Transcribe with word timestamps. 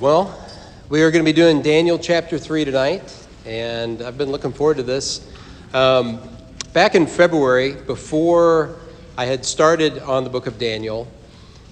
Well, 0.00 0.34
we 0.88 1.02
are 1.02 1.10
going 1.10 1.22
to 1.22 1.30
be 1.30 1.34
doing 1.34 1.60
Daniel 1.60 1.98
chapter 1.98 2.38
3 2.38 2.64
tonight, 2.64 3.14
and 3.44 4.00
I've 4.00 4.16
been 4.16 4.30
looking 4.30 4.50
forward 4.50 4.78
to 4.78 4.82
this. 4.82 5.30
Um, 5.74 6.22
back 6.72 6.94
in 6.94 7.06
February, 7.06 7.74
before 7.74 8.76
I 9.18 9.26
had 9.26 9.44
started 9.44 9.98
on 9.98 10.24
the 10.24 10.30
book 10.30 10.46
of 10.46 10.58
Daniel, 10.58 11.06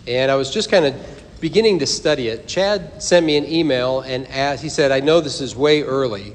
and 0.06 0.30
I 0.30 0.35
was 0.35 0.51
just 0.51 0.71
kind 0.71 0.85
of 0.85 0.95
beginning 1.41 1.79
to 1.79 1.87
study 1.87 2.29
it, 2.29 2.46
Chad 2.46 3.03
sent 3.03 3.25
me 3.25 3.38
an 3.38 3.46
email 3.46 4.01
and 4.01 4.29
asked, 4.29 4.63
he 4.63 4.69
said, 4.69 4.92
I 4.92 5.01
know 5.01 5.22
this 5.22 5.40
is 5.40 5.56
way 5.56 5.83
early, 5.83 6.35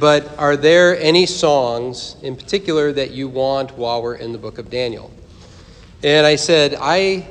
but 0.00 0.36
are 0.40 0.56
there 0.56 0.98
any 0.98 1.26
songs 1.26 2.16
in 2.22 2.34
particular 2.34 2.90
that 2.94 3.12
you 3.12 3.28
want 3.28 3.78
while 3.78 4.02
we're 4.02 4.16
in 4.16 4.32
the 4.32 4.38
book 4.38 4.58
of 4.58 4.70
Daniel? 4.70 5.08
And 6.02 6.26
I 6.26 6.34
said, 6.34 6.74
I 6.80 7.28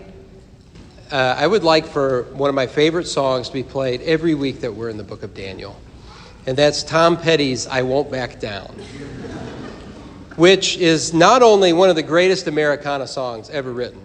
uh, 1.11 1.35
I 1.37 1.45
would 1.45 1.63
like 1.63 1.85
for 1.85 2.23
one 2.33 2.49
of 2.49 2.55
my 2.55 2.67
favorite 2.67 3.05
songs 3.05 3.47
to 3.47 3.53
be 3.53 3.63
played 3.63 4.01
every 4.01 4.33
week 4.33 4.61
that 4.61 4.73
we're 4.73 4.89
in 4.89 4.97
the 4.97 5.03
book 5.03 5.23
of 5.23 5.33
Daniel. 5.33 5.79
And 6.47 6.57
that's 6.57 6.83
Tom 6.83 7.17
Petty's 7.17 7.67
I 7.67 7.81
Won't 7.81 8.09
Back 8.09 8.39
Down, 8.39 8.73
which 10.37 10.77
is 10.77 11.13
not 11.13 11.43
only 11.43 11.73
one 11.73 11.89
of 11.89 11.95
the 11.95 12.03
greatest 12.03 12.47
Americana 12.47 13.05
songs 13.05 13.49
ever 13.49 13.71
written, 13.73 14.01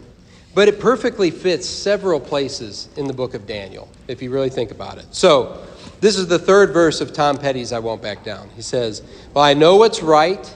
but 0.54 0.68
it 0.68 0.80
perfectly 0.80 1.30
fits 1.30 1.68
several 1.68 2.18
places 2.18 2.88
in 2.96 3.06
the 3.06 3.12
book 3.12 3.34
of 3.34 3.46
Daniel, 3.46 3.88
if 4.09 4.20
you 4.20 4.30
really 4.30 4.50
think 4.50 4.70
about 4.70 4.98
it. 4.98 5.06
So, 5.12 5.62
this 6.00 6.18
is 6.18 6.26
the 6.26 6.38
third 6.38 6.73
verse 6.73 7.00
of 7.00 7.12
Tom 7.12 7.38
Petty's 7.38 7.73
I 7.73 7.78
Won't 7.78 8.02
Back 8.02 8.23
Down. 8.24 8.50
He 8.54 8.62
says, 8.62 9.02
Well, 9.32 9.45
I 9.45 9.54
know 9.54 9.76
what's 9.76 10.02
right. 10.02 10.54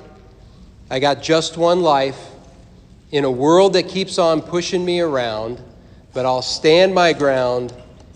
I 0.90 0.98
got 0.98 1.22
just 1.22 1.56
one 1.56 1.80
life. 1.80 2.18
In 3.12 3.24
a 3.24 3.30
world 3.30 3.72
that 3.72 3.88
keeps 3.88 4.18
on 4.18 4.40
pushing 4.40 4.84
me 4.84 5.00
around, 5.00 5.60
but 6.12 6.26
I'll 6.26 6.42
stand 6.42 6.94
my 6.94 7.12
ground 7.12 7.72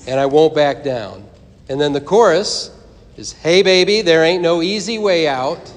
and 0.07 0.19
I 0.19 0.27
won't 0.27 0.55
back 0.55 0.83
down. 0.83 1.25
And 1.69 1.81
then 1.81 1.93
the 1.93 2.01
chorus 2.01 2.71
is 3.17 3.33
Hey, 3.33 3.63
baby, 3.63 4.03
there 4.03 4.25
ain't 4.25 4.43
no 4.43 4.63
easy 4.63 4.99
way 4.99 5.29
out. 5.29 5.73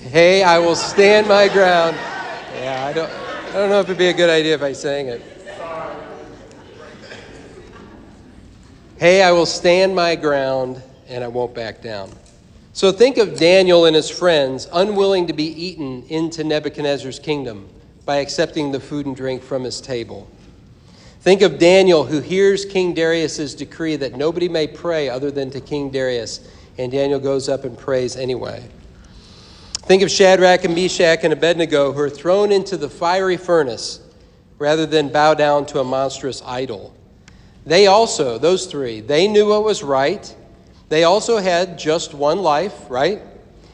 Hey, 0.00 0.42
I 0.42 0.58
will 0.58 0.74
stand 0.74 1.28
my 1.28 1.48
ground. 1.48 1.96
Yeah, 2.54 2.86
I 2.86 2.92
don't, 2.92 3.10
I 3.10 3.52
don't 3.52 3.68
know 3.68 3.80
if 3.80 3.86
it'd 3.86 3.98
be 3.98 4.08
a 4.08 4.12
good 4.12 4.30
idea 4.30 4.54
if 4.54 4.62
I 4.62 4.72
sang 4.72 5.08
it. 5.08 5.22
Hey, 8.96 9.22
I 9.22 9.30
will 9.30 9.46
stand 9.46 9.94
my 9.94 10.16
ground 10.16 10.82
and 11.08 11.22
I 11.22 11.28
won't 11.28 11.54
back 11.54 11.82
down. 11.82 12.10
So 12.72 12.90
think 12.90 13.16
of 13.16 13.38
Daniel 13.38 13.84
and 13.84 13.94
his 13.94 14.10
friends 14.10 14.66
unwilling 14.72 15.26
to 15.28 15.32
be 15.32 15.44
eaten 15.44 16.04
into 16.08 16.42
Nebuchadnezzar's 16.42 17.18
kingdom 17.18 17.68
by 18.08 18.16
accepting 18.16 18.72
the 18.72 18.80
food 18.80 19.04
and 19.04 19.14
drink 19.14 19.42
from 19.42 19.62
his 19.62 19.82
table. 19.82 20.26
Think 21.20 21.42
of 21.42 21.58
Daniel, 21.58 22.06
who 22.06 22.22
hears 22.22 22.64
King 22.64 22.94
Darius's 22.94 23.54
decree 23.54 23.96
that 23.96 24.16
nobody 24.16 24.48
may 24.48 24.66
pray 24.66 25.10
other 25.10 25.30
than 25.30 25.50
to 25.50 25.60
King 25.60 25.90
Darius, 25.90 26.40
and 26.78 26.90
Daniel 26.90 27.20
goes 27.20 27.50
up 27.50 27.64
and 27.64 27.76
prays 27.76 28.16
anyway. 28.16 28.66
Think 29.82 30.02
of 30.02 30.10
Shadrach 30.10 30.64
and 30.64 30.74
Meshach 30.74 31.22
and 31.22 31.34
Abednego, 31.34 31.92
who 31.92 32.00
are 32.00 32.08
thrown 32.08 32.50
into 32.50 32.78
the 32.78 32.88
fiery 32.88 33.36
furnace 33.36 34.00
rather 34.58 34.86
than 34.86 35.10
bow 35.10 35.34
down 35.34 35.66
to 35.66 35.80
a 35.80 35.84
monstrous 35.84 36.40
idol. 36.46 36.96
They 37.66 37.88
also, 37.88 38.38
those 38.38 38.64
three, 38.64 39.02
they 39.02 39.28
knew 39.28 39.50
what 39.50 39.64
was 39.64 39.82
right. 39.82 40.34
They 40.88 41.04
also 41.04 41.36
had 41.36 41.78
just 41.78 42.14
one 42.14 42.38
life, 42.38 42.88
right? 42.88 43.20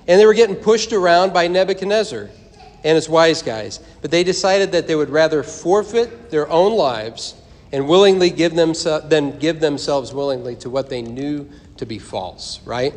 And 0.08 0.20
they 0.20 0.26
were 0.26 0.34
getting 0.34 0.56
pushed 0.56 0.92
around 0.92 1.32
by 1.32 1.46
Nebuchadnezzar 1.46 2.30
and 2.84 2.94
his 2.94 3.08
wise 3.08 3.42
guys, 3.42 3.80
but 4.02 4.10
they 4.10 4.22
decided 4.22 4.72
that 4.72 4.86
they 4.86 4.94
would 4.94 5.10
rather 5.10 5.42
forfeit 5.42 6.30
their 6.30 6.48
own 6.50 6.76
lives 6.76 7.34
and 7.72 7.88
willingly 7.88 8.30
give 8.30 8.54
them 8.54 8.72
than 9.08 9.38
give 9.38 9.58
themselves 9.58 10.12
willingly 10.12 10.54
to 10.54 10.70
what 10.70 10.88
they 10.90 11.02
knew 11.02 11.48
to 11.78 11.86
be 11.86 11.98
false, 11.98 12.60
right? 12.64 12.94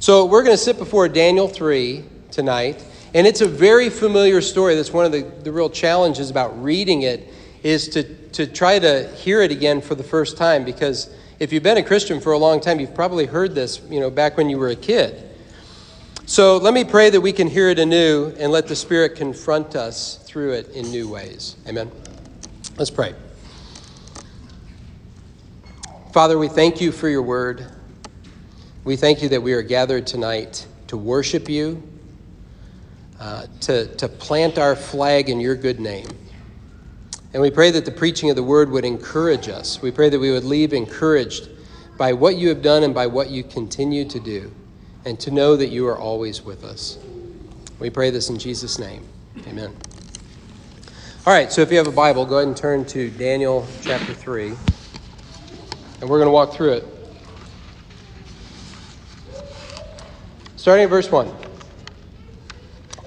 So 0.00 0.24
we're 0.24 0.42
going 0.42 0.56
to 0.56 0.62
sit 0.62 0.78
before 0.78 1.08
Daniel 1.08 1.46
3 1.46 2.02
tonight, 2.30 2.84
and 3.14 3.26
it's 3.26 3.40
a 3.40 3.46
very 3.46 3.90
familiar 3.90 4.40
story. 4.40 4.74
That's 4.74 4.92
one 4.92 5.06
of 5.06 5.12
the, 5.12 5.22
the 5.44 5.52
real 5.52 5.70
challenges 5.70 6.30
about 6.30 6.60
reading 6.62 7.02
it 7.02 7.32
is 7.62 7.88
to, 7.90 8.02
to 8.30 8.46
try 8.46 8.78
to 8.78 9.08
hear 9.14 9.42
it 9.42 9.50
again 9.50 9.80
for 9.80 9.94
the 9.94 10.02
first 10.02 10.36
time 10.36 10.64
because 10.64 11.14
if 11.38 11.52
you've 11.52 11.62
been 11.62 11.78
a 11.78 11.82
Christian 11.82 12.20
for 12.20 12.32
a 12.32 12.38
long 12.38 12.60
time, 12.60 12.80
you've 12.80 12.94
probably 12.94 13.26
heard 13.26 13.54
this, 13.54 13.80
you 13.90 14.00
know, 14.00 14.10
back 14.10 14.36
when 14.36 14.48
you 14.48 14.58
were 14.58 14.68
a 14.68 14.76
kid. 14.76 15.30
So 16.26 16.56
let 16.56 16.72
me 16.72 16.84
pray 16.84 17.10
that 17.10 17.20
we 17.20 17.32
can 17.32 17.48
hear 17.48 17.68
it 17.68 17.78
anew 17.78 18.34
and 18.38 18.50
let 18.50 18.66
the 18.66 18.74
Spirit 18.74 19.14
confront 19.14 19.76
us 19.76 20.16
through 20.24 20.52
it 20.52 20.70
in 20.70 20.90
new 20.90 21.06
ways. 21.06 21.56
Amen. 21.68 21.92
Let's 22.78 22.88
pray. 22.88 23.14
Father, 26.14 26.38
we 26.38 26.48
thank 26.48 26.80
you 26.80 26.92
for 26.92 27.10
your 27.10 27.20
word. 27.20 27.66
We 28.84 28.96
thank 28.96 29.22
you 29.22 29.28
that 29.28 29.42
we 29.42 29.52
are 29.52 29.60
gathered 29.60 30.06
tonight 30.06 30.66
to 30.86 30.96
worship 30.96 31.46
you, 31.46 31.82
uh, 33.20 33.46
to, 33.60 33.94
to 33.96 34.08
plant 34.08 34.56
our 34.56 34.74
flag 34.74 35.28
in 35.28 35.40
your 35.40 35.54
good 35.54 35.78
name. 35.78 36.08
And 37.34 37.42
we 37.42 37.50
pray 37.50 37.70
that 37.70 37.84
the 37.84 37.90
preaching 37.90 38.30
of 38.30 38.36
the 38.36 38.42
word 38.42 38.70
would 38.70 38.86
encourage 38.86 39.50
us. 39.50 39.82
We 39.82 39.90
pray 39.90 40.08
that 40.08 40.18
we 40.18 40.30
would 40.30 40.44
leave 40.44 40.72
encouraged 40.72 41.50
by 41.98 42.14
what 42.14 42.36
you 42.36 42.48
have 42.48 42.62
done 42.62 42.82
and 42.82 42.94
by 42.94 43.08
what 43.08 43.28
you 43.28 43.44
continue 43.44 44.06
to 44.06 44.18
do 44.18 44.50
and 45.04 45.20
to 45.20 45.30
know 45.30 45.56
that 45.56 45.68
you 45.68 45.86
are 45.86 45.98
always 45.98 46.42
with 46.42 46.64
us. 46.64 46.98
We 47.78 47.90
pray 47.90 48.10
this 48.10 48.30
in 48.30 48.38
Jesus' 48.38 48.78
name. 48.78 49.06
Amen. 49.46 49.74
All 51.26 51.32
right, 51.32 51.52
so 51.52 51.60
if 51.62 51.70
you 51.70 51.78
have 51.78 51.86
a 51.86 51.92
Bible, 51.92 52.24
go 52.24 52.36
ahead 52.36 52.48
and 52.48 52.56
turn 52.56 52.84
to 52.86 53.10
Daniel 53.10 53.66
chapter 53.82 54.14
3, 54.14 54.48
and 56.00 56.08
we're 56.08 56.18
going 56.18 56.26
to 56.26 56.30
walk 56.30 56.52
through 56.52 56.72
it. 56.72 56.84
Starting 60.56 60.84
at 60.84 60.90
verse 60.90 61.10
1. 61.10 61.30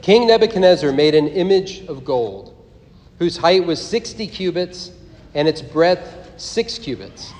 King 0.02 0.28
Nebuchadnezzar 0.28 0.91
made 0.91 1.16
an 1.16 1.28
image 1.28 1.86
of 1.88 2.06
gold, 2.06 2.56
whose 3.19 3.38
height 3.38 3.66
was 3.66 3.84
60 3.84 4.28
cubits 4.28 4.91
and 5.34 5.47
its 5.47 5.62
breadth 5.62 6.31
6 6.38 6.80
cubits. 6.80 7.31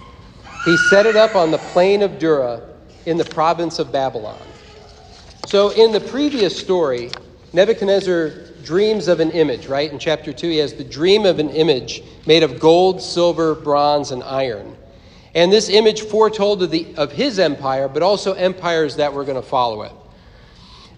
He 0.66 0.76
set 0.90 1.06
it 1.06 1.16
up 1.16 1.36
on 1.36 1.52
the 1.52 1.60
plain 1.60 2.02
of 2.02 2.20
Dura 2.20 2.62
in 3.08 3.18
the 3.18 3.26
province 3.26 3.80
of 3.80 3.90
Babylon. 3.90 4.38
So, 5.48 5.70
in 5.70 5.94
the 5.94 6.02
previous 6.02 6.58
story, 6.58 7.10
Nebuchadnezzar 7.54 8.32
dreams 8.66 9.08
of 9.08 9.22
an 9.22 9.32
image, 9.32 9.68
right? 9.68 9.90
In 9.90 9.98
chapter 9.98 10.34
2, 10.34 10.50
he 10.50 10.58
has 10.58 10.74
the 10.74 10.84
dream 10.84 11.26
of 11.26 11.40
an 11.40 11.50
image 11.52 12.04
made 12.26 12.44
of 12.44 12.60
gold, 12.60 13.02
silver, 13.02 13.56
bronze, 13.56 14.12
and 14.12 14.22
iron. 14.24 14.76
And 15.34 15.54
this 15.54 15.70
image 15.70 16.02
foretold 16.02 16.62
of, 16.64 16.72
the, 16.72 16.94
of 16.98 17.14
his 17.14 17.40
empire, 17.40 17.88
but 17.88 18.04
also 18.04 18.34
empires 18.34 18.98
that 18.98 19.14
were 19.14 19.24
going 19.24 19.42
to 19.42 19.48
follow 19.48 19.84
it. 19.84 19.94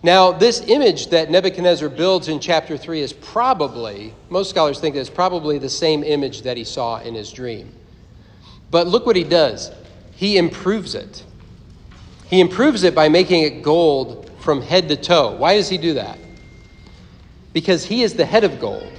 Now, 0.02 0.32
this 0.32 0.62
image 0.62 1.10
that 1.10 1.30
Nebuchadnezzar 1.30 1.90
builds 1.90 2.28
in 2.28 2.40
chapter 2.40 2.76
3 2.76 3.02
is 3.02 3.14
probably, 3.14 4.16
most 4.30 4.50
scholars 4.50 4.80
think 4.80 4.96
it's 4.96 5.12
probably 5.12 5.60
the 5.60 5.70
same 5.70 6.04
image 6.04 6.42
that 6.42 6.58
he 6.58 6.64
saw 6.64 7.00
in 7.02 7.14
his 7.14 7.32
dream. 7.32 7.72
But 8.72 8.88
look 8.88 9.06
what 9.06 9.16
he 9.16 9.24
does 9.24 9.72
he 10.16 10.38
improves 10.38 10.96
it. 10.96 11.24
He 12.30 12.42
improves 12.42 12.84
it 12.84 12.94
by 12.94 13.10
making 13.10 13.42
it 13.42 13.64
gold 13.64 14.30
from 14.40 14.62
head 14.62 14.88
to 14.90 14.96
toe. 14.96 15.36
Why 15.36 15.56
does 15.56 15.68
he 15.68 15.80
do 15.80 15.96
that? 15.96 16.20
Because 17.54 17.84
he 17.84 18.04
is 18.04 18.14
the 18.14 18.26
head 18.26 18.44
of 18.44 18.60
gold, 18.60 18.92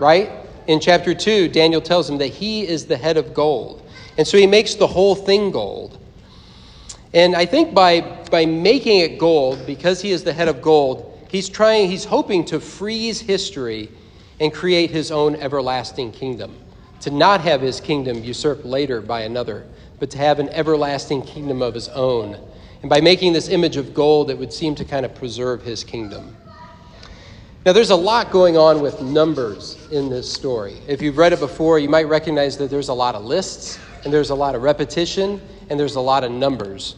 right? 0.00 0.30
In 0.66 0.80
chapter 0.80 1.14
2, 1.14 1.48
Daniel 1.48 1.80
tells 1.80 2.10
him 2.10 2.18
that 2.18 2.26
he 2.26 2.66
is 2.66 2.86
the 2.86 2.96
head 2.96 3.16
of 3.16 3.32
gold. 3.32 3.88
And 4.18 4.26
so 4.26 4.36
he 4.36 4.48
makes 4.48 4.74
the 4.74 4.86
whole 4.88 5.14
thing 5.14 5.52
gold. 5.52 5.96
And 7.14 7.36
I 7.36 7.46
think 7.46 7.72
by, 7.72 8.00
by 8.30 8.46
making 8.46 8.98
it 8.98 9.16
gold, 9.16 9.64
because 9.64 10.00
he 10.00 10.10
is 10.10 10.24
the 10.24 10.32
head 10.32 10.48
of 10.48 10.60
gold, 10.60 11.26
he's 11.28 11.48
trying, 11.48 11.88
he's 11.88 12.04
hoping 12.04 12.44
to 12.46 12.58
freeze 12.58 13.20
history 13.20 13.90
and 14.40 14.52
create 14.52 14.90
his 14.90 15.12
own 15.12 15.36
everlasting 15.36 16.10
kingdom. 16.10 16.56
To 17.02 17.10
not 17.10 17.42
have 17.42 17.60
his 17.60 17.80
kingdom 17.80 18.24
usurped 18.24 18.64
later 18.64 19.00
by 19.00 19.20
another, 19.20 19.66
but 20.00 20.10
to 20.10 20.18
have 20.18 20.40
an 20.40 20.48
everlasting 20.48 21.22
kingdom 21.22 21.62
of 21.62 21.74
his 21.74 21.88
own 21.88 22.38
and 22.82 22.90
by 22.90 23.00
making 23.00 23.32
this 23.32 23.48
image 23.48 23.76
of 23.76 23.94
gold, 23.94 24.28
it 24.28 24.36
would 24.36 24.52
seem 24.52 24.74
to 24.74 24.84
kind 24.84 25.06
of 25.06 25.14
preserve 25.14 25.62
his 25.62 25.84
kingdom. 25.84 26.36
Now, 27.64 27.72
there's 27.72 27.90
a 27.90 27.96
lot 27.96 28.32
going 28.32 28.56
on 28.56 28.82
with 28.82 29.00
numbers 29.00 29.78
in 29.92 30.10
this 30.10 30.30
story. 30.30 30.78
If 30.88 31.00
you've 31.00 31.16
read 31.16 31.32
it 31.32 31.38
before, 31.38 31.78
you 31.78 31.88
might 31.88 32.08
recognize 32.08 32.58
that 32.58 32.70
there's 32.70 32.88
a 32.88 32.94
lot 32.94 33.14
of 33.14 33.24
lists, 33.24 33.78
and 34.02 34.12
there's 34.12 34.30
a 34.30 34.34
lot 34.34 34.56
of 34.56 34.62
repetition, 34.62 35.40
and 35.70 35.78
there's 35.78 35.94
a 35.94 36.00
lot 36.00 36.24
of 36.24 36.32
numbers. 36.32 36.96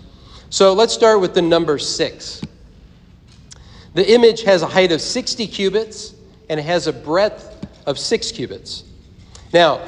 So 0.49 0.73
let's 0.73 0.95
start 0.95 1.21
with 1.21 1.35
the 1.35 1.43
number 1.43 1.79
six. 1.79 2.41
The 3.93 4.11
image 4.11 4.43
has 4.45 4.63
a 4.63 4.67
height 4.67 4.91
of 4.91 5.03
60 5.03 5.47
cubits, 5.49 6.15
and 6.49 6.59
it 6.59 6.63
has 6.63 6.87
a 6.87 6.95
breadth 6.95 7.67
of 7.87 7.99
six 7.99 8.33
cubits. 8.33 8.85
Now, 9.53 9.83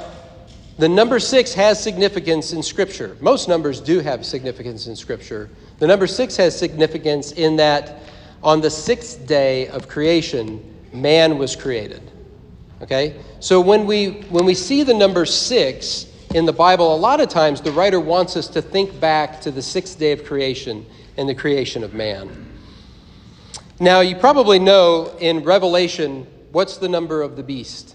the 0.78 0.88
number 0.90 1.18
six 1.18 1.54
has 1.54 1.82
significance 1.82 2.52
in 2.52 2.62
Scripture. 2.62 3.16
Most 3.20 3.48
numbers 3.48 3.80
do 3.80 4.00
have 4.00 4.26
significance 4.26 4.88
in 4.88 4.94
Scripture. 4.94 5.48
The 5.78 5.86
number 5.86 6.06
six 6.06 6.36
has 6.36 6.58
significance 6.58 7.32
in 7.32 7.56
that 7.56 8.00
on 8.42 8.60
the 8.60 8.70
sixth 8.70 9.26
day 9.26 9.68
of 9.68 9.88
creation, 9.88 10.62
man 10.92 11.38
was 11.38 11.56
created. 11.56 12.10
Okay? 12.82 13.16
So 13.40 13.60
when 13.60 13.86
we 13.86 14.22
when 14.28 14.44
we 14.44 14.54
see 14.54 14.82
the 14.82 14.94
number 14.94 15.26
six 15.26 16.06
in 16.34 16.44
the 16.46 16.52
Bible, 16.52 16.94
a 16.94 16.96
lot 16.96 17.20
of 17.20 17.28
times 17.28 17.60
the 17.60 17.72
writer 17.72 18.00
wants 18.00 18.36
us 18.36 18.48
to 18.48 18.62
think 18.62 18.98
back 19.00 19.40
to 19.42 19.50
the 19.50 19.62
sixth 19.62 19.98
day 19.98 20.12
of 20.12 20.24
creation 20.24 20.86
and 21.16 21.28
the 21.28 21.34
creation 21.34 21.82
of 21.82 21.94
man. 21.94 22.46
Now, 23.78 24.00
you 24.00 24.16
probably 24.16 24.58
know 24.58 25.14
in 25.18 25.44
Revelation, 25.44 26.26
what's 26.52 26.78
the 26.78 26.88
number 26.88 27.20
of 27.20 27.36
the 27.36 27.42
beast? 27.42 27.94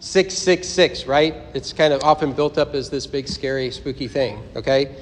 666, 0.00 1.06
right? 1.06 1.34
It's 1.54 1.72
kind 1.72 1.92
of 1.92 2.04
often 2.04 2.32
built 2.32 2.56
up 2.56 2.74
as 2.74 2.88
this 2.88 3.04
big, 3.06 3.26
scary, 3.26 3.70
spooky 3.72 4.06
thing, 4.06 4.40
okay? 4.54 4.94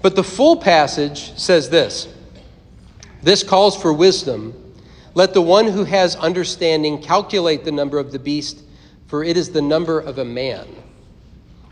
But 0.00 0.14
the 0.14 0.24
full 0.24 0.56
passage 0.56 1.36
says 1.38 1.70
this 1.70 2.08
This 3.22 3.42
calls 3.42 3.80
for 3.80 3.92
wisdom. 3.92 4.64
Let 5.14 5.34
the 5.34 5.42
one 5.42 5.66
who 5.66 5.84
has 5.84 6.14
understanding 6.16 7.02
calculate 7.02 7.64
the 7.64 7.72
number 7.72 7.98
of 7.98 8.12
the 8.12 8.18
beast, 8.18 8.62
for 9.08 9.24
it 9.24 9.36
is 9.36 9.50
the 9.50 9.62
number 9.62 9.98
of 9.98 10.18
a 10.18 10.24
man, 10.24 10.68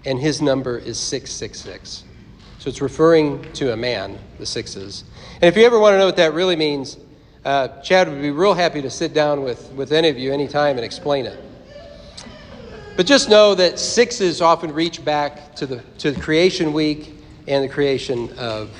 and 0.04 0.18
his 0.18 0.42
number 0.42 0.78
is 0.78 0.98
666. 0.98 2.04
So 2.58 2.68
it's 2.68 2.80
referring 2.80 3.52
to 3.52 3.72
a 3.72 3.76
man, 3.76 4.18
the 4.38 4.46
sixes. 4.46 5.04
And 5.34 5.44
if 5.44 5.56
you 5.56 5.64
ever 5.64 5.78
want 5.78 5.94
to 5.94 5.98
know 5.98 6.06
what 6.06 6.16
that 6.16 6.34
really 6.34 6.56
means, 6.56 6.96
uh, 7.44 7.68
Chad 7.82 8.08
would 8.08 8.20
be 8.20 8.32
real 8.32 8.54
happy 8.54 8.82
to 8.82 8.90
sit 8.90 9.14
down 9.14 9.44
with, 9.44 9.70
with 9.72 9.92
any 9.92 10.08
of 10.08 10.18
you 10.18 10.32
anytime 10.32 10.76
and 10.76 10.84
explain 10.84 11.26
it. 11.26 11.38
But 12.96 13.06
just 13.06 13.28
know 13.28 13.54
that 13.54 13.78
sixes 13.78 14.40
often 14.40 14.72
reach 14.72 15.04
back 15.04 15.54
to 15.56 15.66
the, 15.66 15.82
to 15.98 16.10
the 16.10 16.20
creation 16.20 16.72
week 16.72 17.15
and 17.46 17.64
the 17.64 17.68
creation 17.68 18.30
of, 18.38 18.70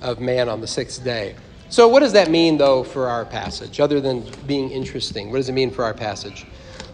of 0.00 0.20
man 0.20 0.48
on 0.48 0.60
the 0.60 0.66
sixth 0.66 1.02
day. 1.04 1.34
So, 1.68 1.88
what 1.88 2.00
does 2.00 2.12
that 2.12 2.30
mean, 2.30 2.58
though, 2.58 2.84
for 2.84 3.08
our 3.08 3.24
passage, 3.24 3.80
other 3.80 4.00
than 4.00 4.24
being 4.46 4.70
interesting? 4.70 5.30
What 5.30 5.38
does 5.38 5.48
it 5.48 5.52
mean 5.52 5.70
for 5.70 5.84
our 5.84 5.94
passage? 5.94 6.46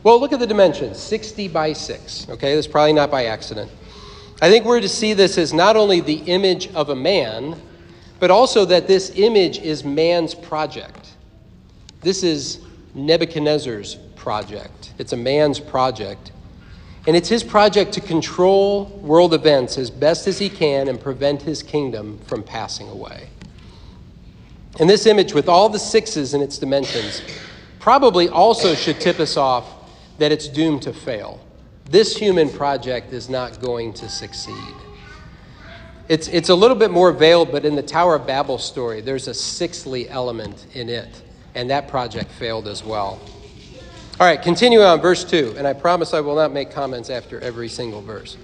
Well, 0.02 0.18
look 0.18 0.32
at 0.32 0.40
the 0.40 0.46
dimensions 0.46 0.98
60 0.98 1.48
by 1.48 1.72
6. 1.72 2.28
Okay, 2.30 2.54
that's 2.54 2.66
probably 2.66 2.92
not 2.92 3.10
by 3.10 3.26
accident. 3.26 3.70
I 4.40 4.50
think 4.50 4.64
we're 4.64 4.80
to 4.80 4.88
see 4.88 5.12
this 5.12 5.38
as 5.38 5.52
not 5.52 5.76
only 5.76 6.00
the 6.00 6.16
image 6.22 6.68
of 6.74 6.88
a 6.88 6.96
man, 6.96 7.60
but 8.18 8.30
also 8.30 8.64
that 8.64 8.88
this 8.88 9.12
image 9.14 9.58
is 9.58 9.84
man's 9.84 10.34
project. 10.34 11.10
This 12.00 12.24
is 12.24 12.60
Nebuchadnezzar's 12.94 13.96
project. 14.16 14.92
It's 14.98 15.12
a 15.12 15.16
man's 15.16 15.60
project. 15.60 16.31
And 17.06 17.16
it's 17.16 17.28
his 17.28 17.42
project 17.42 17.92
to 17.94 18.00
control 18.00 18.86
world 19.02 19.34
events 19.34 19.76
as 19.76 19.90
best 19.90 20.28
as 20.28 20.38
he 20.38 20.48
can 20.48 20.88
and 20.88 21.00
prevent 21.00 21.42
his 21.42 21.62
kingdom 21.62 22.18
from 22.26 22.44
passing 22.44 22.88
away. 22.88 23.28
And 24.78 24.88
this 24.88 25.06
image, 25.06 25.34
with 25.34 25.48
all 25.48 25.68
the 25.68 25.78
sixes 25.78 26.32
in 26.32 26.40
its 26.40 26.58
dimensions, 26.58 27.22
probably 27.80 28.28
also 28.28 28.74
should 28.74 29.00
tip 29.00 29.18
us 29.18 29.36
off 29.36 29.66
that 30.18 30.30
it's 30.30 30.46
doomed 30.48 30.82
to 30.82 30.92
fail. 30.92 31.40
This 31.90 32.16
human 32.16 32.48
project 32.48 33.12
is 33.12 33.28
not 33.28 33.60
going 33.60 33.92
to 33.94 34.08
succeed. 34.08 34.74
It's, 36.08 36.28
it's 36.28 36.48
a 36.48 36.54
little 36.54 36.76
bit 36.76 36.90
more 36.90 37.12
veiled, 37.12 37.50
but 37.50 37.64
in 37.64 37.74
the 37.74 37.82
Tower 37.82 38.14
of 38.14 38.26
Babel 38.26 38.58
story, 38.58 39.00
there's 39.00 39.28
a 39.28 39.34
sixthly 39.34 40.08
element 40.08 40.66
in 40.74 40.88
it, 40.88 41.22
and 41.54 41.68
that 41.70 41.88
project 41.88 42.30
failed 42.30 42.68
as 42.68 42.84
well. 42.84 43.20
All 44.22 44.28
right, 44.28 44.40
continue 44.40 44.80
on, 44.82 45.00
verse 45.00 45.24
2, 45.24 45.56
and 45.58 45.66
I 45.66 45.72
promise 45.72 46.14
I 46.14 46.20
will 46.20 46.36
not 46.36 46.52
make 46.52 46.70
comments 46.70 47.10
after 47.10 47.40
every 47.40 47.68
single 47.68 48.00
verse. 48.00 48.36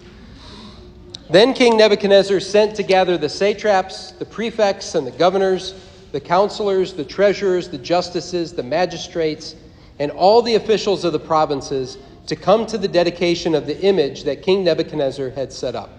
Then 1.31 1.55
King 1.55 1.77
Nebuchadnezzar 1.77 2.41
sent 2.41 2.75
to 2.75 2.83
gather 2.83 3.17
the 3.17 3.29
satraps, 3.29 4.11
the 4.11 4.25
prefects, 4.25 4.97
and 4.97 5.07
the 5.07 5.13
governors, 5.13 5.75
the 6.11 6.19
counselors, 6.19 6.95
the 6.95 7.05
treasurers, 7.05 7.69
the 7.69 7.79
justices, 7.79 8.53
the 8.53 8.63
magistrates, 8.65 9.55
and 10.01 10.11
all 10.11 10.43
the 10.43 10.57
officials 10.57 11.05
of 11.05 11.13
the 11.13 11.21
provinces 11.21 11.97
to 12.27 12.35
come 12.35 12.67
to 12.67 12.77
the 12.77 12.89
dedication 12.89 13.55
of 13.55 13.65
the 13.65 13.81
image 13.81 14.25
that 14.25 14.43
King 14.43 14.65
Nebuchadnezzar 14.65 15.31
had 15.31 15.53
set 15.53 15.77
up. 15.77 15.91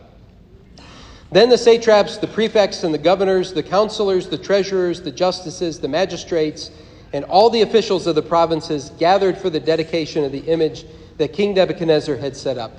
Then 1.32 1.48
the 1.48 1.58
satraps, 1.58 2.18
the 2.18 2.28
prefects, 2.28 2.84
and 2.84 2.94
the 2.94 2.98
governors, 2.98 3.54
the 3.54 3.64
counselors, 3.64 4.28
the 4.28 4.38
treasurers, 4.38 5.02
the 5.02 5.12
justices, 5.14 5.80
the 5.80 5.88
magistrates, 5.88 6.70
and 7.14 7.26
all 7.26 7.50
the 7.50 7.62
officials 7.62 8.08
of 8.08 8.16
the 8.16 8.22
provinces 8.22 8.92
gathered 9.00 9.38
for 9.38 9.50
the 9.50 9.60
dedication 9.60 10.24
of 10.24 10.32
the 10.32 10.40
image 10.40 10.86
that 11.18 11.34
King 11.34 11.54
Nebuchadnezzar 11.54 12.16
had 12.16 12.36
set 12.36 12.58
up. 12.58 12.74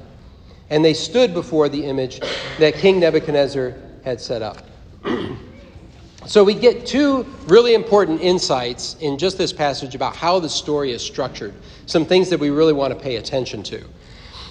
And 0.71 0.85
they 0.85 0.95
stood 0.95 1.35
before 1.35 1.69
the 1.69 1.85
image 1.85 2.21
that 2.59 2.75
King 2.75 3.01
Nebuchadnezzar 3.01 3.75
had 4.05 4.21
set 4.21 4.41
up. 4.41 4.65
so 6.27 6.45
we 6.45 6.55
get 6.55 6.87
two 6.87 7.25
really 7.47 7.75
important 7.75 8.21
insights 8.21 8.97
in 9.01 9.19
just 9.19 9.37
this 9.37 9.53
passage 9.53 9.95
about 9.95 10.15
how 10.15 10.39
the 10.39 10.49
story 10.49 10.93
is 10.93 11.03
structured, 11.03 11.53
some 11.87 12.07
things 12.07 12.31
that 12.31 12.39
we 12.39 12.51
really 12.51 12.73
want 12.73 12.95
to 12.95 12.99
pay 12.99 13.17
attention 13.17 13.63
to. 13.65 13.85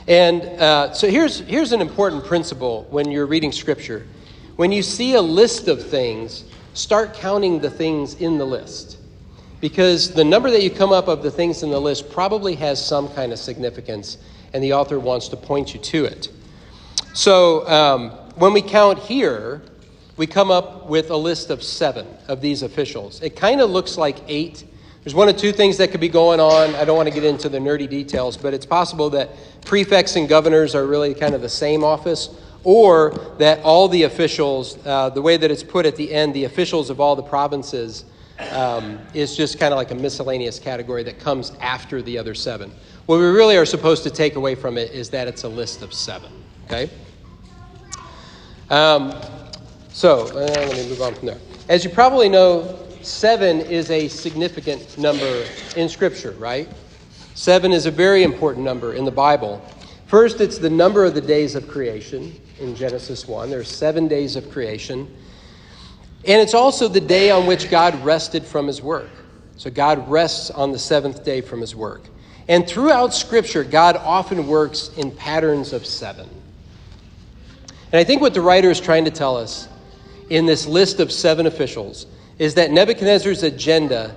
And 0.07 0.41
uh, 0.41 0.93
so 0.93 1.09
here's, 1.09 1.39
here's 1.39 1.71
an 1.71 1.81
important 1.81 2.25
principle 2.25 2.85
when 2.89 3.11
you're 3.11 3.27
reading 3.27 3.51
Scripture. 3.51 4.05
When 4.57 4.73
you 4.73 4.83
see 4.83 5.13
a 5.13 5.21
list 5.21 5.69
of 5.69 5.87
things, 5.87 6.43
start 6.73 7.13
counting 7.13 7.59
the 7.59 7.69
things 7.69 8.15
in 8.15 8.37
the 8.37 8.45
list 8.45 8.98
because 9.61 10.11
the 10.13 10.23
number 10.23 10.49
that 10.49 10.63
you 10.63 10.69
come 10.69 10.91
up 10.91 11.07
of 11.07 11.21
the 11.21 11.31
things 11.31 11.63
in 11.63 11.69
the 11.69 11.79
list 11.79 12.09
probably 12.11 12.55
has 12.55 12.83
some 12.83 13.09
kind 13.09 13.33
of 13.33 13.39
significance, 13.39 14.17
and 14.53 14.63
the 14.63 14.73
author 14.73 14.99
wants 14.99 15.27
to 15.29 15.37
point 15.37 15.73
you 15.73 15.79
to 15.79 16.05
it. 16.05 16.29
So 17.13 17.67
um, 17.67 18.11
when 18.35 18.53
we 18.53 18.61
count 18.61 18.99
here, 18.99 19.61
we 20.15 20.27
come 20.27 20.51
up 20.51 20.87
with 20.87 21.09
a 21.11 21.17
list 21.17 21.49
of 21.49 21.63
seven 21.63 22.07
of 22.27 22.41
these 22.41 22.61
officials. 22.61 23.21
It 23.21 23.35
kind 23.35 23.61
of 23.61 23.69
looks 23.69 23.97
like 23.97 24.17
eight. 24.27 24.65
There's 25.03 25.15
one 25.15 25.29
or 25.29 25.33
two 25.33 25.51
things 25.51 25.77
that 25.77 25.91
could 25.91 26.01
be 26.01 26.09
going 26.09 26.39
on. 26.39 26.75
I 26.75 26.83
don't 26.85 26.97
want 26.97 27.07
to 27.07 27.13
get 27.13 27.23
into 27.23 27.49
the 27.49 27.57
nerdy 27.57 27.89
details, 27.89 28.37
but 28.37 28.53
it's 28.53 28.65
possible 28.65 29.09
that 29.11 29.29
prefects 29.65 30.15
and 30.15 30.27
governors 30.27 30.75
are 30.75 30.85
really 30.85 31.13
kind 31.13 31.33
of 31.35 31.41
the 31.41 31.49
same 31.49 31.83
office, 31.83 32.29
or 32.63 33.11
that 33.37 33.61
all 33.63 33.87
the 33.87 34.03
officials, 34.03 34.77
uh, 34.85 35.09
the 35.09 35.21
way 35.21 35.37
that 35.37 35.49
it's 35.51 35.63
put 35.63 35.85
at 35.85 35.95
the 35.95 36.13
end, 36.13 36.33
the 36.33 36.43
officials 36.43 36.89
of 36.89 36.99
all 36.99 37.15
the 37.15 37.23
provinces 37.23 38.03
um, 38.51 38.99
is 39.13 39.35
just 39.35 39.59
kind 39.59 39.73
of 39.73 39.77
like 39.77 39.91
a 39.91 39.95
miscellaneous 39.95 40.59
category 40.59 41.03
that 41.03 41.19
comes 41.19 41.51
after 41.61 42.01
the 42.01 42.17
other 42.17 42.33
seven. 42.33 42.71
What 43.05 43.17
we 43.17 43.25
really 43.25 43.57
are 43.57 43.65
supposed 43.65 44.03
to 44.03 44.09
take 44.09 44.35
away 44.35 44.55
from 44.55 44.77
it 44.77 44.91
is 44.91 45.09
that 45.09 45.27
it's 45.27 45.43
a 45.43 45.49
list 45.49 45.81
of 45.81 45.93
seven. 45.93 46.31
Okay? 46.65 46.89
Um, 48.69 49.13
so, 49.89 50.27
uh, 50.27 50.45
let 50.45 50.75
me 50.75 50.87
move 50.89 51.01
on 51.01 51.15
from 51.15 51.27
there. 51.27 51.39
As 51.67 51.83
you 51.83 51.89
probably 51.89 52.29
know, 52.29 52.77
seven 53.01 53.61
is 53.61 53.89
a 53.91 54.07
significant 54.07 54.97
number 54.97 55.45
in 55.75 55.89
Scripture, 55.89 56.31
right? 56.33 56.69
Seven 57.33 57.71
is 57.71 57.85
a 57.85 57.91
very 57.91 58.23
important 58.23 58.63
number 58.65 58.93
in 58.93 59.05
the 59.05 59.11
Bible. 59.11 59.61
First, 60.05 60.41
it's 60.41 60.57
the 60.57 60.69
number 60.69 61.05
of 61.05 61.13
the 61.13 61.21
days 61.21 61.55
of 61.55 61.67
creation 61.67 62.39
in 62.59 62.75
Genesis 62.75 63.27
1. 63.27 63.49
There 63.49 63.59
are 63.59 63.63
seven 63.63 64.07
days 64.07 64.35
of 64.35 64.49
creation. 64.51 65.13
And 66.25 66.41
it's 66.41 66.53
also 66.53 66.87
the 66.87 66.99
day 66.99 67.31
on 67.31 67.45
which 67.45 67.69
God 67.69 68.03
rested 68.03 68.43
from 68.43 68.67
his 68.67 68.81
work. 68.81 69.09
So 69.55 69.69
God 69.69 70.09
rests 70.09 70.49
on 70.51 70.71
the 70.71 70.79
seventh 70.79 71.23
day 71.23 71.41
from 71.41 71.61
his 71.61 71.75
work. 71.75 72.03
And 72.47 72.67
throughout 72.67 73.13
Scripture, 73.13 73.63
God 73.63 73.95
often 73.95 74.47
works 74.47 74.89
in 74.97 75.11
patterns 75.11 75.71
of 75.71 75.85
seven. 75.85 76.29
And 77.91 77.99
I 77.99 78.03
think 78.03 78.21
what 78.21 78.33
the 78.33 78.41
writer 78.41 78.69
is 78.69 78.79
trying 78.79 79.05
to 79.05 79.11
tell 79.11 79.37
us 79.37 79.67
in 80.29 80.45
this 80.45 80.65
list 80.65 80.99
of 80.99 81.11
seven 81.11 81.47
officials 81.47 82.05
is 82.37 82.55
that 82.55 82.71
Nebuchadnezzar's 82.71 83.43
agenda 83.43 84.15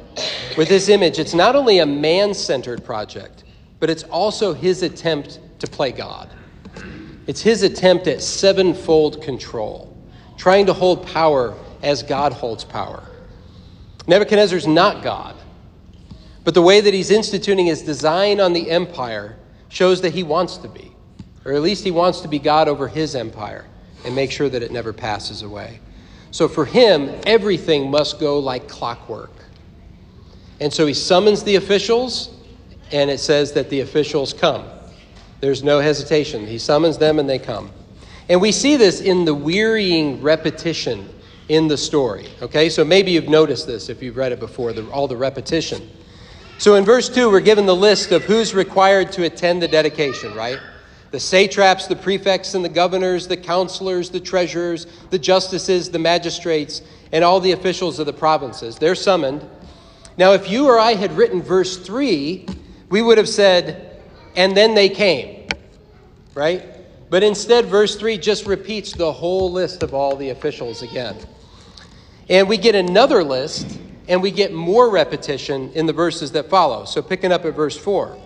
with 0.56 0.68
this 0.68 0.88
image, 0.88 1.18
it's 1.18 1.34
not 1.34 1.56
only 1.56 1.80
a 1.80 1.86
man 1.86 2.34
centered 2.34 2.84
project, 2.84 3.44
but 3.80 3.90
it's 3.90 4.04
also 4.04 4.52
his 4.52 4.82
attempt 4.82 5.40
to 5.58 5.66
play 5.66 5.90
God. 5.90 6.30
It's 7.26 7.40
his 7.40 7.62
attempt 7.62 8.06
at 8.06 8.22
sevenfold 8.22 9.22
control, 9.22 9.96
trying 10.36 10.66
to 10.66 10.72
hold 10.72 11.06
power 11.06 11.56
as 11.82 12.02
God 12.02 12.32
holds 12.32 12.64
power. 12.64 13.02
Nebuchadnezzar's 14.06 14.66
not 14.66 15.02
God, 15.02 15.36
but 16.44 16.54
the 16.54 16.62
way 16.62 16.80
that 16.80 16.94
he's 16.94 17.10
instituting 17.10 17.66
his 17.66 17.82
design 17.82 18.40
on 18.40 18.52
the 18.52 18.70
empire 18.70 19.36
shows 19.68 20.00
that 20.02 20.12
he 20.12 20.22
wants 20.22 20.56
to 20.58 20.68
be, 20.68 20.92
or 21.44 21.52
at 21.52 21.62
least 21.62 21.84
he 21.84 21.90
wants 21.90 22.20
to 22.20 22.28
be 22.28 22.38
God 22.38 22.68
over 22.68 22.88
his 22.88 23.14
empire 23.14 23.64
and 24.04 24.14
make 24.14 24.30
sure 24.30 24.48
that 24.48 24.62
it 24.62 24.72
never 24.72 24.92
passes 24.92 25.42
away. 25.42 25.80
So 26.30 26.48
for 26.48 26.64
him, 26.64 27.14
everything 27.26 27.90
must 27.90 28.18
go 28.18 28.38
like 28.38 28.68
clockwork. 28.68 29.30
And 30.60 30.72
so 30.72 30.86
he 30.86 30.94
summons 30.94 31.42
the 31.42 31.56
officials, 31.56 32.34
and 32.90 33.10
it 33.10 33.18
says 33.18 33.52
that 33.52 33.70
the 33.70 33.80
officials 33.80 34.32
come. 34.32 34.64
There's 35.40 35.62
no 35.62 35.80
hesitation. 35.80 36.46
He 36.46 36.58
summons 36.58 36.98
them, 36.98 37.18
and 37.18 37.28
they 37.28 37.38
come. 37.38 37.70
And 38.28 38.40
we 38.40 38.52
see 38.52 38.76
this 38.76 39.00
in 39.00 39.24
the 39.24 39.34
wearying 39.34 40.22
repetition 40.22 41.08
in 41.48 41.68
the 41.68 41.76
story. 41.76 42.28
Okay, 42.40 42.68
so 42.68 42.84
maybe 42.84 43.12
you've 43.12 43.28
noticed 43.28 43.66
this 43.66 43.88
if 43.88 44.02
you've 44.02 44.16
read 44.16 44.32
it 44.32 44.40
before, 44.40 44.72
the, 44.72 44.88
all 44.90 45.08
the 45.08 45.16
repetition. 45.16 45.88
So 46.58 46.76
in 46.76 46.84
verse 46.84 47.08
2, 47.08 47.30
we're 47.30 47.40
given 47.40 47.66
the 47.66 47.74
list 47.74 48.12
of 48.12 48.22
who's 48.24 48.54
required 48.54 49.10
to 49.12 49.24
attend 49.24 49.62
the 49.62 49.68
dedication, 49.68 50.34
right? 50.34 50.60
The 51.10 51.20
satraps, 51.20 51.88
the 51.88 51.96
prefects, 51.96 52.54
and 52.54 52.64
the 52.64 52.68
governors, 52.68 53.26
the 53.26 53.36
counselors, 53.36 54.10
the 54.10 54.20
treasurers, 54.20 54.86
the 55.10 55.18
justices, 55.18 55.90
the 55.90 55.98
magistrates, 55.98 56.82
and 57.10 57.24
all 57.24 57.40
the 57.40 57.52
officials 57.52 57.98
of 57.98 58.06
the 58.06 58.12
provinces. 58.12 58.78
They're 58.78 58.94
summoned. 58.94 59.44
Now, 60.16 60.32
if 60.32 60.50
you 60.50 60.66
or 60.66 60.78
I 60.78 60.94
had 60.94 61.12
written 61.12 61.42
verse 61.42 61.76
3, 61.76 62.46
we 62.88 63.02
would 63.02 63.18
have 63.18 63.28
said, 63.28 64.00
and 64.36 64.56
then 64.56 64.74
they 64.74 64.88
came, 64.88 65.48
right? 66.34 66.64
But 67.12 67.22
instead, 67.22 67.66
verse 67.66 67.94
3 67.96 68.16
just 68.16 68.46
repeats 68.46 68.92
the 68.94 69.12
whole 69.12 69.52
list 69.52 69.82
of 69.82 69.92
all 69.92 70.16
the 70.16 70.30
officials 70.30 70.80
again. 70.80 71.14
And 72.30 72.48
we 72.48 72.56
get 72.56 72.74
another 72.74 73.22
list, 73.22 73.78
and 74.08 74.22
we 74.22 74.30
get 74.30 74.54
more 74.54 74.88
repetition 74.88 75.70
in 75.74 75.84
the 75.84 75.92
verses 75.92 76.32
that 76.32 76.48
follow. 76.48 76.86
So, 76.86 77.02
picking 77.02 77.30
up 77.30 77.44
at 77.44 77.54
verse 77.54 77.76
4. 77.76 78.16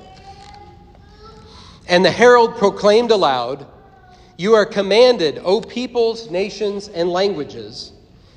And 1.88 2.04
the 2.04 2.12
herald 2.12 2.58
proclaimed 2.58 3.10
aloud, 3.10 3.66
You 4.36 4.54
are 4.54 4.64
commanded, 4.64 5.40
O 5.42 5.60
peoples, 5.60 6.30
nations, 6.30 6.86
and 6.86 7.10
languages, 7.10 7.90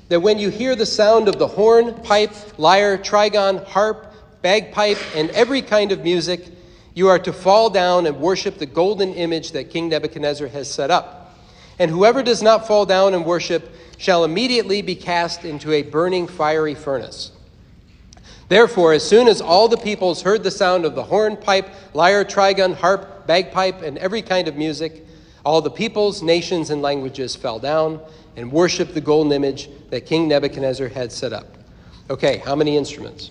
that 0.08 0.18
when 0.18 0.40
you 0.40 0.48
hear 0.48 0.74
the 0.74 0.84
sound 0.84 1.28
of 1.28 1.38
the 1.38 1.46
horn, 1.46 1.94
pipe, 2.02 2.34
lyre, 2.58 2.98
trigon, 2.98 3.64
harp, 3.66 4.12
bagpipe, 4.42 4.98
and 5.14 5.30
every 5.30 5.62
kind 5.62 5.92
of 5.92 6.02
music, 6.02 6.44
you 6.94 7.08
are 7.08 7.18
to 7.18 7.32
fall 7.32 7.70
down 7.70 8.06
and 8.06 8.20
worship 8.20 8.58
the 8.58 8.66
golden 8.66 9.14
image 9.14 9.52
that 9.52 9.70
King 9.70 9.88
Nebuchadnezzar 9.88 10.48
has 10.48 10.70
set 10.70 10.90
up. 10.90 11.36
And 11.78 11.90
whoever 11.90 12.22
does 12.22 12.42
not 12.42 12.66
fall 12.66 12.84
down 12.84 13.14
and 13.14 13.24
worship 13.24 13.72
shall 13.96 14.24
immediately 14.24 14.82
be 14.82 14.94
cast 14.94 15.44
into 15.44 15.72
a 15.72 15.82
burning 15.82 16.26
fiery 16.26 16.74
furnace. 16.74 17.32
Therefore, 18.48 18.92
as 18.92 19.06
soon 19.06 19.28
as 19.28 19.40
all 19.40 19.68
the 19.68 19.76
peoples 19.76 20.22
heard 20.22 20.42
the 20.42 20.50
sound 20.50 20.84
of 20.84 20.94
the 20.94 21.04
horn, 21.04 21.36
pipe, 21.36 21.68
lyre, 21.94 22.24
trigon, 22.24 22.74
harp, 22.74 23.26
bagpipe, 23.26 23.82
and 23.82 23.96
every 23.98 24.22
kind 24.22 24.48
of 24.48 24.56
music, 24.56 25.06
all 25.44 25.62
the 25.62 25.70
peoples, 25.70 26.22
nations, 26.22 26.70
and 26.70 26.82
languages 26.82 27.36
fell 27.36 27.58
down 27.58 28.00
and 28.36 28.50
worshiped 28.50 28.92
the 28.92 29.00
golden 29.00 29.32
image 29.32 29.68
that 29.90 30.04
King 30.06 30.28
Nebuchadnezzar 30.28 30.88
had 30.88 31.12
set 31.12 31.32
up. 31.32 31.46
Okay, 32.10 32.38
how 32.38 32.56
many 32.56 32.76
instruments? 32.76 33.30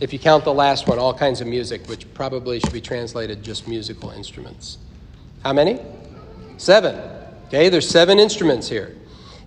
If 0.00 0.12
you 0.12 0.18
count 0.18 0.44
the 0.44 0.54
last 0.54 0.86
one, 0.86 0.98
all 0.98 1.12
kinds 1.12 1.40
of 1.40 1.48
music, 1.48 1.86
which 1.88 2.12
probably 2.14 2.60
should 2.60 2.72
be 2.72 2.80
translated 2.80 3.42
just 3.42 3.66
musical 3.66 4.10
instruments. 4.10 4.78
How 5.42 5.52
many? 5.52 5.80
Seven. 6.56 7.00
Okay, 7.48 7.68
there's 7.68 7.88
seven 7.88 8.18
instruments 8.18 8.68
here. 8.68 8.96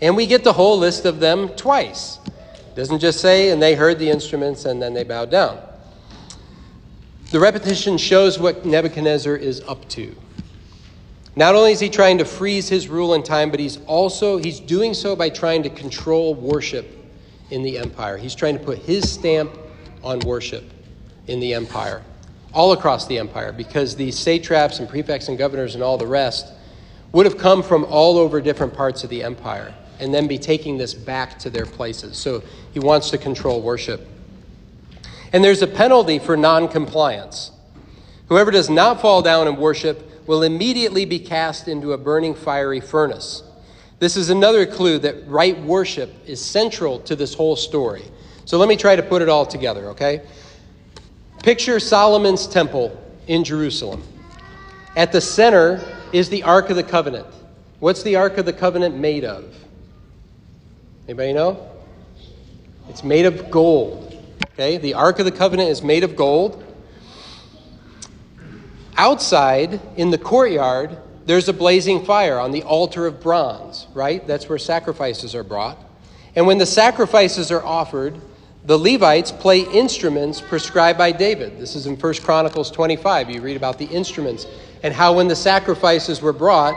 And 0.01 0.17
we 0.17 0.25
get 0.25 0.43
the 0.43 0.53
whole 0.53 0.77
list 0.77 1.05
of 1.05 1.19
them 1.19 1.49
twice. 1.49 2.19
Doesn't 2.75 2.99
just 2.99 3.21
say, 3.21 3.51
and 3.51 3.61
they 3.61 3.75
heard 3.75 3.99
the 3.99 4.09
instruments 4.09 4.65
and 4.65 4.81
then 4.81 4.93
they 4.93 5.03
bowed 5.03 5.31
down. 5.31 5.59
The 7.31 7.39
repetition 7.39 7.97
shows 7.97 8.37
what 8.37 8.65
Nebuchadnezzar 8.65 9.37
is 9.37 9.61
up 9.61 9.87
to. 9.89 10.13
Not 11.37 11.55
only 11.55 11.71
is 11.71 11.79
he 11.79 11.89
trying 11.89 12.17
to 12.17 12.25
freeze 12.25 12.67
his 12.67 12.89
rule 12.89 13.13
in 13.13 13.23
time, 13.23 13.51
but 13.51 13.59
he's 13.61 13.77
also 13.85 14.37
he's 14.37 14.59
doing 14.59 14.93
so 14.93 15.15
by 15.15 15.29
trying 15.29 15.63
to 15.63 15.69
control 15.69 16.35
worship 16.35 16.85
in 17.51 17.63
the 17.63 17.77
empire. 17.77 18.17
He's 18.17 18.35
trying 18.35 18.57
to 18.57 18.63
put 18.63 18.79
his 18.79 19.09
stamp 19.09 19.57
on 20.03 20.19
worship 20.19 20.63
in 21.27 21.39
the 21.39 21.53
empire, 21.53 22.01
all 22.53 22.73
across 22.73 23.07
the 23.07 23.17
empire, 23.17 23.51
because 23.51 23.95
these 23.95 24.17
satraps 24.17 24.79
and 24.79 24.89
prefects 24.89 25.27
and 25.27 25.37
governors 25.37 25.75
and 25.75 25.83
all 25.83 25.97
the 25.97 26.07
rest 26.07 26.47
would 27.11 27.25
have 27.25 27.37
come 27.37 27.61
from 27.61 27.83
all 27.85 28.17
over 28.17 28.41
different 28.41 28.73
parts 28.73 29.03
of 29.03 29.09
the 29.09 29.23
empire 29.23 29.73
and 29.99 30.13
then 30.13 30.27
be 30.27 30.37
taking 30.37 30.77
this 30.77 30.93
back 30.93 31.37
to 31.39 31.49
their 31.49 31.65
places. 31.65 32.17
So 32.17 32.41
he 32.73 32.79
wants 32.79 33.11
to 33.11 33.17
control 33.17 33.61
worship. 33.61 34.07
And 35.33 35.43
there's 35.43 35.61
a 35.61 35.67
penalty 35.67 36.19
for 36.19 36.35
noncompliance. 36.35 37.51
Whoever 38.27 38.51
does 38.51 38.69
not 38.69 39.01
fall 39.01 39.21
down 39.21 39.47
and 39.47 39.57
worship 39.57 40.27
will 40.27 40.43
immediately 40.43 41.05
be 41.05 41.19
cast 41.19 41.67
into 41.67 41.93
a 41.93 41.97
burning 41.97 42.33
fiery 42.33 42.79
furnace. 42.79 43.43
This 43.99 44.17
is 44.17 44.29
another 44.29 44.65
clue 44.65 44.97
that 44.99 45.27
right 45.27 45.59
worship 45.61 46.11
is 46.25 46.43
central 46.43 46.99
to 47.01 47.15
this 47.15 47.33
whole 47.33 47.55
story. 47.55 48.03
So 48.45 48.57
let 48.57 48.67
me 48.67 48.75
try 48.75 48.95
to 48.95 49.03
put 49.03 49.21
it 49.21 49.29
all 49.29 49.45
together, 49.45 49.89
okay? 49.89 50.21
Picture 51.43 51.79
Solomon's 51.79 52.47
temple 52.47 52.97
in 53.27 53.43
Jerusalem. 53.43 54.03
At 54.95 55.11
the 55.11 55.21
center 55.21 55.81
is 56.11 56.29
the 56.29 56.43
Ark 56.43 56.69
of 56.69 56.75
the 56.75 56.83
Covenant. 56.83 57.27
What's 57.79 58.03
the 58.03 58.15
Ark 58.15 58.37
of 58.37 58.45
the 58.45 58.53
Covenant 58.53 58.95
made 58.95 59.23
of? 59.23 59.55
Anybody 61.07 61.33
know? 61.33 61.69
It's 62.89 63.03
made 63.03 63.25
of 63.25 63.49
gold. 63.49 64.23
Okay? 64.53 64.77
The 64.77 64.93
Ark 64.93 65.19
of 65.19 65.25
the 65.25 65.31
Covenant 65.31 65.69
is 65.69 65.81
made 65.81 66.03
of 66.03 66.15
gold. 66.15 66.63
Outside, 68.97 69.79
in 69.95 70.11
the 70.11 70.17
courtyard, 70.17 70.97
there's 71.25 71.47
a 71.47 71.53
blazing 71.53 72.05
fire 72.05 72.39
on 72.39 72.51
the 72.51 72.63
altar 72.63 73.07
of 73.07 73.21
bronze, 73.21 73.87
right? 73.93 74.25
That's 74.27 74.49
where 74.49 74.57
sacrifices 74.57 75.33
are 75.33 75.43
brought. 75.43 75.77
And 76.35 76.45
when 76.45 76.57
the 76.57 76.65
sacrifices 76.65 77.51
are 77.51 77.63
offered, 77.63 78.19
the 78.63 78.77
Levites 78.77 79.31
play 79.31 79.61
instruments 79.61 80.39
prescribed 80.39 80.97
by 80.97 81.11
David. 81.11 81.59
This 81.59 81.75
is 81.75 81.87
in 81.87 81.95
1 81.95 82.13
Chronicles 82.15 82.69
25. 82.69 83.29
You 83.29 83.41
read 83.41 83.57
about 83.57 83.79
the 83.79 83.85
instruments 83.85 84.45
and 84.83 84.93
how 84.93 85.13
when 85.13 85.27
the 85.27 85.35
sacrifices 85.35 86.21
were 86.21 86.33
brought, 86.33 86.75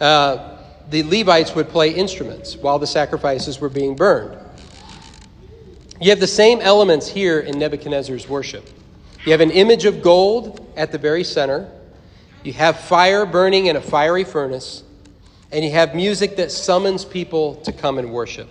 uh, 0.00 0.56
the 0.88 1.02
Levites 1.02 1.54
would 1.54 1.68
play 1.68 1.90
instruments 1.90 2.56
while 2.56 2.78
the 2.78 2.86
sacrifices 2.86 3.60
were 3.60 3.68
being 3.68 3.94
burned. 3.94 4.38
You 6.00 6.10
have 6.10 6.20
the 6.20 6.26
same 6.26 6.60
elements 6.60 7.08
here 7.08 7.40
in 7.40 7.58
Nebuchadnezzar's 7.58 8.28
worship. 8.28 8.66
You 9.26 9.32
have 9.32 9.40
an 9.40 9.50
image 9.50 9.84
of 9.84 10.00
gold 10.00 10.66
at 10.76 10.92
the 10.92 10.98
very 10.98 11.24
center, 11.24 11.70
you 12.44 12.52
have 12.52 12.78
fire 12.80 13.26
burning 13.26 13.66
in 13.66 13.76
a 13.76 13.80
fiery 13.80 14.24
furnace, 14.24 14.84
and 15.50 15.64
you 15.64 15.72
have 15.72 15.94
music 15.94 16.36
that 16.36 16.52
summons 16.52 17.04
people 17.04 17.56
to 17.56 17.72
come 17.72 17.98
and 17.98 18.12
worship. 18.12 18.48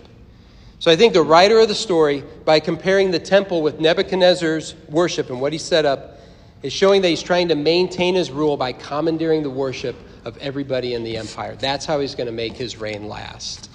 So 0.80 0.90
I 0.92 0.96
think 0.96 1.12
the 1.12 1.22
writer 1.22 1.58
of 1.58 1.68
the 1.68 1.74
story, 1.74 2.22
by 2.44 2.60
comparing 2.60 3.10
the 3.10 3.18
temple 3.18 3.62
with 3.62 3.80
Nebuchadnezzar's 3.80 4.76
worship 4.88 5.28
and 5.28 5.40
what 5.40 5.52
he 5.52 5.58
set 5.58 5.84
up, 5.84 6.20
is 6.62 6.72
showing 6.72 7.02
that 7.02 7.08
he's 7.08 7.22
trying 7.22 7.48
to 7.48 7.56
maintain 7.56 8.14
his 8.14 8.30
rule 8.30 8.56
by 8.56 8.72
commandeering 8.72 9.42
the 9.42 9.50
worship 9.50 9.96
of 10.24 10.36
everybody 10.38 10.94
in 10.94 11.02
the 11.02 11.16
empire. 11.16 11.56
That's 11.56 11.84
how 11.84 12.00
he's 12.00 12.14
going 12.14 12.26
to 12.26 12.32
make 12.32 12.52
his 12.52 12.76
reign 12.76 13.08
last. 13.08 13.70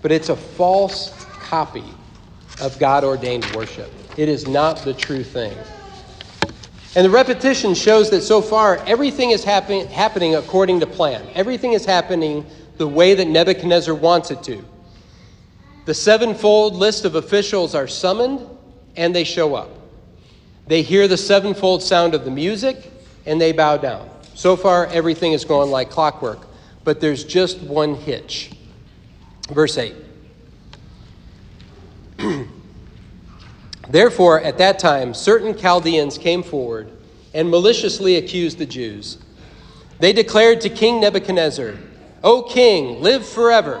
But 0.00 0.12
it's 0.12 0.30
a 0.30 0.36
false 0.36 1.26
copy 1.40 1.84
of 2.60 2.78
God 2.78 3.04
ordained 3.04 3.44
worship, 3.54 3.90
it 4.16 4.28
is 4.28 4.46
not 4.46 4.78
the 4.78 4.94
true 4.94 5.24
thing. 5.24 5.56
And 6.94 7.06
the 7.06 7.10
repetition 7.10 7.74
shows 7.74 8.10
that 8.10 8.20
so 8.20 8.42
far 8.42 8.76
everything 8.86 9.30
is 9.30 9.42
happen- 9.42 9.86
happening 9.88 10.34
according 10.34 10.80
to 10.80 10.86
plan. 10.86 11.26
Everything 11.34 11.72
is 11.72 11.86
happening 11.86 12.44
the 12.76 12.86
way 12.86 13.14
that 13.14 13.26
Nebuchadnezzar 13.26 13.94
wants 13.94 14.30
it 14.30 14.42
to. 14.44 14.62
The 15.84 15.94
sevenfold 15.94 16.74
list 16.74 17.04
of 17.04 17.16
officials 17.16 17.74
are 17.74 17.88
summoned 17.88 18.46
and 18.96 19.14
they 19.14 19.24
show 19.24 19.54
up. 19.54 19.70
They 20.66 20.82
hear 20.82 21.08
the 21.08 21.16
sevenfold 21.16 21.82
sound 21.82 22.14
of 22.14 22.24
the 22.24 22.30
music 22.30 22.90
and 23.26 23.40
they 23.40 23.52
bow 23.52 23.78
down. 23.78 24.08
So 24.34 24.56
far, 24.56 24.86
everything 24.86 25.32
is 25.32 25.44
going 25.44 25.70
like 25.70 25.90
clockwork, 25.90 26.46
but 26.84 27.00
there's 27.00 27.24
just 27.24 27.60
one 27.60 27.94
hitch. 27.94 28.52
Verse 29.50 29.76
8. 29.76 29.94
Therefore, 33.90 34.40
at 34.40 34.58
that 34.58 34.78
time, 34.78 35.14
certain 35.14 35.56
Chaldeans 35.56 36.16
came 36.16 36.42
forward 36.42 36.90
and 37.34 37.50
maliciously 37.50 38.16
accused 38.16 38.58
the 38.58 38.66
Jews. 38.66 39.18
They 39.98 40.12
declared 40.12 40.60
to 40.62 40.68
King 40.68 41.00
Nebuchadnezzar, 41.00 41.74
O 42.22 42.42
king, 42.42 43.02
live 43.02 43.26
forever. 43.26 43.80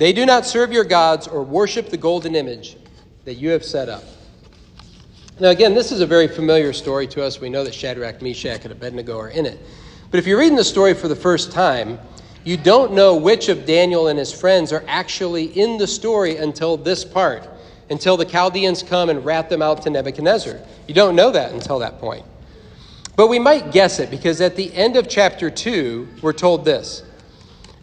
They 0.00 0.14
do 0.14 0.24
not 0.24 0.46
serve 0.46 0.72
your 0.72 0.84
gods 0.84 1.28
or 1.28 1.42
worship 1.42 1.90
the 1.90 1.98
golden 1.98 2.34
image 2.34 2.78
that 3.26 3.34
you 3.34 3.50
have 3.50 3.62
set 3.62 3.90
up. 3.90 4.02
Now, 5.38 5.50
again, 5.50 5.74
this 5.74 5.92
is 5.92 6.00
a 6.00 6.06
very 6.06 6.26
familiar 6.26 6.72
story 6.72 7.06
to 7.08 7.22
us. 7.22 7.38
We 7.38 7.50
know 7.50 7.64
that 7.64 7.74
Shadrach, 7.74 8.22
Meshach, 8.22 8.64
and 8.64 8.72
Abednego 8.72 9.18
are 9.18 9.28
in 9.28 9.44
it. 9.44 9.60
But 10.10 10.16
if 10.16 10.26
you're 10.26 10.38
reading 10.38 10.56
the 10.56 10.64
story 10.64 10.94
for 10.94 11.06
the 11.06 11.14
first 11.14 11.52
time, 11.52 11.98
you 12.44 12.56
don't 12.56 12.94
know 12.94 13.14
which 13.14 13.50
of 13.50 13.66
Daniel 13.66 14.08
and 14.08 14.18
his 14.18 14.32
friends 14.32 14.72
are 14.72 14.82
actually 14.88 15.44
in 15.44 15.76
the 15.76 15.86
story 15.86 16.38
until 16.38 16.78
this 16.78 17.04
part, 17.04 17.46
until 17.90 18.16
the 18.16 18.24
Chaldeans 18.24 18.82
come 18.82 19.10
and 19.10 19.22
rat 19.22 19.50
them 19.50 19.60
out 19.60 19.82
to 19.82 19.90
Nebuchadnezzar. 19.90 20.60
You 20.88 20.94
don't 20.94 21.14
know 21.14 21.30
that 21.30 21.52
until 21.52 21.78
that 21.80 22.00
point. 22.00 22.24
But 23.16 23.26
we 23.26 23.38
might 23.38 23.70
guess 23.70 23.98
it 23.98 24.10
because 24.10 24.40
at 24.40 24.56
the 24.56 24.72
end 24.72 24.96
of 24.96 25.10
chapter 25.10 25.50
2, 25.50 26.08
we're 26.22 26.32
told 26.32 26.64
this 26.64 27.02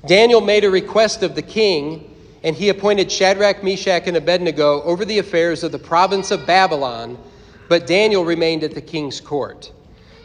Daniel 0.06 0.42
made 0.42 0.64
a 0.64 0.70
request 0.70 1.24
of 1.24 1.36
the 1.36 1.42
king, 1.42 2.14
and 2.44 2.56
he 2.56 2.70
appointed 2.70 3.12
Shadrach, 3.12 3.64
Meshach, 3.64 4.04
and 4.06 4.16
Abednego 4.16 4.82
over 4.84 5.04
the 5.06 5.18
affairs 5.18 5.64
of 5.64 5.72
the 5.72 5.80
province 5.80 6.32
of 6.32 6.46
Babylon, 6.46 7.18
but 7.68 7.88
Daniel 7.88 8.24
remained 8.24 8.64
at 8.64 8.74
the 8.74 8.82
king's 8.82 9.20
court. 9.20 9.72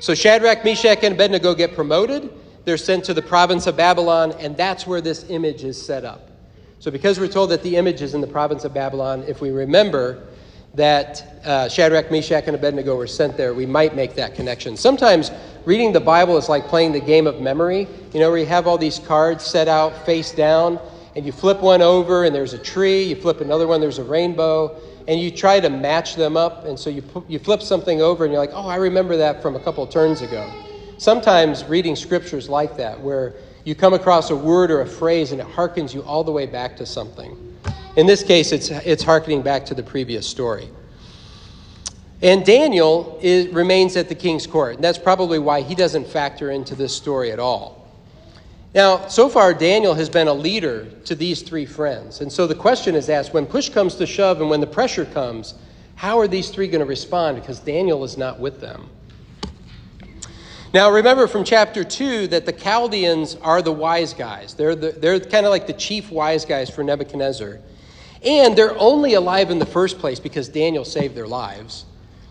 So 0.00 0.14
Shadrach, 0.14 0.64
Meshach, 0.64 1.02
and 1.02 1.14
Abednego 1.14 1.54
get 1.54 1.74
promoted. 1.74 2.30
they're 2.64 2.76
sent 2.76 3.04
to 3.04 3.14
the 3.14 3.22
province 3.22 3.66
of 3.66 3.76
Babylon, 3.76 4.32
and 4.38 4.56
that's 4.56 4.86
where 4.86 5.00
this 5.00 5.28
image 5.30 5.64
is 5.64 5.80
set 5.80 6.04
up. 6.04 6.30
So, 6.78 6.90
because 6.90 7.18
we're 7.18 7.28
told 7.28 7.50
that 7.50 7.62
the 7.62 7.76
image 7.76 8.02
is 8.02 8.14
in 8.14 8.20
the 8.20 8.26
province 8.26 8.64
of 8.64 8.74
Babylon, 8.74 9.24
if 9.26 9.40
we 9.40 9.50
remember 9.50 10.22
that 10.74 11.40
uh, 11.44 11.68
Shadrach, 11.68 12.10
Meshach, 12.10 12.44
and 12.46 12.56
Abednego 12.56 12.96
were 12.96 13.06
sent 13.06 13.36
there, 13.36 13.52
we 13.52 13.66
might 13.66 13.94
make 13.94 14.14
that 14.14 14.34
connection. 14.34 14.76
Sometimes 14.76 15.30
reading 15.64 15.92
the 15.92 16.00
Bible 16.00 16.36
is 16.38 16.48
like 16.48 16.66
playing 16.66 16.92
the 16.92 17.00
game 17.00 17.26
of 17.26 17.40
memory, 17.40 17.86
you 18.12 18.20
know, 18.20 18.30
where 18.30 18.38
you 18.38 18.46
have 18.46 18.66
all 18.66 18.78
these 18.78 18.98
cards 18.98 19.44
set 19.44 19.68
out 19.68 20.06
face 20.06 20.32
down, 20.32 20.78
and 21.14 21.26
you 21.26 21.32
flip 21.32 21.60
one 21.60 21.82
over, 21.82 22.24
and 22.24 22.34
there's 22.34 22.54
a 22.54 22.58
tree, 22.58 23.02
you 23.02 23.16
flip 23.16 23.40
another 23.40 23.66
one, 23.66 23.80
there's 23.80 23.98
a 23.98 24.04
rainbow, 24.04 24.80
and 25.08 25.20
you 25.20 25.30
try 25.30 25.60
to 25.60 25.68
match 25.68 26.14
them 26.14 26.36
up, 26.36 26.64
and 26.64 26.78
so 26.78 26.88
you, 26.88 27.02
you 27.28 27.38
flip 27.38 27.60
something 27.60 28.00
over, 28.00 28.24
and 28.24 28.32
you're 28.32 28.40
like, 28.40 28.54
oh, 28.54 28.66
I 28.66 28.76
remember 28.76 29.16
that 29.18 29.42
from 29.42 29.56
a 29.56 29.60
couple 29.60 29.86
turns 29.86 30.22
ago. 30.22 30.50
Sometimes 30.96 31.64
reading 31.64 31.96
scriptures 31.96 32.48
like 32.48 32.76
that, 32.76 32.98
where 33.00 33.34
you 33.64 33.74
come 33.74 33.92
across 33.92 34.30
a 34.30 34.36
word 34.36 34.70
or 34.70 34.80
a 34.80 34.86
phrase 34.86 35.32
and 35.32 35.40
it 35.40 35.46
harkens 35.46 35.94
you 35.94 36.02
all 36.02 36.24
the 36.24 36.32
way 36.32 36.46
back 36.46 36.76
to 36.76 36.86
something. 36.86 37.51
In 37.94 38.06
this 38.06 38.22
case, 38.22 38.52
it's, 38.52 38.70
it's 38.70 39.02
harkening 39.02 39.42
back 39.42 39.66
to 39.66 39.74
the 39.74 39.82
previous 39.82 40.26
story. 40.26 40.68
And 42.22 42.44
Daniel 42.44 43.18
is, 43.20 43.48
remains 43.48 43.96
at 43.96 44.08
the 44.08 44.14
king's 44.14 44.46
court, 44.46 44.76
and 44.76 44.84
that's 44.84 44.98
probably 44.98 45.38
why 45.38 45.60
he 45.60 45.74
doesn't 45.74 46.06
factor 46.06 46.50
into 46.50 46.74
this 46.74 46.94
story 46.94 47.32
at 47.32 47.38
all. 47.38 47.86
Now, 48.74 49.08
so 49.08 49.28
far, 49.28 49.52
Daniel 49.52 49.92
has 49.92 50.08
been 50.08 50.28
a 50.28 50.32
leader 50.32 50.86
to 51.04 51.14
these 51.14 51.42
three 51.42 51.66
friends. 51.66 52.22
And 52.22 52.32
so 52.32 52.46
the 52.46 52.54
question 52.54 52.94
is 52.94 53.10
asked 53.10 53.34
when 53.34 53.44
push 53.44 53.68
comes 53.68 53.96
to 53.96 54.06
shove 54.06 54.40
and 54.40 54.48
when 54.48 54.60
the 54.60 54.66
pressure 54.66 55.04
comes, 55.04 55.54
how 55.94 56.18
are 56.18 56.26
these 56.26 56.48
three 56.48 56.68
going 56.68 56.80
to 56.80 56.86
respond? 56.86 57.38
Because 57.38 57.58
Daniel 57.60 58.02
is 58.04 58.16
not 58.16 58.40
with 58.40 58.60
them. 58.60 58.88
Now, 60.72 60.90
remember 60.90 61.26
from 61.26 61.44
chapter 61.44 61.84
2 61.84 62.28
that 62.28 62.46
the 62.46 62.52
Chaldeans 62.52 63.36
are 63.42 63.60
the 63.60 63.72
wise 63.72 64.14
guys. 64.14 64.54
They're, 64.54 64.74
the, 64.74 64.92
they're 64.92 65.20
kind 65.20 65.44
of 65.44 65.50
like 65.50 65.66
the 65.66 65.74
chief 65.74 66.10
wise 66.10 66.46
guys 66.46 66.70
for 66.70 66.82
Nebuchadnezzar. 66.82 67.60
And 68.24 68.56
they're 68.56 68.78
only 68.78 69.14
alive 69.14 69.50
in 69.50 69.58
the 69.58 69.66
first 69.66 69.98
place 69.98 70.20
because 70.20 70.48
Daniel 70.48 70.84
saved 70.84 71.14
their 71.14 71.26
lives. 71.26 71.84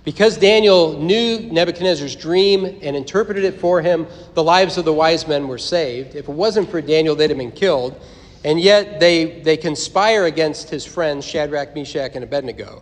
Because 0.04 0.38
Daniel 0.38 1.00
knew 1.00 1.40
Nebuchadnezzar's 1.52 2.16
dream 2.16 2.66
and 2.66 2.96
interpreted 2.96 3.44
it 3.44 3.60
for 3.60 3.82
him, 3.82 4.08
the 4.34 4.44
lives 4.44 4.78
of 4.78 4.86
the 4.86 4.94
wise 4.94 5.28
men 5.28 5.48
were 5.48 5.60
saved. 5.60 6.16
If 6.16 6.28
it 6.28 6.34
wasn't 6.34 6.72
for 6.72 6.82
Daniel, 6.82 7.16
they'd 7.16 7.30
have 7.30 7.38
been 7.38 7.52
killed. 7.52 8.02
And 8.44 8.60
yet 8.60 9.00
they, 9.00 9.42
they 9.42 9.58
conspire 9.58 10.26
against 10.26 10.70
his 10.70 10.86
friends, 10.86 11.26
Shadrach, 11.26 11.76
Meshach, 11.76 12.16
and 12.16 12.24
Abednego. 12.24 12.82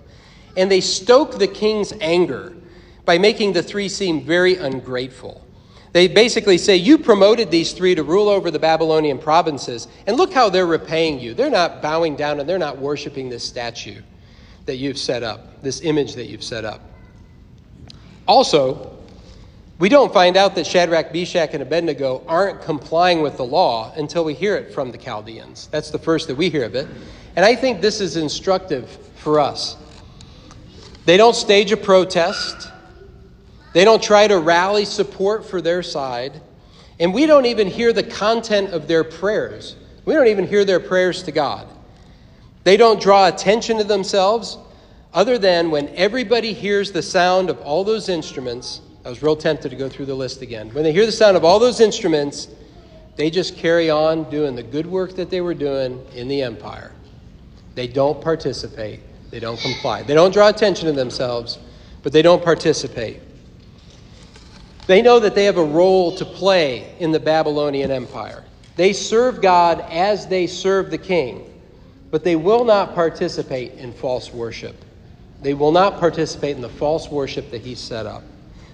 And 0.56 0.72
they 0.72 0.80
stoke 0.80 1.38
the 1.38 1.48
king's 1.48 1.92
anger 2.00 2.56
by 3.04 3.18
making 3.18 3.54
the 3.54 3.63
three 3.63 3.89
seem 3.89 4.24
very 4.24 4.56
ungrateful. 4.56 5.46
They 5.91 6.08
basically 6.08 6.58
say, 6.58 6.75
You 6.75 6.98
promoted 6.98 7.50
these 7.50 7.74
three 7.74 7.96
to 7.96 8.03
rule 8.03 8.29
over 8.29 8.51
the 8.51 8.60
Babylonian 8.60 9.17
provinces, 9.17 9.88
and 10.05 10.17
look 10.17 10.34
how 10.34 10.50
they're 10.50 10.67
repaying 10.67 11.19
you. 11.19 11.34
They're 11.34 11.50
not 11.50 11.81
bowing 11.81 12.15
down 12.15 12.39
and 12.39 12.48
they're 12.48 12.60
not 12.60 12.77
worshiping 12.77 13.29
this 13.29 13.43
statue 13.43 14.01
that 14.65 14.75
you've 14.75 15.00
set 15.00 15.24
up, 15.24 15.62
this 15.63 15.81
image 15.81 16.13
that 16.15 16.27
you've 16.27 16.43
set 16.43 16.63
up. 16.63 16.81
Also, 18.27 18.96
we 19.79 19.89
don't 19.89 20.13
find 20.13 20.36
out 20.36 20.55
that 20.55 20.67
Shadrach, 20.67 21.13
Meshach, 21.13 21.53
and 21.53 21.63
Abednego 21.63 22.24
aren't 22.27 22.62
complying 22.62 23.22
with 23.22 23.38
the 23.38 23.46
law 23.46 23.93
until 23.96 24.25
we 24.25 24.34
hear 24.34 24.55
it 24.58 24.74
from 24.74 24.91
the 24.91 24.98
Chaldeans. 24.98 25.67
That's 25.72 25.89
the 25.89 25.98
first 25.98 26.27
that 26.27 26.36
we 26.36 26.50
hear 26.50 26.65
of 26.65 26.75
it. 26.75 26.86
And 27.36 27.46
I 27.46 27.55
think 27.55 27.79
this 27.79 28.01
is 28.01 28.17
instructive 28.17 28.89
for 29.15 29.39
us. 29.39 29.77
They 31.05 31.17
don't 31.17 31.36
stage 31.36 31.72
a 31.72 31.77
protest. 31.77 32.69
They 33.73 33.85
don't 33.85 34.01
try 34.01 34.27
to 34.27 34.39
rally 34.39 34.85
support 34.85 35.45
for 35.45 35.61
their 35.61 35.83
side. 35.83 36.41
And 36.99 37.13
we 37.13 37.25
don't 37.25 37.45
even 37.45 37.67
hear 37.67 37.93
the 37.93 38.03
content 38.03 38.71
of 38.71 38.88
their 38.88 39.03
prayers. 39.03 39.75
We 40.05 40.13
don't 40.13 40.27
even 40.27 40.47
hear 40.47 40.65
their 40.65 40.79
prayers 40.79 41.23
to 41.23 41.31
God. 41.31 41.67
They 42.63 42.77
don't 42.77 43.01
draw 43.01 43.27
attention 43.27 43.77
to 43.77 43.83
themselves 43.83 44.57
other 45.13 45.38
than 45.38 45.71
when 45.71 45.89
everybody 45.89 46.53
hears 46.53 46.91
the 46.91 47.01
sound 47.01 47.49
of 47.49 47.60
all 47.62 47.84
those 47.84 48.10
instruments. 48.10 48.82
I 49.05 49.10
was 49.10 49.23
real 49.23 49.36
tempted 49.36 49.69
to 49.69 49.75
go 49.75 49.88
through 49.88 50.08
the 50.08 50.15
list 50.15 50.41
again. 50.41 50.73
When 50.73 50.84
they 50.84 50.91
hear 50.91 51.05
the 51.05 51.12
sound 51.12 51.38
of 51.38 51.45
all 51.45 51.58
those 51.58 51.79
instruments, 51.79 52.49
they 53.15 53.29
just 53.29 53.55
carry 53.55 53.89
on 53.89 54.29
doing 54.29 54.55
the 54.55 54.63
good 54.63 54.86
work 54.86 55.15
that 55.15 55.29
they 55.29 55.41
were 55.41 55.53
doing 55.53 56.05
in 56.15 56.27
the 56.27 56.41
empire. 56.41 56.91
They 57.75 57.88
don't 57.88 58.21
participate, 58.21 58.99
they 59.32 59.39
don't 59.39 59.60
comply. 59.60 60.03
They 60.03 60.13
don't 60.13 60.34
draw 60.34 60.49
attention 60.49 60.88
to 60.88 60.91
themselves, 60.91 61.60
but 62.03 62.12
they 62.12 62.21
don't 62.21 62.43
participate. 62.43 63.21
They 64.89 65.04
know 65.04 65.19
that 65.19 65.36
they 65.36 65.45
have 65.45 65.58
a 65.58 65.63
role 65.63 66.15
to 66.15 66.25
play 66.25 66.95
in 66.97 67.12
the 67.12 67.19
Babylonian 67.19 67.91
Empire. 67.91 68.43
They 68.75 68.91
serve 68.91 69.39
God 69.39 69.82
as 69.82 70.25
they 70.25 70.47
serve 70.47 70.89
the 70.89 70.97
king, 70.97 71.62
but 72.10 72.23
they 72.23 72.36
will 72.36 72.65
not 72.65 72.95
participate 72.95 73.73
in 73.73 73.93
false 73.93 74.34
worship. 74.34 74.75
They 75.43 75.54
will 75.54 75.71
not 75.71 75.99
participate 75.99 76.56
in 76.56 76.63
the 76.63 76.69
false 76.69 77.08
worship 77.08 77.52
that 77.52 77.62
he 77.62 77.75
set 77.75 78.08
up. 78.08 78.23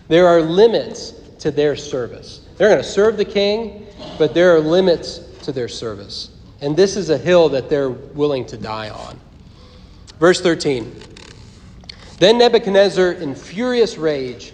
There 0.08 0.26
are 0.26 0.40
limits 0.42 1.12
to 1.40 1.52
their 1.52 1.76
service. 1.76 2.48
They're 2.56 2.70
going 2.70 2.82
to 2.82 2.90
serve 2.90 3.18
the 3.18 3.26
king, 3.26 3.86
but 4.18 4.34
there 4.34 4.56
are 4.56 4.62
limits 4.62 5.18
to 5.44 5.52
their 5.52 5.68
service. 5.68 6.30
And 6.62 6.78
this 6.78 6.96
is 6.96 7.10
a 7.10 7.18
hill 7.18 7.50
that 7.50 7.70
they're 7.70 7.90
willing 7.90 8.46
to 8.46 8.58
die 8.58 8.90
on. 8.90 9.20
Verse 10.22 10.40
13 10.40 10.96
Then 12.20 12.38
Nebuchadnezzar, 12.38 13.12
in 13.12 13.36
furious 13.36 13.98
rage, 13.98 14.54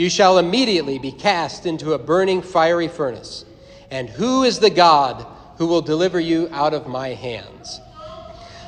you 0.00 0.08
shall 0.08 0.38
immediately 0.38 0.98
be 0.98 1.12
cast 1.12 1.66
into 1.66 1.92
a 1.92 1.98
burning 1.98 2.40
fiery 2.40 2.88
furnace. 2.88 3.44
And 3.90 4.08
who 4.08 4.44
is 4.44 4.58
the 4.58 4.70
God 4.70 5.26
who 5.58 5.66
will 5.66 5.82
deliver 5.82 6.18
you 6.18 6.48
out 6.52 6.72
of 6.72 6.86
my 6.86 7.08
hands? 7.08 7.82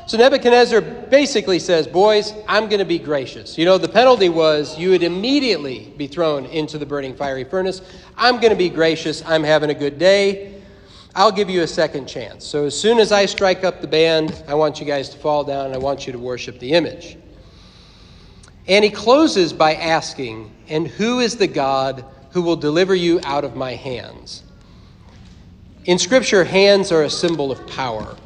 So 0.05 0.18
Nebuchadnezzar 0.18 0.83
basically 0.83 1.59
says, 1.59 1.87
Boys, 1.87 2.35
I'm 2.47 2.68
going 2.68 2.81
to 2.81 2.85
be 2.85 2.99
gracious. 2.99 3.57
You 3.57 3.64
know, 3.64 3.79
the 3.79 3.88
penalty 3.88 4.29
was 4.29 4.79
you 4.79 4.90
would 4.90 5.03
immediately 5.03 5.90
be 5.97 6.07
thrown 6.07 6.45
into 6.45 6.77
the 6.77 6.85
burning 6.85 7.14
fiery 7.14 7.45
furnace. 7.45 7.81
I'm 8.18 8.35
going 8.35 8.51
to 8.51 8.57
be 8.57 8.68
gracious. 8.68 9.25
I'm 9.25 9.42
having 9.42 9.71
a 9.71 9.75
good 9.75 9.99
day. 9.99 10.61
I'll 11.14 11.33
give 11.33 11.49
you 11.49 11.62
a 11.62 11.66
second 11.66 12.09
chance. 12.09 12.45
So 12.45 12.66
as 12.66 12.79
soon 12.79 12.99
as 12.99 13.11
I 13.11 13.25
strike 13.25 13.64
up 13.64 13.81
the 13.81 13.87
band, 13.87 14.45
I 14.47 14.55
want 14.55 14.81
you 14.81 14.85
guys 14.85 15.09
to 15.09 15.16
fall 15.16 15.45
down. 15.45 15.73
I 15.73 15.79
want 15.79 16.07
you 16.07 16.12
to 16.12 16.18
worship 16.18 16.59
the 16.59 16.73
image. 16.73 17.16
And 18.68 18.85
he 18.85 18.90
closes 18.90 19.53
by 19.53 19.75
asking, 19.75 20.53
And 20.68 20.87
who 20.87 21.20
is 21.20 21.37
the 21.37 21.46
God 21.46 22.05
who 22.31 22.42
will 22.42 22.57
deliver 22.57 22.94
you 22.94 23.20
out 23.25 23.44
of 23.44 23.57
my 23.57 23.75
hands? 23.75 24.42
In 25.85 25.98
Scripture, 25.98 26.44
hands 26.44 26.92
are 26.92 27.03
a 27.03 27.11
symbol 27.11 27.51
of 27.51 27.66
power. 27.66 28.16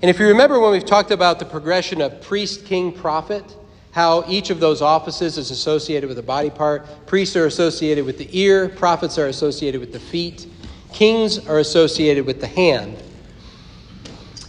And 0.00 0.08
if 0.08 0.18
you 0.18 0.28
remember 0.28 0.60
when 0.60 0.72
we've 0.72 0.86
talked 0.86 1.10
about 1.10 1.38
the 1.38 1.44
progression 1.44 2.00
of 2.00 2.20
priest, 2.22 2.64
king, 2.64 2.92
prophet, 2.92 3.44
how 3.90 4.24
each 4.28 4.50
of 4.50 4.60
those 4.60 4.80
offices 4.80 5.36
is 5.38 5.50
associated 5.50 6.08
with 6.08 6.18
a 6.18 6.22
body 6.22 6.50
part, 6.50 6.86
priests 7.06 7.36
are 7.36 7.46
associated 7.46 8.04
with 8.04 8.16
the 8.16 8.28
ear, 8.38 8.68
prophets 8.68 9.18
are 9.18 9.26
associated 9.26 9.80
with 9.80 9.92
the 9.92 10.00
feet, 10.00 10.46
kings 10.92 11.46
are 11.48 11.58
associated 11.58 12.24
with 12.24 12.40
the 12.40 12.46
hand. 12.46 13.02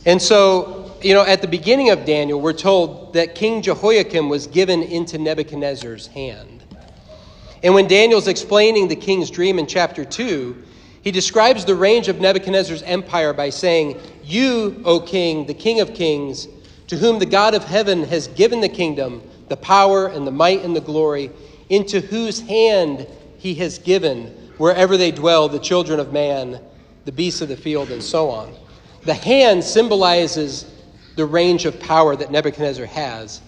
And 0.05 0.21
so 0.21 0.88
you 1.01 1.13
know, 1.13 1.25
at 1.25 1.41
the 1.41 1.47
beginning 1.47 1.89
of 1.89 2.05
Daniel, 2.05 2.41
we're 2.41 2.53
told 2.53 3.13
that 3.13 3.35
King 3.35 3.61
Jehoiakim 3.61 4.29
was 4.29 4.47
given 4.47 4.81
into 4.83 5.17
Nebuchadnezzar's 5.17 6.07
hand. 6.07 6.63
And 7.63 7.73
when 7.73 7.87
Daniel's 7.87 8.27
explaining 8.27 8.87
the 8.87 8.95
king's 8.95 9.29
dream 9.29 9.59
in 9.59 9.67
chapter 9.67 10.03
2, 10.03 10.63
he 11.01 11.11
describes 11.11 11.65
the 11.65 11.75
range 11.75 12.07
of 12.07 12.19
Nebuchadnezzar's 12.19 12.83
empire 12.83 13.33
by 13.33 13.49
saying, 13.49 13.99
You, 14.23 14.81
O 14.85 14.99
king, 14.99 15.45
the 15.45 15.53
king 15.53 15.79
of 15.79 15.93
kings, 15.93 16.47
to 16.87 16.97
whom 16.97 17.19
the 17.19 17.25
God 17.25 17.53
of 17.53 17.63
heaven 17.63 18.03
has 18.05 18.27
given 18.27 18.59
the 18.59 18.69
kingdom, 18.69 19.21
the 19.47 19.57
power 19.57 20.07
and 20.07 20.27
the 20.27 20.31
might 20.31 20.63
and 20.63 20.75
the 20.75 20.81
glory, 20.81 21.31
into 21.69 22.01
whose 22.01 22.41
hand 22.41 23.07
he 23.37 23.55
has 23.55 23.79
given, 23.79 24.27
wherever 24.57 24.97
they 24.97 25.11
dwell, 25.11 25.47
the 25.47 25.59
children 25.59 25.99
of 25.99 26.11
man, 26.11 26.59
the 27.05 27.11
beasts 27.11 27.41
of 27.41 27.47
the 27.47 27.57
field, 27.57 27.89
and 27.91 28.03
so 28.03 28.29
on. 28.29 28.53
The 29.03 29.13
hand 29.13 29.63
symbolizes 29.63 30.65
the 31.19 31.25
range 31.25 31.65
of 31.65 31.77
power 31.81 32.15
that 32.15 32.31
Nebuchadnezzar 32.31 32.85
has. 32.85 33.41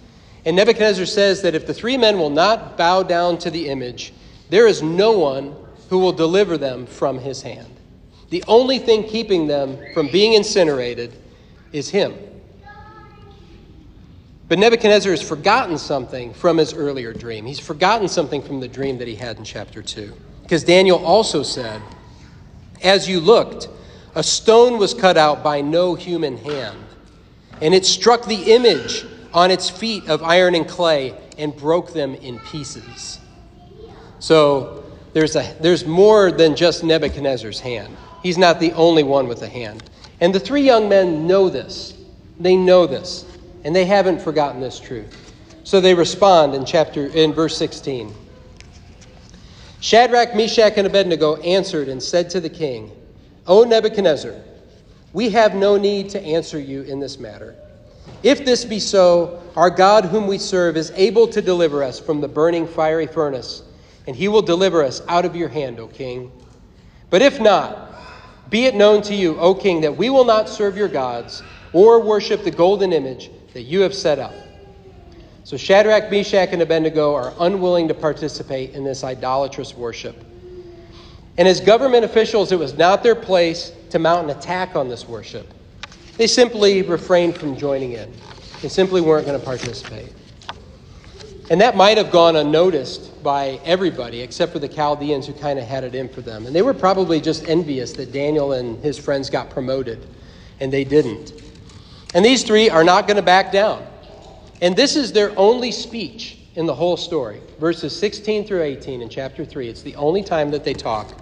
And 0.46 0.58
Nebuchadnezzar 0.58 1.06
says 1.06 1.42
that 1.44 1.56
if 1.56 1.66
the 1.66 1.74
three 1.74 1.96
men 1.96 2.20
will 2.20 2.30
not 2.30 2.78
bow 2.78 3.02
down 3.02 3.38
to 3.40 3.50
the 3.50 3.70
image, 3.70 4.12
there 4.50 4.68
is 4.68 4.82
no 4.84 5.18
one 5.18 5.56
who 5.90 6.00
will 6.00 6.12
deliver 6.12 6.58
them 6.58 6.86
from 6.86 7.18
his 7.18 7.42
hand. 7.42 7.74
The 8.30 8.44
only 8.46 8.78
thing 8.78 9.08
keeping 9.08 9.48
them 9.48 9.78
from 9.94 10.10
being 10.10 10.34
incinerated 10.34 11.14
is 11.72 11.90
him. 11.90 12.14
But 14.50 14.60
Nebuchadnezzar 14.60 15.12
has 15.12 15.22
forgotten 15.22 15.78
something 15.78 16.34
from 16.34 16.58
his 16.58 16.74
earlier 16.74 17.14
dream. 17.14 17.46
He's 17.46 17.60
forgotten 17.60 18.10
something 18.10 18.42
from 18.42 18.60
the 18.60 18.68
dream 18.68 18.98
that 18.98 19.08
he 19.08 19.16
had 19.16 19.38
in 19.38 19.46
chapter 19.46 19.82
2. 19.82 20.12
Because 20.44 20.66
Daniel 20.66 21.06
also 21.06 21.42
said, 21.42 21.82
As 22.84 23.08
you 23.08 23.22
looked, 23.22 23.70
a 24.14 24.24
stone 24.24 24.78
was 24.78 24.94
cut 24.94 25.16
out 25.16 25.42
by 25.42 25.62
no 25.62 25.96
human 25.96 26.36
hand, 26.36 26.78
and 27.62 27.74
it 27.74 27.86
struck 27.86 28.26
the 28.26 28.54
image 28.54 29.06
on 29.34 29.52
its 29.52 29.69
feet 29.69 30.08
of 30.10 30.24
iron 30.24 30.56
and 30.56 30.67
clay 30.67 31.15
and 31.38 31.56
broke 31.56 31.93
them 31.93 32.15
in 32.15 32.39
pieces. 32.39 33.19
So 34.19 34.84
there's, 35.13 35.36
a, 35.36 35.56
there's 35.62 35.86
more 35.86 36.32
than 36.32 36.56
just 36.56 36.84
Nebuchadnezzar's 36.84 37.60
hand. 37.60 37.95
He's 38.24 38.38
not 38.38 38.60
the 38.60 38.74
only 38.74 39.04
one 39.04 39.28
with 39.28 39.41
a 39.41 39.47
hand. 39.47 39.84
And 40.19 40.34
the 40.34 40.39
three 40.39 40.62
young 40.62 40.89
men 40.89 41.28
know 41.28 41.50
this. 41.50 41.97
They 42.39 42.56
know 42.56 42.88
this, 42.88 43.26
and 43.63 43.76
they 43.76 43.86
haven't 43.86 44.21
forgotten 44.21 44.62
this 44.62 44.80
truth. 44.80 45.34
So 45.63 45.80
they 45.80 45.93
respond 45.93 46.56
in 46.56 46.65
chapter 46.65 47.08
in 47.08 47.34
verse 47.34 47.58
16. 47.58 48.13
Shadrach, 49.80 50.36
Meshach, 50.36 50.74
and 50.78 50.86
Abednego 50.86 51.38
answered 51.38 51.88
and 51.88 52.02
said 52.02 52.30
to 52.32 52.39
the 52.39 52.50
king, 52.50 52.91
O 53.47 53.63
Nebuchadnezzar, 53.63 54.36
we 55.13 55.30
have 55.30 55.56
no 55.56 55.78
need 55.78 56.10
to 56.10 56.21
answer 56.21 56.60
you 56.60 56.84
in 56.84 57.00
this 57.00 57.19
matter. 57.19 57.56
If 58.24 58.45
this 58.45 58.65
be 58.65 58.80
so, 58.80 59.41
our 59.56 59.69
God, 59.69 60.06
whom 60.06 60.28
we 60.28 60.38
serve, 60.38 60.78
is 60.78 60.91
able 60.91 61.28
to 61.28 61.41
deliver 61.41 61.84
us 61.84 62.00
from 62.00 62.21
the 62.21 62.28
burning 62.28 62.67
fiery 62.67 63.08
furnace, 63.08 63.63
and 64.08 64.15
he 64.15 64.28
will 64.28 64.41
deliver 64.41 64.84
us 64.84 65.02
out 65.08 65.26
of 65.26 65.36
your 65.36 65.50
hand, 65.50 65.80
O 65.80 65.88
king. 65.88 66.32
But 67.10 67.21
if 67.21 67.39
not, 67.39 67.91
be 68.50 68.65
it 68.65 68.76
known 68.76 69.02
to 69.04 69.15
you, 69.15 69.38
O 69.39 69.54
king, 69.54 69.82
that 69.82 69.95
we 69.95 70.10
will 70.10 70.26
not 70.26 70.50
serve 70.50 70.78
your 70.78 70.88
gods 70.88 71.43
or 71.74 72.02
worship 72.02 72.43
the 72.43 72.52
golden 72.52 72.93
image 72.93 73.32
that 73.54 73.63
you 73.63 73.82
have 73.82 73.93
set 73.93 74.19
up. 74.19 74.34
So 75.43 75.58
Shadrach, 75.58 76.12
Meshach, 76.12 76.50
and 76.52 76.62
Abednego 76.62 77.13
are 77.13 77.34
unwilling 77.39 77.88
to 77.88 77.93
participate 77.93 78.71
in 78.71 78.84
this 78.84 79.04
idolatrous 79.04 79.76
worship. 79.76 80.24
And 81.38 81.47
as 81.47 81.60
government 81.60 82.06
officials, 82.06 82.52
it 82.52 82.60
was 82.60 82.78
not 82.78 83.04
their 83.04 83.15
place 83.15 83.74
to 83.91 83.99
mount 83.99 84.30
an 84.30 84.38
attack 84.38 84.75
on 84.75 84.89
this 84.89 85.08
worship. 85.08 85.47
They 86.17 86.27
simply 86.27 86.82
refrained 86.82 87.38
from 87.38 87.56
joining 87.56 87.93
in. 87.93 88.12
They 88.62 88.69
simply 88.69 89.01
weren't 89.01 89.25
going 89.25 89.39
to 89.39 89.45
participate. 89.45 90.13
And 91.49 91.60
that 91.60 91.75
might 91.75 91.97
have 91.97 92.12
gone 92.12 92.36
unnoticed 92.36 93.23
by 93.23 93.60
everybody 93.65 94.21
except 94.21 94.54
for 94.54 94.60
the 94.60 94.67
Chaldeans 94.67 95.27
who 95.27 95.34
kind 95.34 95.60
of 95.60 95.65
had 95.65 95.84
it 95.84 95.95
in 95.95 96.08
for 96.08 96.21
them. 96.21 96.45
And 96.45 96.56
they 96.56 96.62
were 96.62 96.73
probably 96.73 97.19
just 97.19 97.47
envious 97.49 97.91
that 97.93 98.12
Daniel 98.12 98.54
and 98.54 98.82
his 98.84 98.97
friends 98.97 99.30
got 99.30 99.49
promoted, 99.49 100.08
and 100.60 100.71
they 100.71 100.84
didn't. 100.84 101.34
And 102.13 102.23
these 102.23 102.43
three 102.43 102.69
are 102.69 102.84
not 102.84 103.08
going 103.08 103.17
to 103.17 103.23
back 103.23 103.51
down. 103.51 103.86
And 104.62 104.75
this 104.75 104.95
is 104.95 105.12
their 105.12 105.38
only 105.38 105.71
speech 105.71 106.38
in 106.56 106.65
the 106.65 106.75
whole 106.75 106.97
story 106.97 107.41
verses 107.62 107.95
16 107.97 108.47
through 108.47 108.63
18 108.63 109.04
in 109.04 109.08
chapter 109.08 109.45
3. 109.45 109.69
It's 109.69 109.84
the 109.84 109.95
only 109.95 110.23
time 110.23 110.49
that 110.49 110.63
they 110.63 110.73
talk 110.73 111.13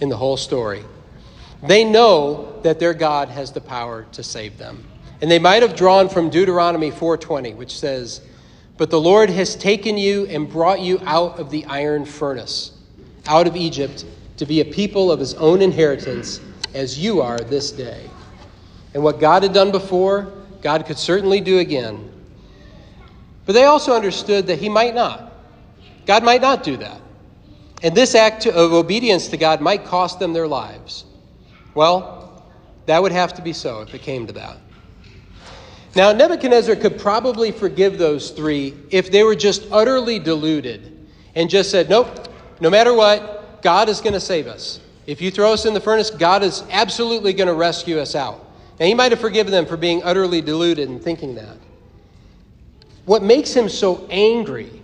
in 0.00 0.08
the 0.08 0.16
whole 0.16 0.36
story. 0.36 0.84
They 1.62 1.84
know 1.84 2.60
that 2.62 2.78
their 2.78 2.94
God 2.94 3.28
has 3.28 3.52
the 3.52 3.60
power 3.60 4.06
to 4.12 4.22
save 4.22 4.58
them. 4.58 4.84
And 5.20 5.30
they 5.30 5.40
might 5.40 5.62
have 5.62 5.74
drawn 5.74 6.08
from 6.08 6.30
Deuteronomy 6.30 6.90
4:20, 6.90 7.54
which 7.54 7.76
says, 7.76 8.20
"But 8.76 8.90
the 8.90 9.00
Lord 9.00 9.30
has 9.30 9.56
taken 9.56 9.98
you 9.98 10.26
and 10.26 10.48
brought 10.48 10.80
you 10.80 11.00
out 11.04 11.40
of 11.40 11.50
the 11.50 11.64
iron 11.66 12.04
furnace, 12.04 12.70
out 13.26 13.48
of 13.48 13.56
Egypt, 13.56 14.04
to 14.36 14.46
be 14.46 14.60
a 14.60 14.64
people 14.64 15.10
of 15.10 15.18
his 15.18 15.34
own 15.34 15.60
inheritance, 15.60 16.40
as 16.74 16.98
you 16.98 17.20
are 17.20 17.38
this 17.38 17.72
day." 17.72 18.02
And 18.94 19.02
what 19.02 19.18
God 19.18 19.42
had 19.42 19.52
done 19.52 19.72
before, 19.72 20.28
God 20.62 20.86
could 20.86 20.98
certainly 20.98 21.40
do 21.40 21.58
again. 21.58 22.08
But 23.44 23.54
they 23.54 23.64
also 23.64 23.94
understood 23.94 24.46
that 24.46 24.58
he 24.58 24.68
might 24.68 24.94
not. 24.94 25.32
God 26.06 26.22
might 26.22 26.40
not 26.40 26.62
do 26.62 26.76
that. 26.76 27.00
And 27.82 27.94
this 27.94 28.14
act 28.14 28.46
of 28.46 28.72
obedience 28.72 29.26
to 29.28 29.36
God 29.36 29.60
might 29.60 29.84
cost 29.84 30.20
them 30.20 30.32
their 30.32 30.46
lives. 30.46 31.04
Well, 31.78 32.42
that 32.86 33.00
would 33.00 33.12
have 33.12 33.34
to 33.34 33.42
be 33.42 33.52
so 33.52 33.82
if 33.82 33.94
it 33.94 34.02
came 34.02 34.26
to 34.26 34.32
that. 34.32 34.56
Now, 35.94 36.10
Nebuchadnezzar 36.10 36.74
could 36.74 36.98
probably 36.98 37.52
forgive 37.52 37.98
those 37.98 38.32
three 38.32 38.74
if 38.90 39.12
they 39.12 39.22
were 39.22 39.36
just 39.36 39.62
utterly 39.70 40.18
deluded 40.18 41.06
and 41.36 41.48
just 41.48 41.70
said, 41.70 41.88
Nope, 41.88 42.34
no 42.60 42.68
matter 42.68 42.92
what, 42.92 43.62
God 43.62 43.88
is 43.88 44.00
going 44.00 44.14
to 44.14 44.20
save 44.20 44.48
us. 44.48 44.80
If 45.06 45.20
you 45.20 45.30
throw 45.30 45.52
us 45.52 45.66
in 45.66 45.72
the 45.72 45.80
furnace, 45.80 46.10
God 46.10 46.42
is 46.42 46.64
absolutely 46.72 47.32
going 47.32 47.46
to 47.46 47.54
rescue 47.54 48.00
us 48.00 48.16
out. 48.16 48.44
Now, 48.80 48.86
he 48.86 48.94
might 48.94 49.12
have 49.12 49.20
forgiven 49.20 49.52
them 49.52 49.64
for 49.64 49.76
being 49.76 50.02
utterly 50.02 50.40
deluded 50.40 50.88
and 50.88 51.00
thinking 51.00 51.36
that. 51.36 51.58
What 53.04 53.22
makes 53.22 53.52
him 53.52 53.68
so 53.68 54.04
angry 54.10 54.82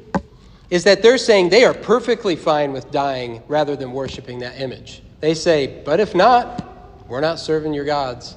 is 0.70 0.85
that 0.85 1.02
they're 1.02 1.18
saying 1.18 1.48
they 1.48 1.64
are 1.64 1.74
perfectly 1.74 2.37
fine 2.37 2.72
with 2.72 2.92
dying 2.92 3.42
rather 3.48 3.74
than 3.74 3.90
worshiping 3.90 4.38
that 4.38 4.61
image. 4.61 5.02
They 5.18 5.35
say, 5.35 5.83
but 5.85 5.98
if 5.98 6.14
not, 6.14 6.70
we're 7.09 7.21
not 7.21 7.38
serving 7.38 7.75
your 7.75 7.85
gods. 7.85 8.37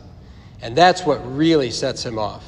And 0.61 0.75
that's 0.75 1.05
what 1.05 1.17
really 1.35 1.71
sets 1.71 2.05
him 2.05 2.17
off. 2.17 2.43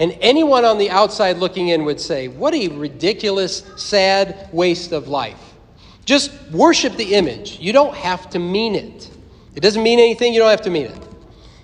And 0.00 0.16
anyone 0.20 0.64
on 0.64 0.78
the 0.78 0.90
outside 0.90 1.38
looking 1.38 1.68
in 1.68 1.84
would 1.84 2.00
say, 2.00 2.28
what 2.28 2.52
a 2.54 2.68
ridiculous, 2.68 3.62
sad 3.76 4.48
waste 4.52 4.92
of 4.92 5.06
life. 5.06 5.54
Just 6.04 6.32
worship 6.50 6.96
the 6.96 7.14
image. 7.14 7.58
You 7.60 7.72
don't 7.72 7.94
have 7.94 8.28
to 8.30 8.38
mean 8.38 8.74
it. 8.74 9.10
It 9.54 9.60
doesn't 9.60 9.82
mean 9.82 10.00
anything, 10.00 10.34
you 10.34 10.40
don't 10.40 10.50
have 10.50 10.62
to 10.62 10.70
mean 10.70 10.86
it. 10.86 11.08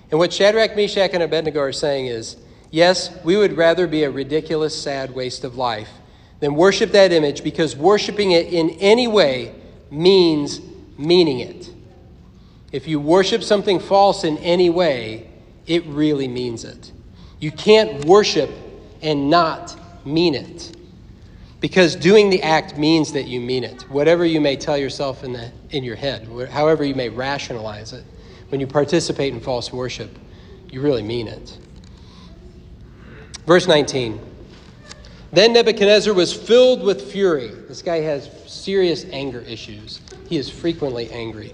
And 0.09 0.19
what 0.19 0.31
Shadrach, 0.31 0.75
Meshach, 0.75 1.11
and 1.13 1.23
Abednego 1.23 1.59
are 1.59 1.73
saying 1.73 2.07
is, 2.07 2.37
yes, 2.69 3.13
we 3.23 3.35
would 3.35 3.57
rather 3.57 3.85
be 3.85 4.03
a 4.03 4.09
ridiculous, 4.09 4.81
sad 4.81 5.13
waste 5.13 5.43
of 5.43 5.57
life 5.57 5.89
than 6.39 6.55
worship 6.55 6.91
that 6.91 7.11
image 7.11 7.43
because 7.43 7.75
worshiping 7.75 8.31
it 8.31 8.47
in 8.47 8.71
any 8.71 9.07
way 9.07 9.53
means 9.89 10.61
meaning 10.97 11.39
it. 11.39 11.69
If 12.71 12.87
you 12.87 12.99
worship 12.99 13.43
something 13.43 13.79
false 13.79 14.23
in 14.23 14.37
any 14.39 14.69
way, 14.69 15.29
it 15.67 15.85
really 15.85 16.27
means 16.27 16.63
it. 16.63 16.91
You 17.39 17.51
can't 17.51 18.05
worship 18.05 18.49
and 19.01 19.29
not 19.29 19.77
mean 20.05 20.35
it. 20.35 20.75
Because 21.59 21.95
doing 21.95 22.29
the 22.29 22.41
act 22.41 22.77
means 22.77 23.13
that 23.13 23.27
you 23.27 23.39
mean 23.39 23.63
it. 23.63 23.83
Whatever 23.83 24.25
you 24.25 24.41
may 24.41 24.55
tell 24.55 24.77
yourself 24.77 25.23
in, 25.23 25.33
the, 25.33 25.51
in 25.69 25.83
your 25.83 25.95
head, 25.95 26.27
however 26.49 26.83
you 26.83 26.95
may 26.95 27.09
rationalize 27.09 27.93
it, 27.93 28.03
when 28.49 28.59
you 28.59 28.67
participate 28.67 29.33
in 29.33 29.39
false 29.39 29.71
worship, 29.71 30.09
you 30.69 30.81
really 30.81 31.03
mean 31.03 31.27
it. 31.27 31.57
Verse 33.45 33.67
19. 33.67 34.19
Then 35.31 35.53
Nebuchadnezzar 35.53 36.13
was 36.13 36.33
filled 36.33 36.83
with 36.83 37.11
fury. 37.11 37.49
This 37.67 37.81
guy 37.81 38.01
has 38.01 38.29
serious 38.47 39.05
anger 39.11 39.39
issues. 39.41 40.01
He 40.27 40.37
is 40.37 40.49
frequently 40.49 41.09
angry. 41.11 41.53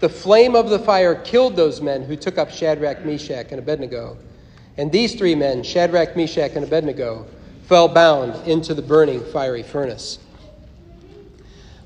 the 0.00 0.08
flame 0.08 0.54
of 0.54 0.70
the 0.70 0.78
fire 0.78 1.14
killed 1.14 1.56
those 1.56 1.80
men 1.80 2.02
who 2.02 2.16
took 2.16 2.38
up 2.38 2.50
Shadrach, 2.50 3.04
Meshach, 3.04 3.46
and 3.50 3.58
Abednego. 3.58 4.16
And 4.76 4.90
these 4.90 5.14
three 5.14 5.34
men, 5.34 5.62
Shadrach, 5.62 6.16
Meshach, 6.16 6.52
and 6.54 6.64
Abednego, 6.64 7.26
fell 7.66 7.88
bound 7.88 8.46
into 8.48 8.74
the 8.74 8.82
burning 8.82 9.24
fiery 9.26 9.62
furnace. 9.62 10.18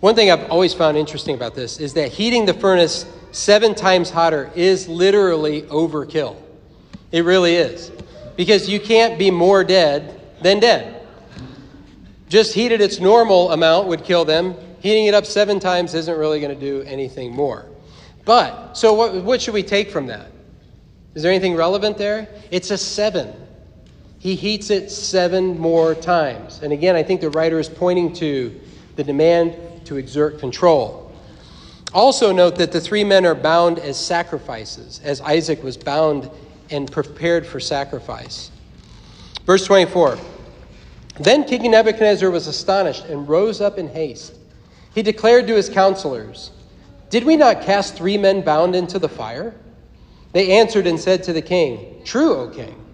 One 0.01 0.15
thing 0.15 0.31
I've 0.31 0.51
always 0.51 0.75
found 0.75 0.97
interesting 0.97 1.35
about 1.35 1.55
this 1.55 1.81
is 1.81 1.95
that 1.95 2.13
heating 2.13 2.47
the 2.47 2.55
furnace 2.55 3.05
seven 3.33 3.75
times 3.75 4.11
hotter 4.11 4.51
is 4.55 4.89
literally 4.89 5.63
overkill. 5.63 6.37
It 7.13 7.25
really 7.25 7.57
is. 7.57 7.91
Because 8.37 8.69
you 8.69 8.81
can't 8.81 9.19
be 9.19 9.31
more 9.31 9.65
dead 9.65 10.21
than 10.41 10.61
dead. 10.61 11.07
Just 12.29 12.55
heat 12.55 12.73
it 12.73 12.81
its 12.81 13.01
normal 13.01 13.51
amount 13.53 13.89
would 13.89 14.05
kill 14.05 14.25
them 14.25 14.55
heating 14.81 15.07
it 15.07 15.15
up 15.15 15.27
seven 15.27 15.59
times 15.61 15.95
isn't 15.95 16.19
really 16.19 16.41
going 16.41 16.55
to 16.55 16.61
do 16.61 16.83
anything 16.83 17.35
more. 17.35 17.67
But, 18.29 18.77
so 18.77 18.93
what, 18.93 19.15
what 19.25 19.41
should 19.41 19.55
we 19.55 19.63
take 19.63 19.91
from 19.91 20.09
that? 20.09 20.27
Is 21.15 21.23
there 21.23 21.33
anything 21.33 21.57
relevant 21.57 21.97
there? 21.97 22.29
It's 22.51 22.71
a 22.71 22.77
seven. 22.77 23.33
He 24.19 24.35
heats 24.35 24.69
it 24.69 24.91
seven 24.91 25.59
more 25.59 25.95
times. 25.95 26.61
And 26.63 26.71
again, 26.71 26.95
I 26.95 27.03
think 27.03 27.23
the 27.23 27.31
writer 27.31 27.59
is 27.59 27.71
pointing 27.71 28.13
to 28.17 28.61
the 28.97 29.03
demand 29.03 29.57
to 29.87 29.97
exert 29.97 30.41
control. 30.41 31.11
Also, 31.95 32.31
note 32.31 32.57
that 32.57 32.71
the 32.71 32.83
three 32.83 33.03
men 33.03 33.25
are 33.25 33.35
bound 33.35 33.79
as 33.79 33.97
sacrifices, 33.97 35.01
as 35.03 35.23
Isaac 35.23 35.63
was 35.63 35.79
bound 35.79 36.29
and 36.69 36.93
prepared 36.93 37.47
for 37.47 37.61
sacrifice. 37.61 38.51
Verse 39.47 39.65
24 39.65 40.19
Then 41.19 41.45
King 41.45 41.71
Nebuchadnezzar 41.71 42.31
was 42.31 42.47
astonished 42.47 43.07
and 43.07 43.27
rose 43.27 43.63
up 43.63 43.79
in 43.79 43.89
haste. 43.89 44.35
He 44.95 45.01
declared 45.01 45.47
to 45.47 45.55
his 45.55 45.71
counselors, 45.71 46.51
Did 47.11 47.25
we 47.25 47.37
not 47.37 47.63
cast 47.63 47.97
three 47.97 48.19
men 48.19 48.43
bound 48.43 48.75
into 48.75 48.99
the 48.99 49.09
fire? 49.09 49.55
They 50.33 50.59
answered 50.59 50.87
and 50.87 51.01
said 51.01 51.23
to 51.25 51.33
the 51.33 51.43
king, 51.43 52.03
True, 52.05 52.35
O 52.35 52.49
king. 52.49 52.85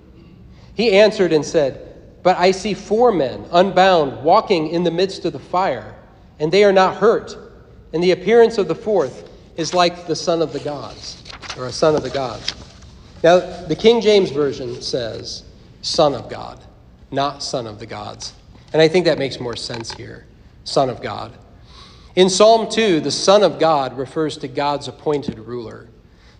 He 0.74 0.92
answered 0.92 1.32
and 1.32 1.44
said, 1.44 2.22
But 2.22 2.36
I 2.36 2.50
see 2.52 2.74
four 2.74 3.12
men, 3.12 3.46
unbound, 3.50 4.22
walking 4.22 4.68
in 4.68 4.84
the 4.84 4.90
midst 4.90 5.24
of 5.24 5.32
the 5.32 5.38
fire, 5.38 5.94
and 6.38 6.52
they 6.52 6.64
are 6.64 6.72
not 6.72 6.96
hurt. 6.96 7.36
And 7.92 8.02
the 8.02 8.12
appearance 8.12 8.58
of 8.58 8.68
the 8.68 8.74
fourth 8.74 9.30
is 9.56 9.74
like 9.74 10.06
the 10.06 10.16
son 10.16 10.42
of 10.42 10.52
the 10.52 10.60
gods, 10.60 11.22
or 11.56 11.66
a 11.66 11.72
son 11.72 11.94
of 11.94 12.02
the 12.02 12.10
gods. 12.10 12.52
Now, 13.22 13.38
the 13.38 13.76
King 13.76 14.00
James 14.00 14.30
Version 14.30 14.82
says, 14.82 15.44
Son 15.82 16.14
of 16.14 16.28
God, 16.28 16.60
not 17.10 17.42
Son 17.42 17.66
of 17.66 17.78
the 17.78 17.86
gods. 17.86 18.32
And 18.72 18.82
I 18.82 18.88
think 18.88 19.04
that 19.04 19.18
makes 19.18 19.38
more 19.38 19.56
sense 19.56 19.92
here. 19.92 20.26
Son 20.64 20.88
of 20.88 21.00
God. 21.00 21.32
In 22.16 22.30
Psalm 22.30 22.70
2, 22.70 23.00
the 23.00 23.10
Son 23.10 23.42
of 23.42 23.58
God 23.58 23.98
refers 23.98 24.36
to 24.38 24.46
God's 24.46 24.86
appointed 24.86 25.36
ruler. 25.36 25.88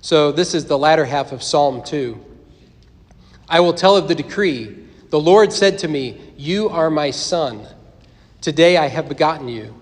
So 0.00 0.30
this 0.30 0.54
is 0.54 0.66
the 0.66 0.78
latter 0.78 1.04
half 1.04 1.32
of 1.32 1.42
Psalm 1.42 1.82
2. 1.82 2.24
I 3.48 3.58
will 3.58 3.72
tell 3.72 3.96
of 3.96 4.06
the 4.06 4.14
decree. 4.14 4.86
The 5.10 5.18
Lord 5.18 5.52
said 5.52 5.80
to 5.80 5.88
me, 5.88 6.20
You 6.36 6.68
are 6.68 6.90
my 6.90 7.10
son. 7.10 7.66
Today 8.40 8.76
I 8.76 8.86
have 8.86 9.08
begotten 9.08 9.48
you. 9.48 9.74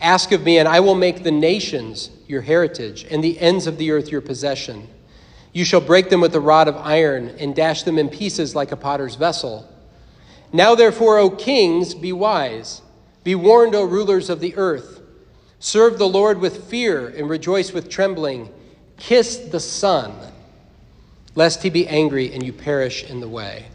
Ask 0.00 0.32
of 0.32 0.42
me, 0.42 0.56
and 0.58 0.66
I 0.66 0.80
will 0.80 0.94
make 0.94 1.22
the 1.22 1.30
nations 1.30 2.08
your 2.26 2.40
heritage, 2.40 3.04
and 3.10 3.22
the 3.22 3.38
ends 3.38 3.66
of 3.66 3.76
the 3.76 3.90
earth 3.90 4.10
your 4.10 4.22
possession. 4.22 4.88
You 5.52 5.66
shall 5.66 5.82
break 5.82 6.08
them 6.08 6.22
with 6.22 6.34
a 6.34 6.40
rod 6.40 6.66
of 6.66 6.76
iron, 6.78 7.28
and 7.38 7.54
dash 7.54 7.82
them 7.82 7.98
in 7.98 8.08
pieces 8.08 8.54
like 8.54 8.72
a 8.72 8.76
potter's 8.76 9.16
vessel. 9.16 9.70
Now, 10.50 10.74
therefore, 10.74 11.18
O 11.18 11.28
kings, 11.28 11.94
be 11.94 12.12
wise. 12.14 12.80
Be 13.22 13.34
warned, 13.34 13.74
O 13.74 13.84
rulers 13.84 14.30
of 14.30 14.40
the 14.40 14.56
earth. 14.56 15.02
Serve 15.58 15.98
the 15.98 16.08
Lord 16.08 16.38
with 16.38 16.64
fear, 16.68 17.08
and 17.08 17.28
rejoice 17.28 17.72
with 17.72 17.88
trembling. 17.88 18.50
Kiss 18.98 19.36
the 19.36 19.60
Son, 19.60 20.14
lest 21.34 21.62
he 21.62 21.70
be 21.70 21.86
angry 21.88 22.32
and 22.32 22.42
you 22.42 22.52
perish 22.52 23.04
in 23.04 23.20
the 23.20 23.28
way. 23.28 23.66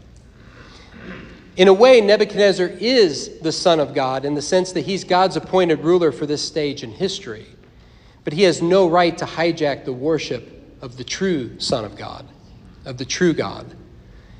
In 1.56 1.68
a 1.68 1.72
way, 1.72 2.00
Nebuchadnezzar 2.00 2.66
is 2.66 3.38
the 3.40 3.52
Son 3.52 3.78
of 3.78 3.94
God 3.94 4.24
in 4.24 4.34
the 4.34 4.42
sense 4.42 4.72
that 4.72 4.86
he's 4.86 5.04
God's 5.04 5.36
appointed 5.36 5.80
ruler 5.80 6.10
for 6.10 6.24
this 6.24 6.42
stage 6.42 6.82
in 6.82 6.90
history. 6.90 7.46
But 8.24 8.32
he 8.32 8.44
has 8.44 8.62
no 8.62 8.88
right 8.88 9.16
to 9.18 9.26
hijack 9.26 9.84
the 9.84 9.92
worship 9.92 10.48
of 10.80 10.96
the 10.96 11.04
true 11.04 11.58
Son 11.60 11.84
of 11.84 11.96
God, 11.96 12.26
of 12.84 12.96
the 12.96 13.04
true 13.04 13.34
God. 13.34 13.76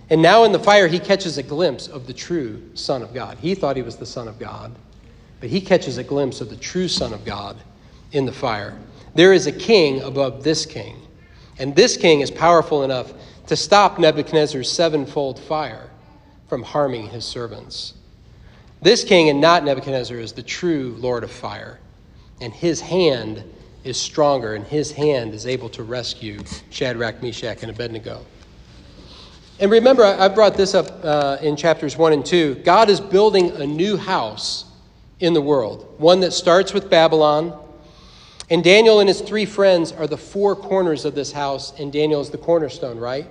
And 0.09 0.23
now 0.23 0.45
in 0.45 0.53
the 0.53 0.59
fire, 0.59 0.89
he 0.89 0.99
catches 0.99 1.39
a 1.39 1.43
glimpse 1.43 1.87
of 1.87 2.07
the 2.07 2.13
true 2.13 2.63
Son 2.75 3.03
of 3.03 3.13
God. 3.13 3.39
He 3.39 3.55
thought 3.55 3.77
he 3.77 3.83
was 3.83 3.97
the 3.97 4.07
Son 4.07 4.27
of 4.27 4.39
God, 4.39 4.75
but 5.43 5.51
he 5.51 5.61
catches 5.61 5.99
a 5.99 6.05
glimpse 6.05 6.41
of 6.41 6.51
the 6.51 6.57
true 6.57 6.87
Son 6.87 7.13
of 7.13 7.25
God 7.25 7.57
in 8.13 8.27
the 8.27 8.33
fire. 8.33 8.79
There 9.17 9.33
is 9.33 9.49
a 9.49 9.53
king 9.53 10.01
above 10.03 10.45
this 10.45 10.65
king, 10.65 10.97
and 11.59 11.75
this 11.75 11.97
king 11.97 12.21
is 12.21 12.31
powerful 12.31 12.85
enough 12.85 13.13
to 13.49 13.57
stop 13.57 13.99
Nebuchadnezzar's 13.99 14.71
sevenfold 14.71 15.41
fire 15.41 15.91
from 16.47 16.63
harming 16.63 17.09
his 17.09 17.25
servants. 17.25 17.95
This 18.83 19.03
king 19.03 19.31
and 19.31 19.41
not 19.41 19.65
Nebuchadnezzar 19.65 20.17
is 20.17 20.33
the 20.33 20.45
true 20.45 20.95
Lord 21.01 21.25
of 21.25 21.33
fire, 21.33 21.81
and 22.41 22.53
his 22.53 22.81
hand 22.81 23.43
is 23.83 24.01
stronger, 24.01 24.55
and 24.55 24.65
his 24.65 24.93
hand 24.93 25.35
is 25.35 25.45
able 25.45 25.69
to 25.71 25.83
rescue 25.83 26.39
Shadrach, 26.71 27.21
Meshach, 27.21 27.63
and 27.63 27.71
Abednego. 27.73 28.25
And 29.59 29.73
remember, 29.73 30.05
I 30.05 30.29
brought 30.29 30.55
this 30.55 30.77
up 30.77 31.05
uh, 31.05 31.39
in 31.43 31.57
chapters 31.57 31.97
1 31.97 32.13
and 32.13 32.25
2. 32.25 32.63
God 32.65 32.89
is 32.89 33.01
building 33.01 33.51
a 33.57 33.67
new 33.67 33.97
house 33.97 34.67
in 35.23 35.35
the 35.35 35.41
world, 35.41 35.95
one 35.99 36.19
that 36.21 36.33
starts 36.33 36.75
with 36.75 36.91
Babylon. 36.91 37.57
And 38.51 38.63
Daniel 38.63 38.99
and 38.99 39.09
his 39.09 39.21
three 39.21 39.47
friends 39.47 39.93
are 39.93 40.09
the 40.09 40.17
four 40.17 40.57
corners 40.57 41.05
of 41.05 41.15
this 41.15 41.31
house, 41.31 41.79
and 41.79 41.93
Daniel 41.93 42.21
is 42.21 42.29
the 42.29 42.39
cornerstone, 42.39 42.99
right? 42.99 43.29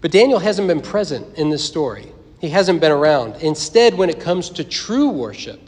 But 0.00 0.12
Daniel 0.12 0.38
hasn't 0.38 0.68
been 0.68 0.80
present 0.80 1.36
in 1.36 1.50
this 1.50 1.64
story. 1.64 2.12
He 2.40 2.48
hasn't 2.50 2.80
been 2.80 2.92
around. 2.92 3.42
Instead, 3.42 3.94
when 3.94 4.08
it 4.08 4.20
comes 4.20 4.48
to 4.50 4.62
true 4.62 5.08
worship 5.08 5.60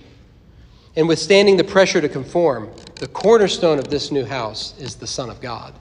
and 0.94 1.08
withstanding 1.08 1.56
the 1.56 1.64
pressure 1.64 2.00
to 2.00 2.08
conform, 2.08 2.70
the 2.94 3.08
cornerstone 3.08 3.80
of 3.80 3.88
this 3.88 4.12
new 4.12 4.24
house 4.24 4.78
is 4.78 4.94
the 4.94 5.06
Son 5.06 5.30
of 5.30 5.40
God. 5.40 5.74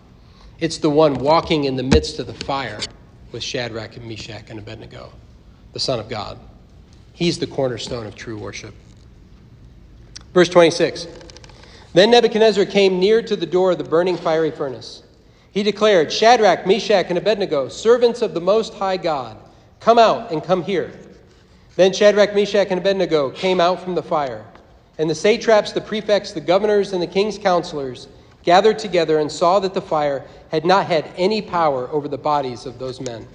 It's 0.60 0.80
the 0.80 0.89
one 0.89 1.13
walking 1.13 1.65
in 1.65 1.76
the 1.76 1.84
midst 1.84 2.17
of 2.17 2.26
the 2.26 2.34
fire 2.34 2.80
with 3.32 3.43
Shadrach 3.43 3.98
and 3.98 4.08
Meshach 4.08 4.50
and 4.50 4.58
Abednego, 4.58 5.12
the 5.74 5.80
Son 5.80 6.00
of 6.00 6.10
God. 6.10 6.39
He's 7.17 7.39
the 7.39 7.47
cornerstone 7.47 8.06
of 8.06 8.15
true 8.15 8.38
worship. 8.38 8.75
Verse 10.36 10.49
26 10.49 11.08
Then 11.95 12.12
Nebuchadnezzar 12.12 12.65
came 12.65 12.99
near 12.99 13.23
to 13.23 13.36
the 13.36 13.47
door 13.47 13.71
of 13.71 13.80
the 13.80 13.84
burning 13.84 14.17
fiery 14.17 14.51
furnace. 14.51 15.01
He 15.51 15.63
declared, 15.63 16.13
Shadrach, 16.13 16.67
Meshach, 16.67 17.08
and 17.10 17.17
Abednego, 17.17 17.69
servants 17.69 18.21
of 18.21 18.36
the 18.36 18.39
Most 18.39 18.75
High 18.75 18.97
God, 18.97 19.36
come 19.80 19.97
out 19.97 20.32
and 20.32 20.43
come 20.43 20.62
here. 20.62 20.91
Then 21.75 21.91
Shadrach, 21.91 22.36
Meshach, 22.36 22.67
and 22.69 22.80
Abednego 22.80 23.32
came 23.32 23.60
out 23.60 23.82
from 23.82 23.95
the 23.95 24.03
fire. 24.03 24.45
And 24.99 25.10
the 25.10 25.15
satraps, 25.15 25.71
the 25.71 25.82
prefects, 25.82 26.34
the 26.34 26.39
governors, 26.39 26.93
and 26.93 27.01
the 27.01 27.08
king's 27.08 27.39
counselors 27.39 28.08
gathered 28.43 28.77
together 28.77 29.17
and 29.17 29.32
saw 29.32 29.60
that 29.62 29.73
the 29.73 29.82
fire 29.82 30.23
had 30.51 30.65
not 30.65 30.86
had 30.86 31.10
any 31.17 31.41
power 31.41 31.89
over 31.89 32.08
the 32.08 32.15
bodies 32.15 32.67
of 32.67 32.77
those 32.77 33.01
men. 33.01 33.27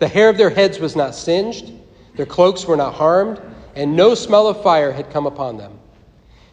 The 0.00 0.08
hair 0.08 0.28
of 0.28 0.36
their 0.36 0.50
heads 0.50 0.78
was 0.78 0.94
not 0.94 1.14
singed, 1.14 1.72
their 2.18 2.26
cloaks 2.26 2.66
were 2.66 2.76
not 2.76 2.94
harmed, 2.94 3.40
and 3.76 3.94
no 3.94 4.12
smell 4.12 4.48
of 4.48 4.60
fire 4.60 4.90
had 4.90 5.08
come 5.08 5.24
upon 5.24 5.56
them. 5.56 5.78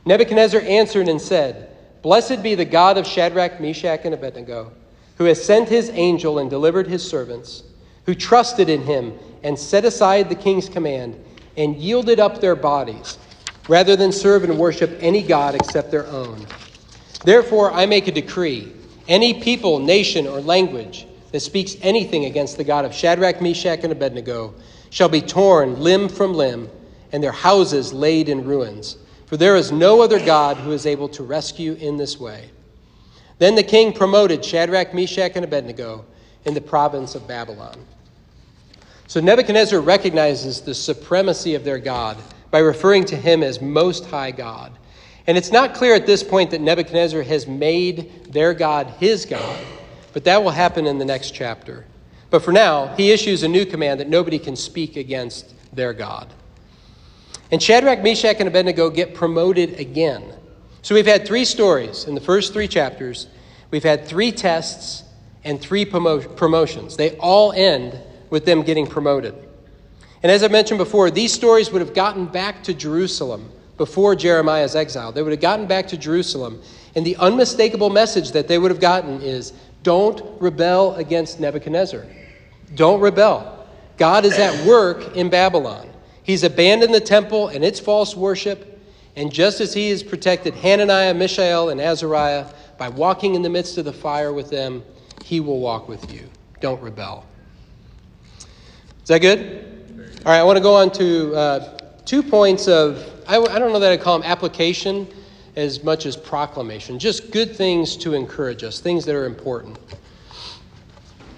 Nebuchadnezzar 0.06 0.62
answered 0.62 1.10
and 1.10 1.20
said, 1.20 1.76
Blessed 2.04 2.44
be 2.44 2.54
the 2.54 2.66
God 2.66 3.00
of 3.00 3.08
Shadrach, 3.08 3.60
Meshach, 3.60 4.02
and 4.04 4.14
Abednego, 4.14 4.72
who 5.18 5.24
has 5.24 5.44
sent 5.44 5.68
his 5.68 5.90
angel 5.90 6.38
and 6.38 6.52
delivered 6.52 6.86
his 6.86 7.04
servants, 7.04 7.64
who 8.06 8.14
trusted 8.14 8.70
in 8.70 8.84
him 8.84 9.18
and 9.42 9.58
set 9.58 9.86
aside 9.86 10.30
the 10.30 10.36
king's 10.36 10.70
command 10.70 11.20
and 11.58 11.78
yielded 11.78 12.20
up 12.20 12.42
their 12.42 12.56
bodies, 12.56 13.18
rather 13.68 13.96
than 13.96 14.12
serve 14.12 14.44
and 14.44 14.60
worship 14.60 14.96
any 15.02 15.24
God 15.24 15.56
except 15.56 15.90
their 15.90 16.06
own. 16.06 16.46
Therefore, 17.24 17.72
I 17.72 17.88
make 17.88 18.08
a 18.08 18.12
decree 18.12 18.72
any 19.08 19.42
people, 19.42 19.80
nation, 19.80 20.28
or 20.28 20.42
language 20.42 21.08
that 21.32 21.40
speaks 21.40 21.76
anything 21.82 22.26
against 22.26 22.56
the 22.56 22.64
God 22.64 22.86
of 22.86 22.94
Shadrach, 22.94 23.42
Meshach, 23.42 23.80
and 23.82 23.92
Abednego 23.92 24.54
shall 24.96 25.10
be 25.10 25.20
torn 25.20 25.78
limb 25.82 26.08
from 26.08 26.34
limb, 26.34 26.70
and 27.12 27.22
their 27.22 27.34
houses 27.34 27.92
laid 27.92 28.30
in 28.30 28.46
ruins. 28.46 28.96
For 29.26 29.36
there 29.36 29.58
is 29.58 29.70
no 29.70 30.02
other 30.02 30.26
God 30.26 30.56
who 30.56 30.72
is 30.72 30.86
able 30.86 31.10
to 31.10 31.24
rescue 31.24 31.74
in 31.74 31.98
this 31.98 32.18
way. 32.18 32.50
Then 33.38 33.56
the 33.56 33.64
king 33.64 33.92
promoted 33.92 34.46
Shadrach, 34.46 34.94
Meshach, 34.94 35.34
and 35.36 35.44
Abednego 35.44 36.06
in 36.46 36.54
the 36.54 36.62
province 36.62 37.14
of 37.14 37.28
Babylon. 37.28 37.76
So 39.08 39.20
Nebuchadnezzar 39.20 39.82
recognizes 39.82 40.62
the 40.62 40.74
supremacy 40.74 41.56
of 41.56 41.66
their 41.66 41.78
God 41.78 42.16
by 42.50 42.60
referring 42.60 43.04
to 43.08 43.18
him 43.18 43.44
as 43.44 43.60
Most 43.62 44.06
High 44.06 44.32
God. 44.32 44.72
And 45.28 45.38
it's 45.38 45.52
not 45.52 45.74
clear 45.74 45.94
at 45.94 46.06
this 46.06 46.24
point 46.24 46.52
that 46.52 46.62
Nebuchadnezzar 46.62 47.24
has 47.24 47.48
made 47.48 48.32
their 48.32 48.54
God 48.54 48.88
his 48.98 49.26
God, 49.26 49.60
but 50.14 50.24
that 50.24 50.42
will 50.42 50.52
happen 50.52 50.88
in 50.88 51.00
the 51.00 51.04
next 51.06 51.32
chapter. 51.32 51.86
But 52.30 52.44
for 52.44 52.52
now, 52.52 52.96
he 52.96 53.12
issues 53.12 53.44
a 53.44 53.48
new 53.48 53.66
command 53.66 54.00
that 54.00 54.10
nobody 54.10 54.40
can 54.40 54.56
speak 54.56 54.98
against 54.98 55.54
their 55.76 55.94
God. 55.94 56.34
And 57.52 57.62
Shadrach, 57.62 58.02
Meshach, 58.02 58.38
and 58.40 58.48
Abednego 58.48 58.90
get 58.90 59.14
promoted 59.14 59.80
again. 59.80 60.24
So 60.82 60.96
we've 60.96 61.06
had 61.06 61.26
three 61.26 61.46
stories 61.46 62.06
in 62.06 62.16
the 62.16 62.22
first 62.22 62.54
three 62.54 62.68
chapters. 62.68 63.28
We've 63.72 63.84
had 63.84 64.06
three 64.06 64.32
tests 64.32 65.04
and 65.44 65.62
three 65.62 65.86
promo- 65.86 66.36
promotions. 66.36 66.98
They 66.98 67.18
all 67.18 67.52
end 67.54 67.98
with 68.30 68.46
them 68.46 68.64
getting 68.64 68.88
promoted. 68.88 69.36
And 70.24 70.32
as 70.32 70.44
I 70.44 70.48
mentioned 70.48 70.80
before, 70.80 71.12
these 71.12 71.32
stories 71.32 71.72
would 71.72 71.82
have 71.82 71.94
gotten 71.94 72.26
back 72.26 72.64
to 72.64 72.74
Jerusalem 72.74 73.52
before 73.78 74.16
Jeremiah's 74.16 74.76
exile. 74.76 75.12
They 75.12 75.22
would 75.22 75.32
have 75.32 75.42
gotten 75.42 75.68
back 75.68 75.88
to 75.90 75.98
Jerusalem. 75.98 76.62
And 76.96 77.06
the 77.06 77.16
unmistakable 77.18 77.90
message 77.90 78.32
that 78.32 78.48
they 78.48 78.58
would 78.58 78.72
have 78.72 78.80
gotten 78.80 79.22
is 79.22 79.54
don't 79.86 80.42
rebel 80.42 80.96
against 80.96 81.40
Nebuchadnezzar. 81.40 82.08
Don't 82.74 83.00
rebel. 83.00 83.68
God 83.98 84.26
is 84.26 84.34
at 84.40 84.66
work 84.66 85.16
in 85.16 85.30
Babylon. 85.30 85.88
He's 86.24 86.44
abandoned 86.44 86.92
the 86.92 87.00
temple 87.00 87.50
and 87.50 87.64
its 87.64 87.80
false 87.80 88.16
worship. 88.16 88.82
And 89.16 89.32
just 89.32 89.62
as 89.62 89.76
he 89.76 89.92
has 89.92 90.02
protected 90.02 90.56
Hananiah, 90.56 91.14
Mishael, 91.14 91.70
and 91.70 91.80
Azariah 91.80 92.48
by 92.80 92.90
walking 92.90 93.36
in 93.36 93.44
the 93.44 93.50
midst 93.50 93.78
of 93.78 93.86
the 93.86 93.94
fire 93.94 94.34
with 94.34 94.50
them, 94.50 94.84
he 95.24 95.40
will 95.40 95.60
walk 95.60 95.88
with 95.88 96.12
you. 96.12 96.28
Don't 96.62 96.82
rebel. 96.82 97.24
Is 99.04 99.10
that 99.10 99.20
good? 99.20 100.20
All 100.26 100.32
right, 100.32 100.40
I 100.40 100.44
want 100.44 100.58
to 100.58 100.64
go 100.64 100.76
on 100.76 100.92
to 100.94 101.36
uh, 101.36 101.78
two 102.06 102.24
points 102.24 102.68
of, 102.68 102.98
I, 103.28 103.38
I 103.38 103.60
don't 103.60 103.72
know 103.72 103.80
that 103.80 103.92
I 103.92 103.98
call 103.98 104.18
them 104.18 104.28
application 104.28 105.08
as 105.56 105.84
much 105.84 106.06
as 106.06 106.18
proclamation. 106.18 107.00
Just 107.00 107.32
good 107.32 107.56
things 107.56 107.96
to 107.98 108.14
encourage 108.14 108.64
us, 108.64 108.80
things 108.80 109.06
that 109.06 109.16
are 109.16 109.26
important. 109.26 109.78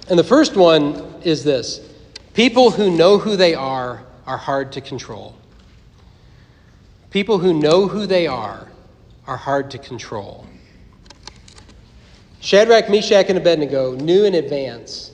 And 0.10 0.18
the 0.18 0.24
first 0.24 0.56
one 0.56 1.16
is 1.24 1.44
this 1.44 1.82
people 2.34 2.72
who 2.72 2.90
know 2.90 3.18
who 3.18 3.36
they 3.36 3.54
are 3.54 4.04
are 4.26 4.38
hard 4.38 4.72
to 4.74 4.82
control. 4.82 5.36
People 7.10 7.38
who 7.38 7.54
know 7.54 7.88
who 7.88 8.06
they 8.06 8.28
are 8.28 8.68
are 9.26 9.38
hard 9.38 9.72
to 9.72 9.78
control. 9.78 10.46
Shadrach, 12.40 12.90
Meshach, 12.90 13.26
and 13.30 13.38
Abednego 13.38 13.96
knew 13.96 14.26
in 14.26 14.36
advance 14.36 15.12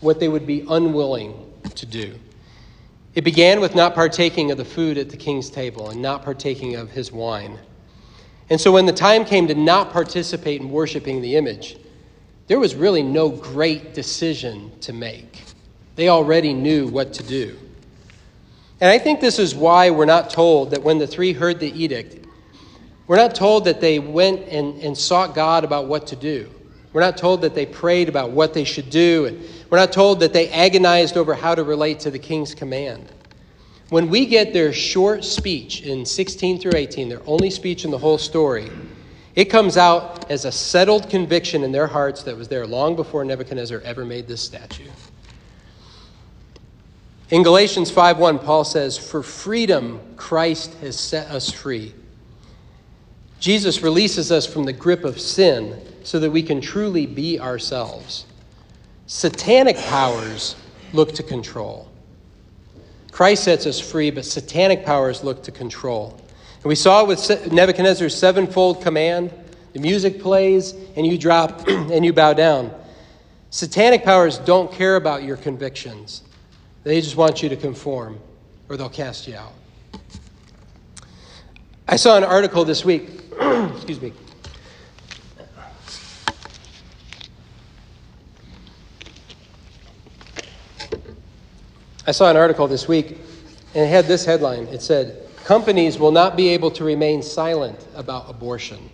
what 0.00 0.20
they 0.20 0.28
would 0.28 0.46
be 0.46 0.64
unwilling 0.68 1.52
to 1.74 1.86
do. 1.86 2.14
It 3.14 3.24
began 3.24 3.60
with 3.60 3.74
not 3.74 3.94
partaking 3.94 4.50
of 4.50 4.58
the 4.58 4.64
food 4.64 4.98
at 4.98 5.08
the 5.08 5.16
king's 5.16 5.48
table 5.48 5.90
and 5.90 6.02
not 6.02 6.22
partaking 6.22 6.76
of 6.76 6.90
his 6.90 7.10
wine. 7.10 7.58
And 8.48 8.60
so 8.60 8.72
when 8.72 8.86
the 8.86 8.92
time 8.92 9.24
came 9.24 9.48
to 9.48 9.54
not 9.54 9.92
participate 9.92 10.60
in 10.60 10.70
worshiping 10.70 11.20
the 11.20 11.36
image, 11.36 11.76
there 12.46 12.60
was 12.60 12.74
really 12.74 13.02
no 13.02 13.28
great 13.28 13.92
decision 13.92 14.70
to 14.80 14.92
make. 14.92 15.42
They 15.96 16.08
already 16.08 16.52
knew 16.52 16.86
what 16.86 17.12
to 17.14 17.22
do. 17.22 17.58
And 18.80 18.90
I 18.90 18.98
think 18.98 19.20
this 19.20 19.38
is 19.38 19.54
why 19.54 19.90
we're 19.90 20.04
not 20.04 20.30
told 20.30 20.70
that 20.72 20.82
when 20.82 20.98
the 20.98 21.06
three 21.06 21.32
heard 21.32 21.58
the 21.58 21.72
edict, 21.82 22.26
we're 23.06 23.16
not 23.16 23.34
told 23.34 23.64
that 23.64 23.80
they 23.80 23.98
went 23.98 24.46
and, 24.48 24.80
and 24.82 24.96
sought 24.96 25.34
God 25.34 25.64
about 25.64 25.86
what 25.86 26.06
to 26.08 26.16
do. 26.16 26.50
We're 26.92 27.00
not 27.00 27.16
told 27.16 27.42
that 27.42 27.54
they 27.54 27.66
prayed 27.66 28.08
about 28.08 28.30
what 28.30 28.54
they 28.54 28.64
should 28.64 28.90
do. 28.90 29.26
And 29.26 29.42
we're 29.70 29.78
not 29.78 29.92
told 29.92 30.20
that 30.20 30.32
they 30.32 30.48
agonized 30.50 31.16
over 31.16 31.34
how 31.34 31.54
to 31.54 31.62
relate 31.62 32.00
to 32.00 32.10
the 32.10 32.18
king's 32.18 32.54
command. 32.54 33.10
When 33.88 34.08
we 34.08 34.26
get 34.26 34.52
their 34.52 34.72
short 34.72 35.24
speech 35.24 35.82
in 35.82 36.04
16 36.04 36.58
through 36.58 36.72
18, 36.74 37.08
their 37.08 37.22
only 37.26 37.50
speech 37.50 37.84
in 37.84 37.90
the 37.90 37.98
whole 37.98 38.18
story, 38.18 38.70
it 39.36 39.44
comes 39.44 39.76
out 39.76 40.28
as 40.30 40.44
a 40.44 40.50
settled 40.50 41.08
conviction 41.08 41.62
in 41.62 41.70
their 41.70 41.86
hearts 41.86 42.22
that 42.24 42.36
was 42.36 42.48
there 42.48 42.66
long 42.66 42.96
before 42.96 43.24
Nebuchadnezzar 43.24 43.80
ever 43.80 44.04
made 44.04 44.26
this 44.26 44.40
statue. 44.40 44.90
In 47.30 47.42
Galatians 47.42 47.90
5:1, 47.90 48.38
Paul 48.38 48.64
says, 48.64 48.96
"For 48.96 49.22
freedom 49.22 50.00
Christ 50.16 50.74
has 50.80 50.98
set 50.98 51.28
us 51.28 51.50
free." 51.50 51.92
Jesus 53.38 53.82
releases 53.82 54.32
us 54.32 54.46
from 54.46 54.64
the 54.64 54.72
grip 54.72 55.04
of 55.04 55.20
sin 55.20 55.80
so 56.02 56.18
that 56.18 56.30
we 56.30 56.42
can 56.42 56.60
truly 56.60 57.04
be 57.04 57.38
ourselves. 57.38 58.24
Satanic 59.06 59.76
powers 59.76 60.56
look 60.92 61.12
to 61.14 61.22
control. 61.22 61.88
Christ 63.16 63.44
sets 63.44 63.64
us 63.64 63.80
free, 63.80 64.10
but 64.10 64.26
satanic 64.26 64.84
powers 64.84 65.24
look 65.24 65.42
to 65.44 65.50
control. 65.50 66.20
And 66.56 66.64
we 66.64 66.74
saw 66.74 67.02
with 67.02 67.50
Nebuchadnezzar's 67.50 68.14
sevenfold 68.14 68.82
command 68.82 69.32
the 69.72 69.80
music 69.80 70.20
plays, 70.20 70.74
and 70.96 71.06
you 71.06 71.16
drop 71.16 71.66
and 71.66 72.04
you 72.04 72.12
bow 72.12 72.34
down. 72.34 72.70
Satanic 73.48 74.04
powers 74.04 74.36
don't 74.36 74.70
care 74.70 74.96
about 74.96 75.22
your 75.22 75.38
convictions, 75.38 76.24
they 76.84 77.00
just 77.00 77.16
want 77.16 77.42
you 77.42 77.48
to 77.48 77.56
conform, 77.56 78.20
or 78.68 78.76
they'll 78.76 78.90
cast 78.90 79.26
you 79.26 79.34
out. 79.34 79.54
I 81.88 81.96
saw 81.96 82.18
an 82.18 82.24
article 82.24 82.66
this 82.66 82.84
week, 82.84 83.08
excuse 83.40 83.98
me. 83.98 84.12
I 92.08 92.12
saw 92.12 92.30
an 92.30 92.36
article 92.36 92.68
this 92.68 92.86
week, 92.86 93.18
and 93.74 93.84
it 93.84 93.88
had 93.88 94.04
this 94.04 94.24
headline. 94.24 94.68
It 94.68 94.80
said, 94.80 95.28
companies 95.44 95.98
will 95.98 96.12
not 96.12 96.36
be 96.36 96.50
able 96.50 96.70
to 96.72 96.84
remain 96.84 97.20
silent 97.20 97.84
about 97.96 98.30
abortion, 98.30 98.90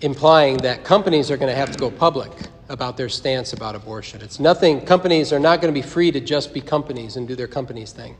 implying 0.00 0.56
that 0.58 0.82
companies 0.82 1.30
are 1.30 1.36
going 1.36 1.50
to 1.52 1.54
have 1.54 1.70
to 1.70 1.78
go 1.78 1.90
public 1.90 2.32
about 2.70 2.96
their 2.96 3.10
stance 3.10 3.52
about 3.52 3.74
abortion. 3.74 4.22
It's 4.22 4.40
nothing, 4.40 4.80
companies 4.80 5.34
are 5.34 5.38
not 5.38 5.60
going 5.60 5.74
to 5.74 5.78
be 5.78 5.86
free 5.86 6.10
to 6.12 6.20
just 6.20 6.54
be 6.54 6.62
companies 6.62 7.16
and 7.16 7.28
do 7.28 7.36
their 7.36 7.48
companies 7.48 7.92
thing. 7.92 8.16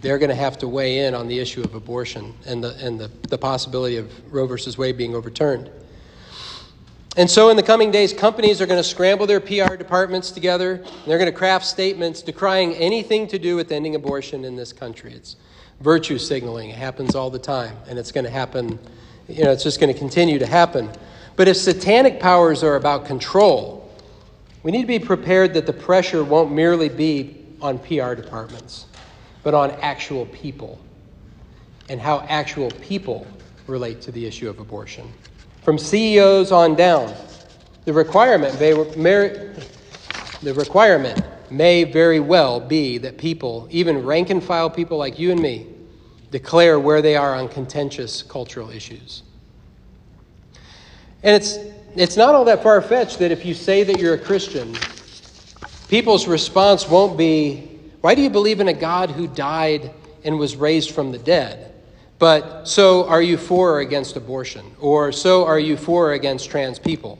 They're 0.00 0.18
going 0.18 0.30
to 0.30 0.34
have 0.34 0.58
to 0.58 0.66
weigh 0.66 1.06
in 1.06 1.14
on 1.14 1.28
the 1.28 1.38
issue 1.38 1.62
of 1.62 1.76
abortion 1.76 2.34
and 2.46 2.64
the, 2.64 2.74
and 2.84 2.98
the, 2.98 3.12
the 3.28 3.38
possibility 3.38 3.96
of 3.96 4.32
Roe 4.32 4.48
versus 4.48 4.76
Wade 4.76 4.96
being 4.96 5.14
overturned. 5.14 5.70
And 7.14 7.30
so, 7.30 7.50
in 7.50 7.58
the 7.58 7.62
coming 7.62 7.90
days, 7.90 8.14
companies 8.14 8.62
are 8.62 8.66
going 8.66 8.80
to 8.80 8.88
scramble 8.88 9.26
their 9.26 9.40
PR 9.40 9.76
departments 9.76 10.30
together. 10.30 10.76
And 10.76 11.04
they're 11.04 11.18
going 11.18 11.30
to 11.30 11.36
craft 11.36 11.66
statements 11.66 12.22
decrying 12.22 12.74
anything 12.76 13.28
to 13.28 13.38
do 13.38 13.54
with 13.54 13.70
ending 13.70 13.94
abortion 13.96 14.46
in 14.46 14.56
this 14.56 14.72
country. 14.72 15.12
It's 15.12 15.36
virtue 15.82 16.16
signaling. 16.16 16.70
It 16.70 16.76
happens 16.76 17.14
all 17.14 17.28
the 17.28 17.38
time, 17.38 17.76
and 17.86 17.98
it's 17.98 18.12
going 18.12 18.24
to 18.24 18.30
happen, 18.30 18.78
you 19.28 19.44
know, 19.44 19.52
it's 19.52 19.62
just 19.62 19.78
going 19.78 19.92
to 19.92 19.98
continue 19.98 20.38
to 20.38 20.46
happen. 20.46 20.88
But 21.36 21.48
if 21.48 21.58
satanic 21.58 22.18
powers 22.18 22.62
are 22.62 22.76
about 22.76 23.04
control, 23.04 23.90
we 24.62 24.70
need 24.70 24.82
to 24.82 24.86
be 24.86 24.98
prepared 24.98 25.52
that 25.52 25.66
the 25.66 25.72
pressure 25.72 26.24
won't 26.24 26.50
merely 26.50 26.88
be 26.88 27.44
on 27.60 27.78
PR 27.78 28.14
departments, 28.14 28.86
but 29.42 29.52
on 29.52 29.70
actual 29.82 30.24
people 30.26 30.78
and 31.90 32.00
how 32.00 32.20
actual 32.20 32.70
people 32.80 33.26
relate 33.66 34.00
to 34.02 34.12
the 34.12 34.24
issue 34.24 34.48
of 34.48 34.60
abortion 34.60 35.12
from 35.62 35.78
CEOs 35.78 36.52
on 36.52 36.74
down. 36.74 37.14
The 37.84 37.92
requirement 37.92 38.60
may, 38.60 38.72
the 38.72 40.54
requirement 40.54 41.24
may 41.50 41.84
very 41.84 42.20
well 42.20 42.60
be 42.60 42.98
that 42.98 43.18
people, 43.18 43.68
even 43.70 44.04
rank 44.04 44.30
and 44.30 44.42
file 44.42 44.70
people 44.70 44.98
like 44.98 45.18
you 45.18 45.30
and 45.30 45.40
me, 45.40 45.66
declare 46.30 46.80
where 46.80 47.02
they 47.02 47.16
are 47.16 47.34
on 47.34 47.48
contentious 47.48 48.22
cultural 48.22 48.70
issues. 48.70 49.22
And 51.22 51.36
it's, 51.36 51.58
it's 51.94 52.16
not 52.16 52.34
all 52.34 52.44
that 52.46 52.62
far 52.62 52.80
fetched 52.82 53.18
that 53.20 53.30
if 53.30 53.44
you 53.44 53.54
say 53.54 53.84
that 53.84 54.00
you're 54.00 54.14
a 54.14 54.18
Christian, 54.18 54.76
people's 55.88 56.26
response 56.26 56.88
won't 56.88 57.16
be, 57.16 57.68
Why 58.00 58.14
do 58.14 58.22
you 58.22 58.30
believe 58.30 58.60
in 58.60 58.68
a 58.68 58.72
God 58.72 59.10
who 59.10 59.28
died 59.28 59.92
and 60.24 60.38
was 60.38 60.56
raised 60.56 60.92
from 60.92 61.12
the 61.12 61.18
dead? 61.18 61.71
But 62.22 62.68
so 62.68 63.08
are 63.08 63.20
you 63.20 63.36
for 63.36 63.72
or 63.72 63.80
against 63.80 64.14
abortion? 64.14 64.76
Or 64.78 65.10
so 65.10 65.44
are 65.44 65.58
you 65.58 65.76
for 65.76 66.10
or 66.10 66.12
against 66.12 66.48
trans 66.48 66.78
people? 66.78 67.18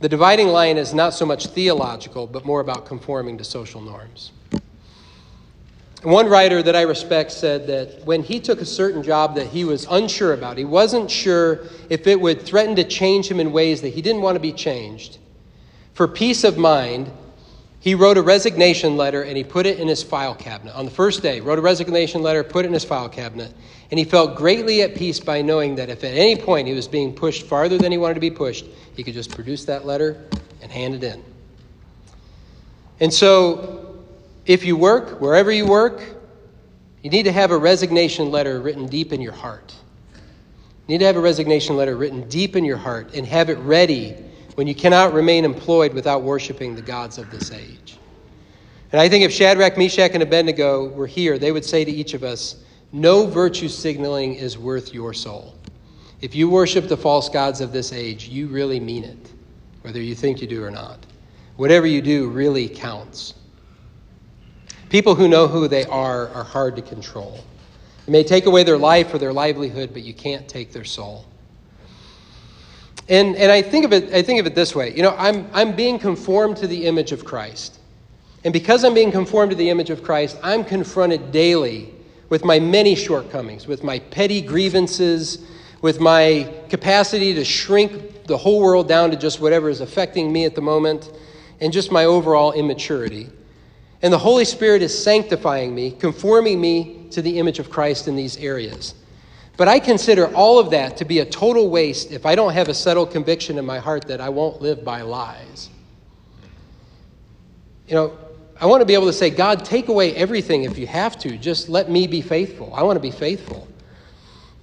The 0.00 0.08
dividing 0.08 0.48
line 0.48 0.78
is 0.78 0.94
not 0.94 1.12
so 1.12 1.26
much 1.26 1.48
theological, 1.48 2.26
but 2.26 2.46
more 2.46 2.60
about 2.60 2.86
conforming 2.86 3.36
to 3.36 3.44
social 3.44 3.82
norms. 3.82 4.32
One 6.04 6.26
writer 6.26 6.62
that 6.62 6.74
I 6.74 6.80
respect 6.80 7.32
said 7.32 7.66
that 7.66 8.02
when 8.06 8.22
he 8.22 8.40
took 8.40 8.62
a 8.62 8.64
certain 8.64 9.02
job 9.02 9.34
that 9.34 9.48
he 9.48 9.66
was 9.66 9.86
unsure 9.90 10.32
about, 10.32 10.56
he 10.56 10.64
wasn't 10.64 11.10
sure 11.10 11.66
if 11.90 12.06
it 12.06 12.18
would 12.18 12.40
threaten 12.40 12.76
to 12.76 12.84
change 12.84 13.30
him 13.30 13.38
in 13.38 13.52
ways 13.52 13.82
that 13.82 13.90
he 13.90 14.00
didn't 14.00 14.22
want 14.22 14.36
to 14.36 14.40
be 14.40 14.54
changed. 14.54 15.18
For 15.92 16.08
peace 16.08 16.44
of 16.44 16.56
mind, 16.56 17.10
he 17.80 17.94
wrote 17.94 18.18
a 18.18 18.22
resignation 18.22 18.96
letter 18.96 19.22
and 19.22 19.36
he 19.36 19.44
put 19.44 19.64
it 19.64 19.78
in 19.78 19.86
his 19.86 20.02
file 20.02 20.34
cabinet. 20.34 20.74
On 20.74 20.84
the 20.84 20.90
first 20.90 21.22
day, 21.22 21.40
wrote 21.40 21.58
a 21.58 21.62
resignation 21.62 22.22
letter, 22.22 22.42
put 22.42 22.64
it 22.64 22.68
in 22.68 22.74
his 22.74 22.84
file 22.84 23.08
cabinet. 23.08 23.54
And 23.90 23.98
he 23.98 24.04
felt 24.04 24.36
greatly 24.36 24.82
at 24.82 24.94
peace 24.94 25.20
by 25.20 25.42
knowing 25.42 25.76
that 25.76 25.88
if 25.88 26.02
at 26.04 26.14
any 26.14 26.36
point 26.36 26.66
he 26.66 26.74
was 26.74 26.88
being 26.88 27.14
pushed 27.14 27.46
farther 27.46 27.78
than 27.78 27.92
he 27.92 27.98
wanted 27.98 28.14
to 28.14 28.20
be 28.20 28.30
pushed, 28.30 28.66
he 28.94 29.04
could 29.04 29.14
just 29.14 29.34
produce 29.34 29.64
that 29.66 29.86
letter 29.86 30.22
and 30.60 30.72
hand 30.72 30.94
it 30.94 31.04
in. 31.04 31.22
And 33.00 33.14
so, 33.14 34.04
if 34.44 34.64
you 34.64 34.76
work, 34.76 35.20
wherever 35.20 35.52
you 35.52 35.64
work, 35.64 36.02
you 37.02 37.10
need 37.10 37.22
to 37.24 37.32
have 37.32 37.52
a 37.52 37.56
resignation 37.56 38.30
letter 38.30 38.60
written 38.60 38.86
deep 38.86 39.12
in 39.12 39.20
your 39.20 39.32
heart. 39.32 39.74
You 40.86 40.94
need 40.94 40.98
to 40.98 41.04
have 41.04 41.16
a 41.16 41.20
resignation 41.20 41.76
letter 41.76 41.96
written 41.96 42.28
deep 42.28 42.56
in 42.56 42.64
your 42.64 42.76
heart 42.76 43.14
and 43.14 43.26
have 43.26 43.50
it 43.50 43.58
ready 43.58 44.16
when 44.58 44.66
you 44.66 44.74
cannot 44.74 45.12
remain 45.12 45.44
employed 45.44 45.94
without 45.94 46.24
worshiping 46.24 46.74
the 46.74 46.82
gods 46.82 47.16
of 47.16 47.30
this 47.30 47.52
age. 47.52 47.96
And 48.90 49.00
I 49.00 49.08
think 49.08 49.24
if 49.24 49.30
Shadrach, 49.30 49.78
Meshach, 49.78 50.10
and 50.14 50.22
Abednego 50.24 50.88
were 50.88 51.06
here, 51.06 51.38
they 51.38 51.52
would 51.52 51.64
say 51.64 51.84
to 51.84 51.90
each 51.92 52.12
of 52.12 52.24
us, 52.24 52.56
no 52.90 53.24
virtue 53.24 53.68
signaling 53.68 54.34
is 54.34 54.58
worth 54.58 54.92
your 54.92 55.14
soul. 55.14 55.54
If 56.22 56.34
you 56.34 56.50
worship 56.50 56.88
the 56.88 56.96
false 56.96 57.28
gods 57.28 57.60
of 57.60 57.70
this 57.70 57.92
age, 57.92 58.28
you 58.28 58.48
really 58.48 58.80
mean 58.80 59.04
it, 59.04 59.30
whether 59.82 60.02
you 60.02 60.16
think 60.16 60.40
you 60.40 60.48
do 60.48 60.64
or 60.64 60.72
not. 60.72 61.06
Whatever 61.54 61.86
you 61.86 62.02
do 62.02 62.26
really 62.26 62.68
counts. 62.68 63.34
People 64.88 65.14
who 65.14 65.28
know 65.28 65.46
who 65.46 65.68
they 65.68 65.84
are 65.84 66.30
are 66.30 66.42
hard 66.42 66.74
to 66.74 66.82
control. 66.82 67.44
You 68.08 68.12
may 68.12 68.24
take 68.24 68.46
away 68.46 68.64
their 68.64 68.76
life 68.76 69.14
or 69.14 69.18
their 69.18 69.32
livelihood, 69.32 69.90
but 69.92 70.02
you 70.02 70.14
can't 70.14 70.48
take 70.48 70.72
their 70.72 70.82
soul. 70.82 71.26
And, 73.08 73.36
and 73.36 73.50
I, 73.50 73.62
think 73.62 73.84
of 73.84 73.92
it, 73.92 74.12
I 74.12 74.22
think 74.22 74.38
of 74.40 74.46
it 74.46 74.54
this 74.54 74.74
way 74.74 74.94
you 74.94 75.02
know, 75.02 75.14
I'm, 75.16 75.48
I'm 75.52 75.74
being 75.74 75.98
conformed 75.98 76.56
to 76.58 76.66
the 76.66 76.86
image 76.86 77.12
of 77.12 77.24
Christ. 77.24 77.78
And 78.44 78.52
because 78.52 78.84
I'm 78.84 78.94
being 78.94 79.10
conformed 79.10 79.50
to 79.50 79.56
the 79.56 79.68
image 79.68 79.90
of 79.90 80.02
Christ, 80.02 80.38
I'm 80.42 80.64
confronted 80.64 81.32
daily 81.32 81.92
with 82.28 82.44
my 82.44 82.60
many 82.60 82.94
shortcomings, 82.94 83.66
with 83.66 83.82
my 83.82 83.98
petty 83.98 84.40
grievances, 84.40 85.44
with 85.80 86.00
my 86.00 86.52
capacity 86.68 87.34
to 87.34 87.44
shrink 87.44 88.26
the 88.26 88.36
whole 88.36 88.60
world 88.60 88.86
down 88.86 89.10
to 89.10 89.16
just 89.16 89.40
whatever 89.40 89.68
is 89.68 89.80
affecting 89.80 90.32
me 90.32 90.44
at 90.44 90.54
the 90.54 90.60
moment, 90.60 91.10
and 91.60 91.72
just 91.72 91.90
my 91.90 92.04
overall 92.04 92.52
immaturity. 92.52 93.28
And 94.02 94.12
the 94.12 94.18
Holy 94.18 94.44
Spirit 94.44 94.82
is 94.82 94.96
sanctifying 94.96 95.74
me, 95.74 95.90
conforming 95.90 96.60
me 96.60 97.06
to 97.10 97.22
the 97.22 97.38
image 97.38 97.58
of 97.58 97.70
Christ 97.70 98.06
in 98.06 98.14
these 98.14 98.36
areas. 98.36 98.94
But 99.58 99.66
I 99.66 99.80
consider 99.80 100.32
all 100.34 100.60
of 100.60 100.70
that 100.70 100.96
to 100.98 101.04
be 101.04 101.18
a 101.18 101.24
total 101.24 101.68
waste 101.68 102.12
if 102.12 102.24
I 102.24 102.36
don't 102.36 102.52
have 102.52 102.68
a 102.68 102.74
settled 102.74 103.10
conviction 103.10 103.58
in 103.58 103.66
my 103.66 103.80
heart 103.80 104.06
that 104.06 104.20
I 104.20 104.28
won't 104.28 104.62
live 104.62 104.84
by 104.84 105.02
lies. 105.02 105.68
You 107.88 107.96
know, 107.96 108.18
I 108.60 108.66
want 108.66 108.82
to 108.82 108.84
be 108.86 108.94
able 108.94 109.06
to 109.06 109.12
say, 109.12 109.30
God, 109.30 109.64
take 109.64 109.88
away 109.88 110.14
everything 110.14 110.62
if 110.62 110.78
you 110.78 110.86
have 110.86 111.18
to. 111.18 111.36
Just 111.36 111.68
let 111.68 111.90
me 111.90 112.06
be 112.06 112.22
faithful. 112.22 112.72
I 112.72 112.84
want 112.84 112.98
to 112.98 113.00
be 113.00 113.10
faithful. 113.10 113.66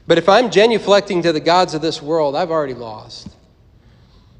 But 0.07 0.17
if 0.17 0.29
I'm 0.29 0.49
genuflecting 0.49 1.21
to 1.23 1.33
the 1.33 1.41
gods 1.41 1.73
of 1.73 1.81
this 1.81 2.01
world, 2.01 2.33
I've 2.33 2.51
already 2.51 2.73
lost. 2.73 3.27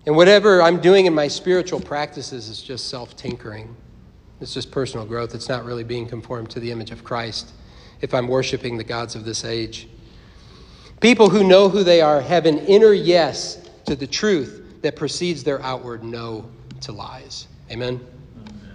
And 0.06 0.16
whatever 0.16 0.62
I'm 0.62 0.80
doing 0.80 1.06
in 1.06 1.14
my 1.14 1.28
spiritual 1.28 1.82
practices 1.82 2.48
is 2.48 2.62
just 2.62 2.88
self 2.88 3.18
tinkering. 3.18 3.76
It's 4.40 4.54
just 4.54 4.72
personal 4.72 5.06
growth. 5.06 5.36
It's 5.36 5.50
not 5.50 5.66
really 5.66 5.84
being 5.84 6.08
conformed 6.08 6.50
to 6.52 6.62
the 6.62 6.72
image 6.72 6.92
of 6.92 7.04
Christ 7.04 7.52
if 8.00 8.14
I'm 8.14 8.30
worshiping 8.30 8.78
the 8.78 8.84
gods 8.86 9.16
of 9.16 9.26
this 9.26 9.44
age. 9.44 9.90
People 11.06 11.30
who 11.30 11.44
know 11.44 11.70
who 11.70 11.84
they 11.84 12.02
are 12.02 12.20
have 12.20 12.48
an 12.48 12.58
inner 12.66 12.92
yes 12.92 13.70
to 13.86 13.96
the 13.96 14.08
truth 14.08 14.82
that 14.82 14.96
precedes 14.96 15.44
their 15.44 15.62
outward 15.62 16.04
no 16.04 16.50
to 16.82 16.92
lies. 16.92 17.46
Amen? 17.70 18.04
Amen. 18.48 18.72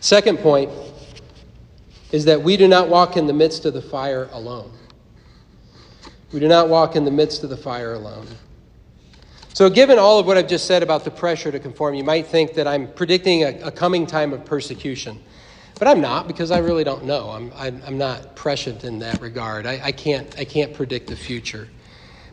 Second 0.00 0.38
point 0.38 0.70
is 2.10 2.24
that 2.24 2.40
we 2.40 2.56
do 2.56 2.68
not 2.68 2.88
walk 2.88 3.18
in 3.18 3.26
the 3.26 3.34
midst 3.34 3.66
of 3.66 3.74
the 3.74 3.82
fire 3.82 4.30
alone. 4.32 4.72
We 6.32 6.40
do 6.40 6.48
not 6.48 6.70
walk 6.70 6.96
in 6.96 7.04
the 7.04 7.10
midst 7.10 7.44
of 7.44 7.50
the 7.50 7.56
fire 7.58 7.92
alone. 7.92 8.26
So, 9.52 9.68
given 9.68 9.98
all 9.98 10.18
of 10.18 10.24
what 10.24 10.38
I've 10.38 10.48
just 10.48 10.66
said 10.66 10.82
about 10.82 11.04
the 11.04 11.10
pressure 11.10 11.52
to 11.52 11.58
conform, 11.58 11.94
you 11.94 12.02
might 12.02 12.26
think 12.28 12.54
that 12.54 12.66
I'm 12.66 12.90
predicting 12.94 13.42
a, 13.42 13.48
a 13.64 13.70
coming 13.70 14.06
time 14.06 14.32
of 14.32 14.42
persecution. 14.42 15.22
But 15.78 15.88
I'm 15.88 16.00
not 16.00 16.26
because 16.26 16.50
I 16.50 16.58
really 16.58 16.84
don't 16.84 17.04
know. 17.04 17.30
I'm, 17.30 17.52
I'm, 17.56 17.80
I'm 17.86 17.98
not 17.98 18.34
prescient 18.34 18.84
in 18.84 18.98
that 18.98 19.20
regard. 19.20 19.66
I, 19.66 19.80
I, 19.84 19.92
can't, 19.92 20.36
I 20.38 20.44
can't 20.44 20.74
predict 20.74 21.06
the 21.06 21.16
future. 21.16 21.68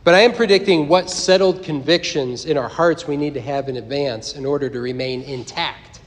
But 0.03 0.15
I 0.15 0.19
am 0.19 0.33
predicting 0.33 0.87
what 0.87 1.09
settled 1.09 1.63
convictions 1.63 2.45
in 2.45 2.57
our 2.57 2.69
hearts 2.69 3.07
we 3.07 3.17
need 3.17 3.33
to 3.35 3.41
have 3.41 3.69
in 3.69 3.77
advance 3.77 4.33
in 4.33 4.45
order 4.45 4.69
to 4.69 4.79
remain 4.79 5.21
intact 5.21 5.99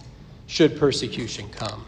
should 0.47 0.79
persecution 0.79 1.49
come. 1.51 1.85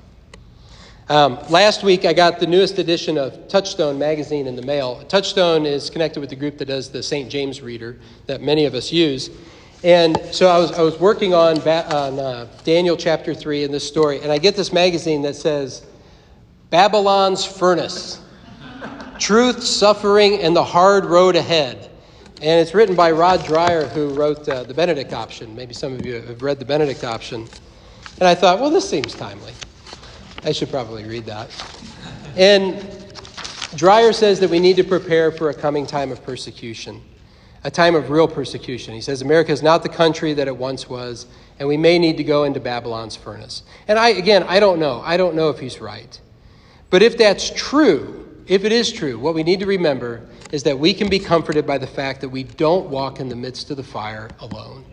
Um, 1.09 1.41
last 1.49 1.83
week, 1.83 2.05
I 2.05 2.13
got 2.13 2.39
the 2.39 2.47
newest 2.47 2.79
edition 2.79 3.19
of 3.19 3.49
Touchstone 3.49 3.99
magazine 3.99 4.47
in 4.47 4.55
the 4.55 4.63
mail. 4.63 5.03
Touchstone 5.09 5.67
is 5.67 5.91
connected 5.91 6.21
with 6.21 6.31
the 6.31 6.37
group 6.37 6.59
that 6.59 6.67
does 6.67 6.91
the 6.91 7.03
St. 7.03 7.29
James 7.29 7.61
Reader 7.61 7.99
that 8.27 8.43
many 8.43 8.65
of 8.65 8.75
us 8.75 8.93
use. 8.93 9.31
And 9.83 10.19
so 10.31 10.49
I 10.49 10.59
was, 10.59 10.73
I 10.73 10.83
was 10.83 10.99
working 10.99 11.33
on, 11.33 11.59
on 11.61 12.19
uh, 12.19 12.47
Daniel 12.65 12.97
chapter 12.97 13.35
3 13.35 13.65
in 13.65 13.73
this 13.73 13.87
story, 13.87 14.21
and 14.21 14.31
I 14.31 14.39
get 14.39 14.55
this 14.55 14.73
magazine 14.73 15.23
that 15.23 15.37
says, 15.37 15.87
Babylon's 16.69 17.45
Furnace 17.45 18.21
Truth, 19.19 19.63
Suffering, 19.63 20.41
and 20.41 20.57
the 20.57 20.65
Hard 20.65 21.05
Road 21.05 21.37
Ahead. 21.37 21.91
And 22.41 22.59
it's 22.59 22.73
written 22.73 22.97
by 22.97 23.11
Rod 23.11 23.41
Dreher, 23.41 23.87
who 23.91 24.15
wrote 24.15 24.49
uh, 24.49 24.63
The 24.63 24.73
Benedict 24.73 25.13
Option. 25.13 25.55
Maybe 25.55 25.75
some 25.75 25.93
of 25.93 26.07
you 26.07 26.23
have 26.23 26.41
read 26.41 26.59
The 26.59 26.65
Benedict 26.65 27.05
Option. 27.05 27.47
And 28.19 28.27
I 28.27 28.35
thought, 28.35 28.61
well, 28.61 28.71
this 28.71 28.89
seems 28.89 29.15
timely. 29.15 29.53
I 30.43 30.53
should 30.53 30.71
probably 30.71 31.05
read 31.05 31.27
that. 31.27 31.51
And 32.37 32.77
Dreher 33.77 34.15
says 34.15 34.41
that 34.41 34.49
we 34.49 34.59
need 34.59 34.77
to 34.77 34.85
prepare 34.85 35.31
for 35.31 35.51
a 35.51 35.55
coming 35.55 35.87
time 35.87 36.11
of 36.11 36.25
persecution, 36.25 37.03
a 37.63 37.71
time 37.71 37.95
of 37.95 38.11
real 38.11 38.27
persecution. 38.27 38.95
He 38.95 39.01
says 39.01 39.23
America 39.23 39.53
is 39.53 39.63
not 39.63 39.83
the 39.83 39.89
country 39.89 40.33
that 40.35 40.49
it 40.49 40.57
once 40.57 40.89
was, 40.89 41.27
and 41.59 41.69
we 41.69 41.77
may 41.77 41.99
need 41.99 42.17
to 42.17 42.25
go 42.25 42.45
into 42.45 42.61
Babylon's 42.61 43.17
furnace. 43.17 43.63
And 43.87 43.99
I, 43.99 44.11
again, 44.11 44.45
I 44.45 44.61
don't 44.61 44.81
know. 44.81 45.03
I 45.05 45.17
don't 45.17 45.35
know 45.35 45.51
if 45.51 45.59
he's 45.59 45.81
right. 45.81 46.19
But 46.89 47.03
if 47.03 47.19
that's 47.19 47.51
true, 47.51 48.43
if 48.47 48.65
it 48.65 48.73
is 48.73 48.91
true, 48.91 49.19
what 49.19 49.35
we 49.35 49.43
need 49.43 49.61
to 49.61 49.67
remember 49.67 50.27
is 50.53 50.63
that 50.65 50.79
we 50.79 50.95
can 50.95 51.09
be 51.09 51.19
comforted 51.19 51.67
by 51.67 51.79
the 51.79 51.87
fact 51.87 52.21
that 52.23 52.29
we 52.29 52.43
don't 52.43 52.89
walk 52.89 53.21
in 53.21 53.29
the 53.29 53.37
midst 53.37 53.71
of 53.71 53.77
the 53.77 53.85
fire 53.85 54.29
alone. 54.41 54.85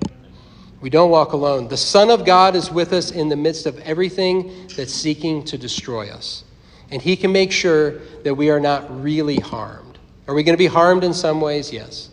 We 0.79 0.91
don't 0.91 1.09
walk 1.09 1.33
alone. 1.33 1.67
The 1.67 1.77
Son 1.77 2.11
of 2.11 2.23
God 2.23 2.55
is 2.55 2.69
with 2.69 2.93
us 2.93 3.11
in 3.11 3.29
the 3.29 3.35
midst 3.35 3.65
of 3.65 3.79
everything 3.79 4.67
that's 4.75 4.93
seeking 4.93 5.43
to 5.45 5.57
destroy 5.57 6.09
us. 6.11 6.43
And 6.91 7.01
He 7.01 7.15
can 7.15 7.31
make 7.31 7.51
sure 7.51 7.99
that 8.23 8.35
we 8.35 8.51
are 8.51 8.59
not 8.59 9.01
really 9.01 9.37
harmed. 9.37 9.97
Are 10.27 10.35
we 10.35 10.43
going 10.43 10.53
to 10.53 10.57
be 10.57 10.67
harmed 10.67 11.03
in 11.03 11.13
some 11.13 11.41
ways? 11.41 11.73
Yes. 11.73 12.09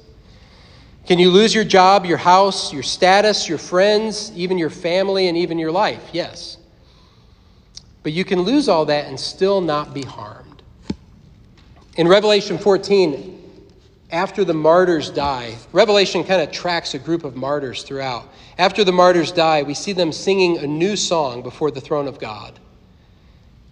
Can 1.06 1.18
you 1.18 1.30
lose 1.30 1.54
your 1.54 1.64
job, 1.64 2.06
your 2.06 2.16
house, 2.16 2.72
your 2.72 2.82
status, 2.82 3.48
your 3.48 3.58
friends, 3.58 4.32
even 4.34 4.56
your 4.56 4.70
family, 4.70 5.28
and 5.28 5.36
even 5.36 5.58
your 5.58 5.70
life? 5.70 6.02
Yes. 6.12 6.56
But 8.02 8.12
you 8.12 8.24
can 8.24 8.42
lose 8.42 8.68
all 8.68 8.86
that 8.86 9.06
and 9.06 9.18
still 9.20 9.60
not 9.60 9.92
be 9.92 10.02
harmed. 10.02 10.62
In 11.96 12.08
Revelation 12.08 12.58
14, 12.58 13.34
after 14.10 14.44
the 14.44 14.54
martyrs 14.54 15.10
die, 15.10 15.56
Revelation 15.72 16.24
kind 16.24 16.40
of 16.40 16.50
tracks 16.50 16.94
a 16.94 16.98
group 16.98 17.24
of 17.24 17.36
martyrs 17.36 17.82
throughout. 17.82 18.28
After 18.58 18.84
the 18.84 18.92
martyrs 18.92 19.32
die, 19.32 19.62
we 19.62 19.74
see 19.74 19.92
them 19.92 20.12
singing 20.12 20.58
a 20.58 20.66
new 20.66 20.96
song 20.96 21.42
before 21.42 21.70
the 21.70 21.80
throne 21.80 22.08
of 22.08 22.18
God. 22.18 22.58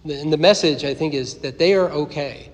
And 0.04 0.32
the 0.32 0.38
message, 0.38 0.84
I 0.84 0.94
think, 0.94 1.14
is 1.14 1.36
that 1.38 1.58
they 1.58 1.74
are 1.74 1.90
okay. 1.90 2.50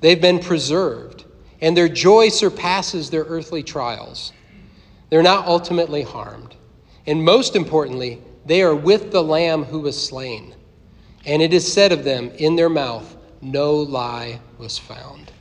They've 0.00 0.20
been 0.20 0.38
preserved, 0.38 1.24
and 1.60 1.76
their 1.76 1.88
joy 1.88 2.28
surpasses 2.28 3.10
their 3.10 3.24
earthly 3.24 3.62
trials. 3.62 4.32
They're 5.10 5.22
not 5.22 5.46
ultimately 5.46 6.02
harmed. 6.02 6.54
And 7.06 7.24
most 7.24 7.56
importantly, 7.56 8.20
they 8.44 8.62
are 8.62 8.74
with 8.74 9.12
the 9.12 9.22
Lamb 9.22 9.64
who 9.64 9.80
was 9.80 10.00
slain. 10.00 10.54
And 11.24 11.42
it 11.42 11.52
is 11.52 11.70
said 11.70 11.92
of 11.92 12.04
them 12.04 12.30
in 12.38 12.56
their 12.56 12.68
mouth, 12.68 13.16
no 13.40 13.74
lie 13.74 14.40
was 14.58 14.78
found. 14.78 15.32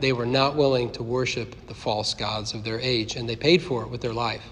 They 0.00 0.12
were 0.12 0.26
not 0.26 0.56
willing 0.56 0.90
to 0.92 1.02
worship 1.02 1.54
the 1.68 1.74
false 1.74 2.14
gods 2.14 2.54
of 2.54 2.64
their 2.64 2.80
age, 2.80 3.16
and 3.16 3.28
they 3.28 3.36
paid 3.36 3.62
for 3.62 3.82
it 3.82 3.88
with 3.88 4.00
their 4.00 4.12
life. 4.12 4.42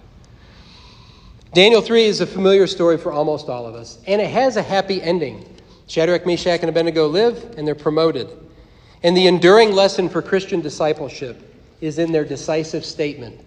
Daniel 1.52 1.82
3 1.82 2.04
is 2.04 2.20
a 2.20 2.26
familiar 2.26 2.66
story 2.66 2.96
for 2.96 3.10
almost 3.10 3.48
all 3.48 3.66
of 3.66 3.74
us, 3.74 3.98
and 4.06 4.20
it 4.20 4.30
has 4.30 4.56
a 4.56 4.62
happy 4.62 5.02
ending. 5.02 5.44
Shadrach, 5.88 6.24
Meshach, 6.24 6.60
and 6.60 6.68
Abednego 6.68 7.08
live, 7.08 7.54
and 7.58 7.66
they're 7.66 7.74
promoted. 7.74 8.28
And 9.02 9.16
the 9.16 9.26
enduring 9.26 9.72
lesson 9.72 10.08
for 10.08 10.20
Christian 10.22 10.60
discipleship 10.60 11.40
is 11.80 11.98
in 11.98 12.12
their 12.12 12.24
decisive 12.24 12.84
statement 12.84 13.40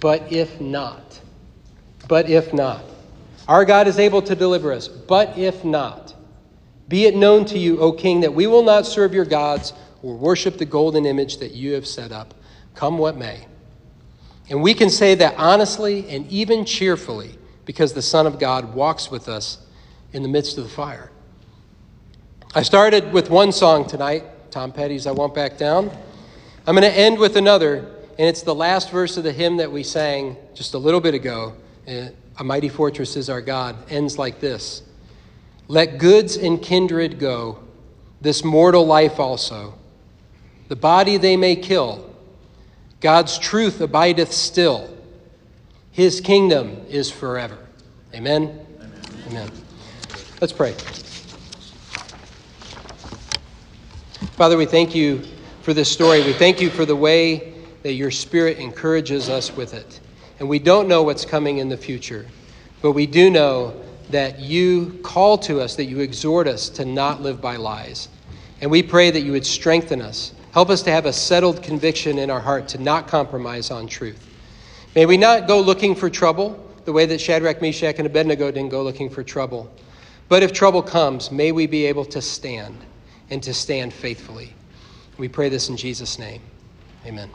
but 0.00 0.32
if 0.32 0.60
not, 0.60 1.20
but 2.08 2.28
if 2.28 2.52
not. 2.52 2.82
Our 3.46 3.64
God 3.64 3.86
is 3.86 3.98
able 3.98 4.22
to 4.22 4.34
deliver 4.34 4.72
us, 4.72 4.88
but 4.88 5.36
if 5.36 5.64
not. 5.64 6.14
Be 6.88 7.06
it 7.06 7.14
known 7.14 7.44
to 7.46 7.58
you, 7.58 7.78
O 7.80 7.92
king, 7.92 8.20
that 8.20 8.32
we 8.32 8.46
will 8.46 8.62
not 8.62 8.86
serve 8.86 9.12
your 9.12 9.24
gods 9.24 9.72
or 10.02 10.16
worship 10.16 10.56
the 10.56 10.64
golden 10.64 11.04
image 11.04 11.38
that 11.38 11.52
you 11.52 11.74
have 11.74 11.86
set 11.86 12.10
up, 12.10 12.34
come 12.74 12.98
what 12.98 13.16
may. 13.16 13.46
And 14.48 14.62
we 14.62 14.74
can 14.74 14.90
say 14.90 15.14
that 15.16 15.34
honestly 15.36 16.08
and 16.08 16.26
even 16.28 16.64
cheerfully 16.64 17.38
because 17.66 17.92
the 17.92 18.02
Son 18.02 18.26
of 18.26 18.38
God 18.38 18.74
walks 18.74 19.10
with 19.10 19.28
us 19.28 19.58
in 20.12 20.22
the 20.22 20.28
midst 20.28 20.58
of 20.58 20.64
the 20.64 20.70
fire. 20.70 21.10
I 22.54 22.62
started 22.62 23.12
with 23.12 23.30
one 23.30 23.52
song 23.52 23.86
tonight, 23.86 24.24
Tom 24.50 24.72
Petty's 24.72 25.06
I 25.06 25.12
Won't 25.12 25.34
Back 25.34 25.56
Down. 25.56 25.90
I'm 26.66 26.74
going 26.74 26.90
to 26.90 26.98
end 26.98 27.18
with 27.18 27.36
another, 27.36 27.78
and 28.18 28.28
it's 28.28 28.42
the 28.42 28.54
last 28.54 28.90
verse 28.90 29.16
of 29.16 29.22
the 29.22 29.32
hymn 29.32 29.58
that 29.58 29.70
we 29.70 29.84
sang 29.84 30.36
just 30.54 30.74
a 30.74 30.78
little 30.78 31.00
bit 31.00 31.14
ago. 31.14 31.54
A 31.86 32.44
mighty 32.44 32.68
fortress 32.68 33.16
is 33.16 33.30
our 33.30 33.40
God, 33.40 33.76
ends 33.90 34.18
like 34.18 34.40
this 34.40 34.82
Let 35.68 35.98
goods 35.98 36.36
and 36.36 36.60
kindred 36.60 37.18
go, 37.18 37.60
this 38.20 38.44
mortal 38.44 38.86
life 38.86 39.20
also. 39.20 39.74
The 40.68 40.76
body 40.76 41.16
they 41.16 41.36
may 41.36 41.56
kill, 41.56 42.14
God's 43.00 43.38
truth 43.38 43.80
abideth 43.80 44.32
still. 44.32 44.96
His 45.92 46.20
kingdom 46.20 46.86
is 46.88 47.10
forever. 47.10 47.58
Amen? 48.14 48.66
Amen. 48.76 48.92
Amen. 49.28 49.50
Let's 50.40 50.52
pray. 50.52 50.74
Father, 54.40 54.56
we 54.56 54.64
thank 54.64 54.94
you 54.94 55.22
for 55.60 55.74
this 55.74 55.92
story. 55.92 56.24
We 56.24 56.32
thank 56.32 56.62
you 56.62 56.70
for 56.70 56.86
the 56.86 56.96
way 56.96 57.52
that 57.82 57.92
your 57.92 58.10
Spirit 58.10 58.56
encourages 58.56 59.28
us 59.28 59.54
with 59.54 59.74
it. 59.74 60.00
And 60.38 60.48
we 60.48 60.58
don't 60.58 60.88
know 60.88 61.02
what's 61.02 61.26
coming 61.26 61.58
in 61.58 61.68
the 61.68 61.76
future, 61.76 62.26
but 62.80 62.92
we 62.92 63.04
do 63.04 63.28
know 63.28 63.78
that 64.08 64.40
you 64.40 64.98
call 65.02 65.36
to 65.36 65.60
us, 65.60 65.76
that 65.76 65.84
you 65.84 66.00
exhort 66.00 66.48
us 66.48 66.70
to 66.70 66.86
not 66.86 67.20
live 67.20 67.42
by 67.42 67.56
lies. 67.56 68.08
And 68.62 68.70
we 68.70 68.82
pray 68.82 69.10
that 69.10 69.20
you 69.20 69.32
would 69.32 69.44
strengthen 69.44 70.00
us. 70.00 70.32
Help 70.52 70.70
us 70.70 70.80
to 70.84 70.90
have 70.90 71.04
a 71.04 71.12
settled 71.12 71.62
conviction 71.62 72.18
in 72.18 72.30
our 72.30 72.40
heart 72.40 72.66
to 72.68 72.78
not 72.78 73.08
compromise 73.08 73.70
on 73.70 73.86
truth. 73.86 74.26
May 74.94 75.04
we 75.04 75.18
not 75.18 75.48
go 75.48 75.60
looking 75.60 75.94
for 75.94 76.08
trouble 76.08 76.66
the 76.86 76.94
way 76.94 77.04
that 77.04 77.20
Shadrach, 77.20 77.60
Meshach, 77.60 77.96
and 77.98 78.06
Abednego 78.06 78.50
didn't 78.50 78.70
go 78.70 78.82
looking 78.82 79.10
for 79.10 79.22
trouble. 79.22 79.70
But 80.30 80.42
if 80.42 80.50
trouble 80.50 80.82
comes, 80.82 81.30
may 81.30 81.52
we 81.52 81.66
be 81.66 81.84
able 81.84 82.06
to 82.06 82.22
stand 82.22 82.86
and 83.30 83.42
to 83.42 83.54
stand 83.54 83.92
faithfully. 83.92 84.52
We 85.18 85.28
pray 85.28 85.48
this 85.48 85.68
in 85.68 85.76
Jesus' 85.76 86.18
name. 86.18 86.42
Amen. 87.06 87.30